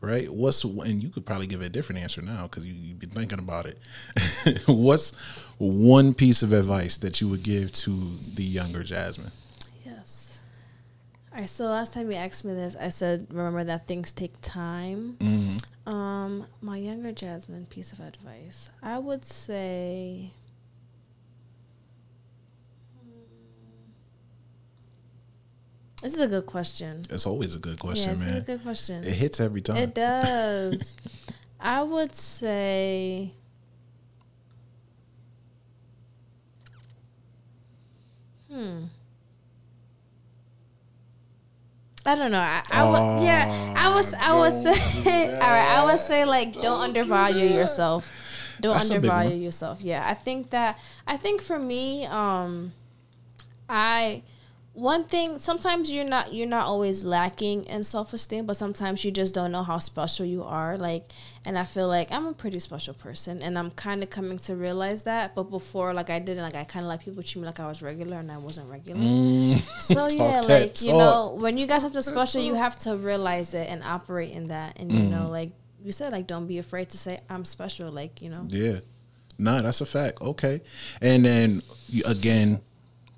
right? 0.05 0.31
What's 0.31 0.63
and 0.63 1.01
you 1.01 1.09
could 1.09 1.25
probably 1.25 1.47
give 1.47 1.61
a 1.61 1.69
different 1.69 2.01
answer 2.01 2.21
now 2.21 2.43
because 2.43 2.65
you, 2.65 2.73
you've 2.73 2.99
been 2.99 3.09
thinking 3.09 3.39
about 3.39 3.65
it. 3.65 3.79
What's 4.67 5.11
one 5.57 6.13
piece 6.13 6.41
of 6.43 6.53
advice 6.53 6.97
that 6.97 7.19
you 7.21 7.27
would 7.29 7.43
give 7.43 7.71
to 7.73 8.17
the 8.35 8.43
younger 8.43 8.83
Jasmine? 8.83 9.31
Yes. 9.85 10.41
All 11.33 11.39
right. 11.39 11.49
So 11.49 11.65
last 11.65 11.93
time 11.93 12.11
you 12.11 12.17
asked 12.17 12.45
me 12.45 12.53
this, 12.53 12.75
I 12.79 12.89
said, 12.89 13.27
"Remember 13.29 13.63
that 13.63 13.87
things 13.87 14.13
take 14.13 14.39
time." 14.41 15.17
Mm-hmm. 15.19 15.93
Um, 15.93 16.47
my 16.61 16.77
younger 16.77 17.11
Jasmine 17.11 17.65
piece 17.65 17.91
of 17.91 17.99
advice, 17.99 18.69
I 18.81 18.99
would 18.99 19.25
say. 19.25 20.31
This 26.05 26.13
is 26.13 26.21
a 26.21 26.27
good 26.27 26.45
question. 26.45 27.01
It's 27.09 27.25
always 27.25 27.55
a 27.55 27.59
good 27.59 27.79
question, 27.79 28.13
yeah, 28.13 28.25
man. 28.25 28.35
It's 28.35 28.47
a 28.47 28.51
good 28.51 28.61
question. 28.61 29.03
It 29.03 29.13
hits 29.13 29.39
every 29.39 29.61
time. 29.61 29.77
It 29.77 29.95
does. 29.95 30.95
I 31.59 31.81
would 31.81 32.13
say. 32.13 33.31
Hmm. 38.51 38.83
I 42.05 42.13
don't 42.13 42.31
know. 42.31 42.37
I, 42.37 42.61
I 42.69 42.83
would, 42.83 43.25
yeah. 43.25 43.73
I 43.75 43.95
was. 43.95 44.13
I 44.13 44.37
would 44.37 44.53
say. 44.53 45.33
all 45.33 45.39
right. 45.39 45.75
I 45.75 45.85
would 45.85 45.97
say 45.97 46.23
like 46.23 46.53
don't, 46.53 46.61
don't 46.61 46.81
undervalue 46.81 47.47
do 47.47 47.55
yourself. 47.55 48.55
Don't 48.61 48.75
That's 48.75 48.91
undervalue 48.91 49.37
yourself. 49.37 49.81
Yeah. 49.81 50.07
I 50.07 50.13
think 50.13 50.51
that. 50.51 50.77
I 51.07 51.17
think 51.17 51.41
for 51.41 51.57
me, 51.57 52.05
um, 52.05 52.73
I 53.67 54.21
one 54.75 55.05
thing 55.05 55.39
sometimes 55.39 55.89
you're 55.89 56.03
not 56.03 56.33
you're 56.33 56.45
not 56.45 56.65
always 56.65 57.05
lacking 57.05 57.63
in 57.65 57.81
self-esteem 57.81 58.45
but 58.45 58.57
sometimes 58.57 59.05
you 59.05 59.09
just 59.09 59.33
don't 59.33 59.49
know 59.49 59.63
how 59.63 59.77
special 59.77 60.25
you 60.25 60.43
are 60.43 60.77
like 60.77 61.05
and 61.45 61.57
i 61.57 61.63
feel 61.63 61.87
like 61.87 62.11
i'm 62.11 62.25
a 62.25 62.33
pretty 62.33 62.59
special 62.59 62.93
person 62.93 63.41
and 63.41 63.57
i'm 63.57 63.71
kind 63.71 64.03
of 64.03 64.09
coming 64.09 64.37
to 64.37 64.53
realize 64.53 65.03
that 65.03 65.33
but 65.33 65.43
before 65.43 65.93
like 65.93 66.09
i 66.09 66.19
didn't 66.19 66.43
like 66.43 66.57
i 66.57 66.65
kind 66.65 66.83
of 66.83 66.89
like 66.89 66.99
people 66.99 67.23
treat 67.23 67.39
me 67.39 67.45
like 67.45 67.59
i 67.61 67.65
was 67.65 67.81
regular 67.81 68.17
and 68.19 68.29
i 68.29 68.37
wasn't 68.37 68.69
regular. 68.69 68.99
Mm, 68.99 69.57
so 69.79 70.07
yeah 70.11 70.41
like 70.41 70.81
you 70.81 70.91
know 70.91 71.37
when 71.39 71.57
you 71.57 71.67
got 71.67 71.79
something 71.79 72.01
special 72.01 72.41
you 72.41 72.55
have 72.55 72.77
to 72.79 72.97
realize 72.97 73.53
it 73.53 73.69
and 73.69 73.81
operate 73.81 74.31
in 74.31 74.47
that 74.47 74.77
and 74.77 74.91
mm. 74.91 75.03
you 75.03 75.09
know 75.09 75.25
mm. 75.25 75.31
like 75.31 75.51
you 75.81 75.93
said 75.93 76.11
like 76.11 76.27
don't 76.27 76.47
be 76.47 76.57
afraid 76.57 76.89
to 76.89 76.97
say 76.97 77.17
i'm 77.29 77.45
special 77.45 77.89
like 77.89 78.21
you 78.21 78.29
know? 78.29 78.45
Yeah. 78.49 78.79
Nah 79.37 79.61
that's 79.61 79.81
a 79.81 79.85
fact. 79.85 80.21
Okay. 80.21 80.61
And 81.01 81.23
then 81.23 81.61
again 82.05 82.61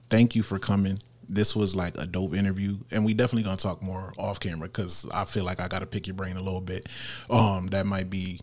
thank 0.10 0.36
you 0.36 0.44
for 0.44 0.60
coming 0.60 1.00
this 1.30 1.56
was 1.56 1.76
like 1.76 1.98
a 1.98 2.06
dope 2.06 2.36
interview. 2.36 2.78
And 2.92 3.06
we 3.06 3.14
definitely 3.14 3.44
gonna 3.44 3.58
talk 3.58 3.82
more 3.82 4.14
off 4.18 4.40
camera 4.40 4.68
because 4.68 5.08
i 5.12 5.26
feel 5.26 5.44
like 5.44 5.60
i 5.60 5.68
gotta 5.68 5.86
pick 5.86 6.08
your 6.08 6.16
brain 6.16 6.38
a 6.38 6.42
little 6.42 6.62
bit. 6.62 6.88
Um 7.30 7.68
that 7.68 7.86
might 7.86 8.10
be 8.10 8.40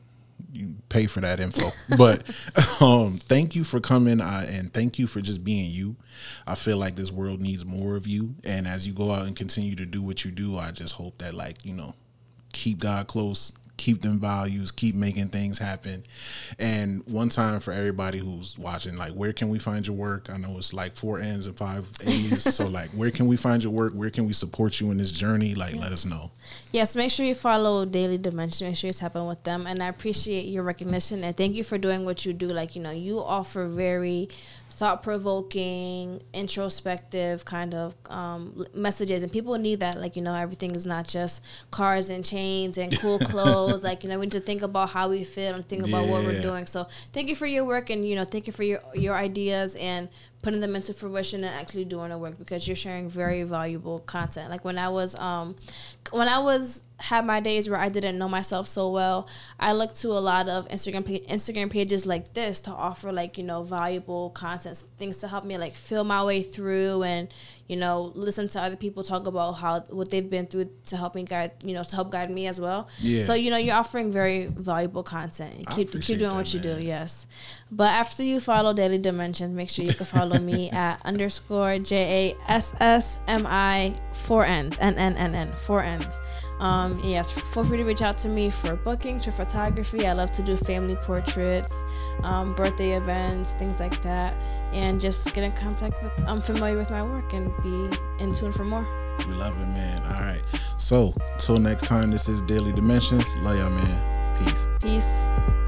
you 0.52 0.74
pay 0.88 1.06
for 1.06 1.20
that 1.20 1.40
info. 1.40 1.72
But 1.96 2.24
um 2.80 3.18
thank 3.18 3.54
you 3.54 3.64
for 3.64 3.80
coming. 3.80 4.20
Uh, 4.20 4.46
and 4.48 4.72
thank 4.72 4.98
you 4.98 5.06
for 5.06 5.20
just 5.20 5.44
being 5.44 5.70
you. 5.70 5.96
I 6.46 6.54
feel 6.54 6.76
like 6.76 6.96
this 6.96 7.10
world 7.10 7.40
needs 7.40 7.64
more 7.64 7.96
of 7.96 8.06
you. 8.06 8.34
And 8.44 8.66
as 8.66 8.86
you 8.86 8.92
go 8.92 9.10
out 9.10 9.26
and 9.26 9.34
continue 9.34 9.74
to 9.76 9.86
do 9.86 10.02
what 10.02 10.24
you 10.24 10.30
do 10.30 10.56
i 10.56 10.70
just 10.70 10.94
hope 10.94 11.18
that 11.18 11.34
like 11.34 11.64
you 11.64 11.72
know 11.72 11.94
keep 12.52 12.78
god 12.78 13.06
close 13.06 13.52
keep 13.76 14.02
them 14.02 14.20
values, 14.20 14.70
keep 14.70 14.94
making 14.94 15.28
things 15.28 15.58
happen. 15.58 16.04
And 16.58 17.02
one 17.06 17.28
time 17.28 17.60
for 17.60 17.72
everybody 17.72 18.18
who's 18.18 18.58
watching, 18.58 18.96
like, 18.96 19.12
where 19.12 19.32
can 19.32 19.48
we 19.48 19.58
find 19.58 19.86
your 19.86 19.96
work? 19.96 20.30
I 20.30 20.36
know 20.36 20.56
it's 20.58 20.72
like 20.72 20.96
four 20.96 21.18
N's 21.18 21.46
and 21.46 21.56
five 21.56 21.86
A's. 22.06 22.42
so, 22.54 22.66
like, 22.68 22.90
where 22.90 23.10
can 23.10 23.26
we 23.26 23.36
find 23.36 23.62
your 23.62 23.72
work? 23.72 23.92
Where 23.92 24.10
can 24.10 24.26
we 24.26 24.32
support 24.32 24.80
you 24.80 24.90
in 24.90 24.98
this 24.98 25.12
journey? 25.12 25.54
Like, 25.54 25.74
yes. 25.74 25.82
let 25.82 25.92
us 25.92 26.04
know. 26.04 26.30
Yes, 26.72 26.96
make 26.96 27.10
sure 27.10 27.26
you 27.26 27.34
follow 27.34 27.84
Daily 27.84 28.18
Dimension. 28.18 28.68
Make 28.68 28.76
sure 28.76 28.88
you 28.88 28.94
tap 28.94 29.16
in 29.16 29.26
with 29.26 29.42
them. 29.44 29.66
And 29.66 29.82
I 29.82 29.88
appreciate 29.88 30.46
your 30.46 30.62
recognition 30.62 31.24
and 31.24 31.36
thank 31.36 31.54
you 31.54 31.64
for 31.64 31.78
doing 31.78 32.04
what 32.04 32.24
you 32.24 32.32
do. 32.32 32.48
Like, 32.48 32.76
you 32.76 32.82
know, 32.82 32.90
you 32.90 33.18
offer 33.20 33.66
very 33.66 34.28
thought 34.74 35.02
provoking, 35.04 36.20
introspective 36.32 37.44
kind 37.44 37.74
of 37.74 37.94
um, 38.06 38.66
messages, 38.74 39.22
and 39.22 39.30
people 39.30 39.56
need 39.56 39.80
that. 39.80 40.00
Like 40.00 40.16
you 40.16 40.22
know, 40.22 40.34
everything 40.34 40.72
is 40.74 40.84
not 40.84 41.06
just 41.06 41.42
cars 41.70 42.10
and 42.10 42.24
chains 42.24 42.76
and 42.76 42.96
cool 42.98 43.18
clothes. 43.30 43.84
like 43.84 44.02
you 44.02 44.10
know, 44.10 44.18
we 44.18 44.26
need 44.26 44.32
to 44.32 44.40
think 44.40 44.62
about 44.62 44.90
how 44.90 45.08
we 45.08 45.22
feel 45.22 45.54
and 45.54 45.64
think 45.64 45.86
about 45.86 46.04
yeah. 46.04 46.10
what 46.10 46.24
we're 46.24 46.42
doing. 46.42 46.66
So 46.66 46.88
thank 47.12 47.28
you 47.28 47.36
for 47.36 47.46
your 47.46 47.64
work, 47.64 47.88
and 47.90 48.06
you 48.06 48.16
know, 48.16 48.24
thank 48.24 48.46
you 48.46 48.52
for 48.52 48.64
your 48.64 48.80
your 48.94 49.14
ideas 49.14 49.76
and 49.76 50.08
putting 50.44 50.60
them 50.60 50.76
into 50.76 50.92
fruition 50.92 51.42
and 51.42 51.58
actually 51.58 51.86
doing 51.86 52.10
the 52.10 52.18
work 52.18 52.38
because 52.38 52.68
you're 52.68 52.76
sharing 52.76 53.08
very 53.08 53.44
valuable 53.44 54.00
content. 54.00 54.50
Like 54.50 54.62
when 54.62 54.76
I 54.76 54.90
was 54.90 55.18
um, 55.18 55.56
when 56.10 56.28
I 56.28 56.38
was 56.38 56.82
had 57.00 57.26
my 57.26 57.40
days 57.40 57.68
where 57.68 57.80
I 57.80 57.88
didn't 57.88 58.18
know 58.18 58.28
myself 58.28 58.68
so 58.68 58.90
well, 58.90 59.26
I 59.58 59.72
looked 59.72 59.96
to 60.02 60.08
a 60.08 60.20
lot 60.20 60.48
of 60.48 60.68
Instagram 60.68 61.02
Instagram 61.26 61.70
pages 61.70 62.06
like 62.06 62.34
this 62.34 62.60
to 62.62 62.70
offer 62.70 63.10
like 63.10 63.38
you 63.38 63.44
know 63.44 63.62
valuable 63.62 64.30
content, 64.30 64.84
things 64.98 65.16
to 65.18 65.28
help 65.28 65.44
me 65.44 65.56
like 65.56 65.72
feel 65.72 66.04
my 66.04 66.22
way 66.22 66.42
through 66.42 67.02
and 67.02 67.28
you 67.66 67.76
know 67.76 68.12
listen 68.14 68.46
to 68.48 68.60
other 68.60 68.76
people 68.76 69.02
talk 69.02 69.26
about 69.26 69.52
how 69.52 69.80
what 69.88 70.10
they've 70.10 70.28
been 70.28 70.46
through 70.46 70.68
to 70.84 70.96
help 70.96 71.14
me 71.14 71.22
guide 71.24 71.52
you 71.64 71.72
know 71.72 71.82
to 71.82 71.96
help 71.96 72.10
guide 72.10 72.30
me 72.30 72.46
as 72.46 72.60
well. 72.60 72.86
Yeah. 73.00 73.24
So 73.24 73.32
you 73.34 73.50
know 73.50 73.56
you're 73.56 73.76
offering 73.76 74.12
very 74.12 74.46
valuable 74.46 75.02
content. 75.02 75.66
Keep 75.70 76.00
keep 76.02 76.18
doing 76.18 76.30
that, 76.30 76.34
what 76.36 76.52
you 76.52 76.60
man. 76.60 76.76
do. 76.76 76.82
Yes. 76.82 77.26
But 77.72 77.88
after 77.88 78.22
you 78.22 78.38
follow 78.38 78.72
Daily 78.72 78.98
Dimensions, 78.98 79.52
make 79.52 79.68
sure 79.68 79.84
you 79.84 79.94
can 79.94 80.06
follow 80.06 80.33
me 80.40 80.70
at 80.70 81.00
underscore 81.04 81.78
J 81.78 82.36
A 82.48 82.50
S 82.52 82.74
S 82.80 83.20
M 83.28 83.46
I 83.46 83.94
four 84.12 84.44
N's 84.44 84.76
N 84.78 84.96
N 84.98 85.16
N 85.16 85.34
N 85.34 85.52
four 85.54 85.82
N's. 85.82 86.18
Um, 86.60 87.00
yes, 87.00 87.30
feel 87.30 87.64
free 87.64 87.78
to 87.78 87.84
reach 87.84 88.02
out 88.02 88.16
to 88.18 88.28
me 88.28 88.48
for 88.48 88.76
bookings, 88.76 89.24
for 89.24 89.32
photography. 89.32 90.06
I 90.06 90.12
love 90.12 90.30
to 90.32 90.42
do 90.42 90.56
family 90.56 90.96
portraits, 90.96 91.82
um, 92.22 92.54
birthday 92.54 92.96
events, 92.96 93.54
things 93.54 93.80
like 93.80 94.00
that, 94.02 94.34
and 94.72 95.00
just 95.00 95.32
get 95.34 95.44
in 95.44 95.52
contact 95.52 96.02
with. 96.02 96.22
I'm 96.26 96.40
familiar 96.40 96.76
with 96.76 96.90
my 96.90 97.02
work 97.02 97.32
and 97.32 97.52
be 97.62 97.98
in 98.22 98.32
tune 98.32 98.52
for 98.52 98.64
more. 98.64 98.86
We 99.26 99.34
love 99.34 99.60
it, 99.60 99.66
man. 99.66 100.02
All 100.02 100.20
right. 100.20 100.42
So, 100.78 101.14
till 101.38 101.58
next 101.58 101.86
time, 101.86 102.10
this 102.10 102.28
is 102.28 102.42
Daily 102.42 102.72
Dimensions. 102.72 103.34
Love 103.36 103.56
y'all, 103.56 103.70
man. 103.70 104.38
Peace. 104.38 104.66
Peace. 104.80 105.63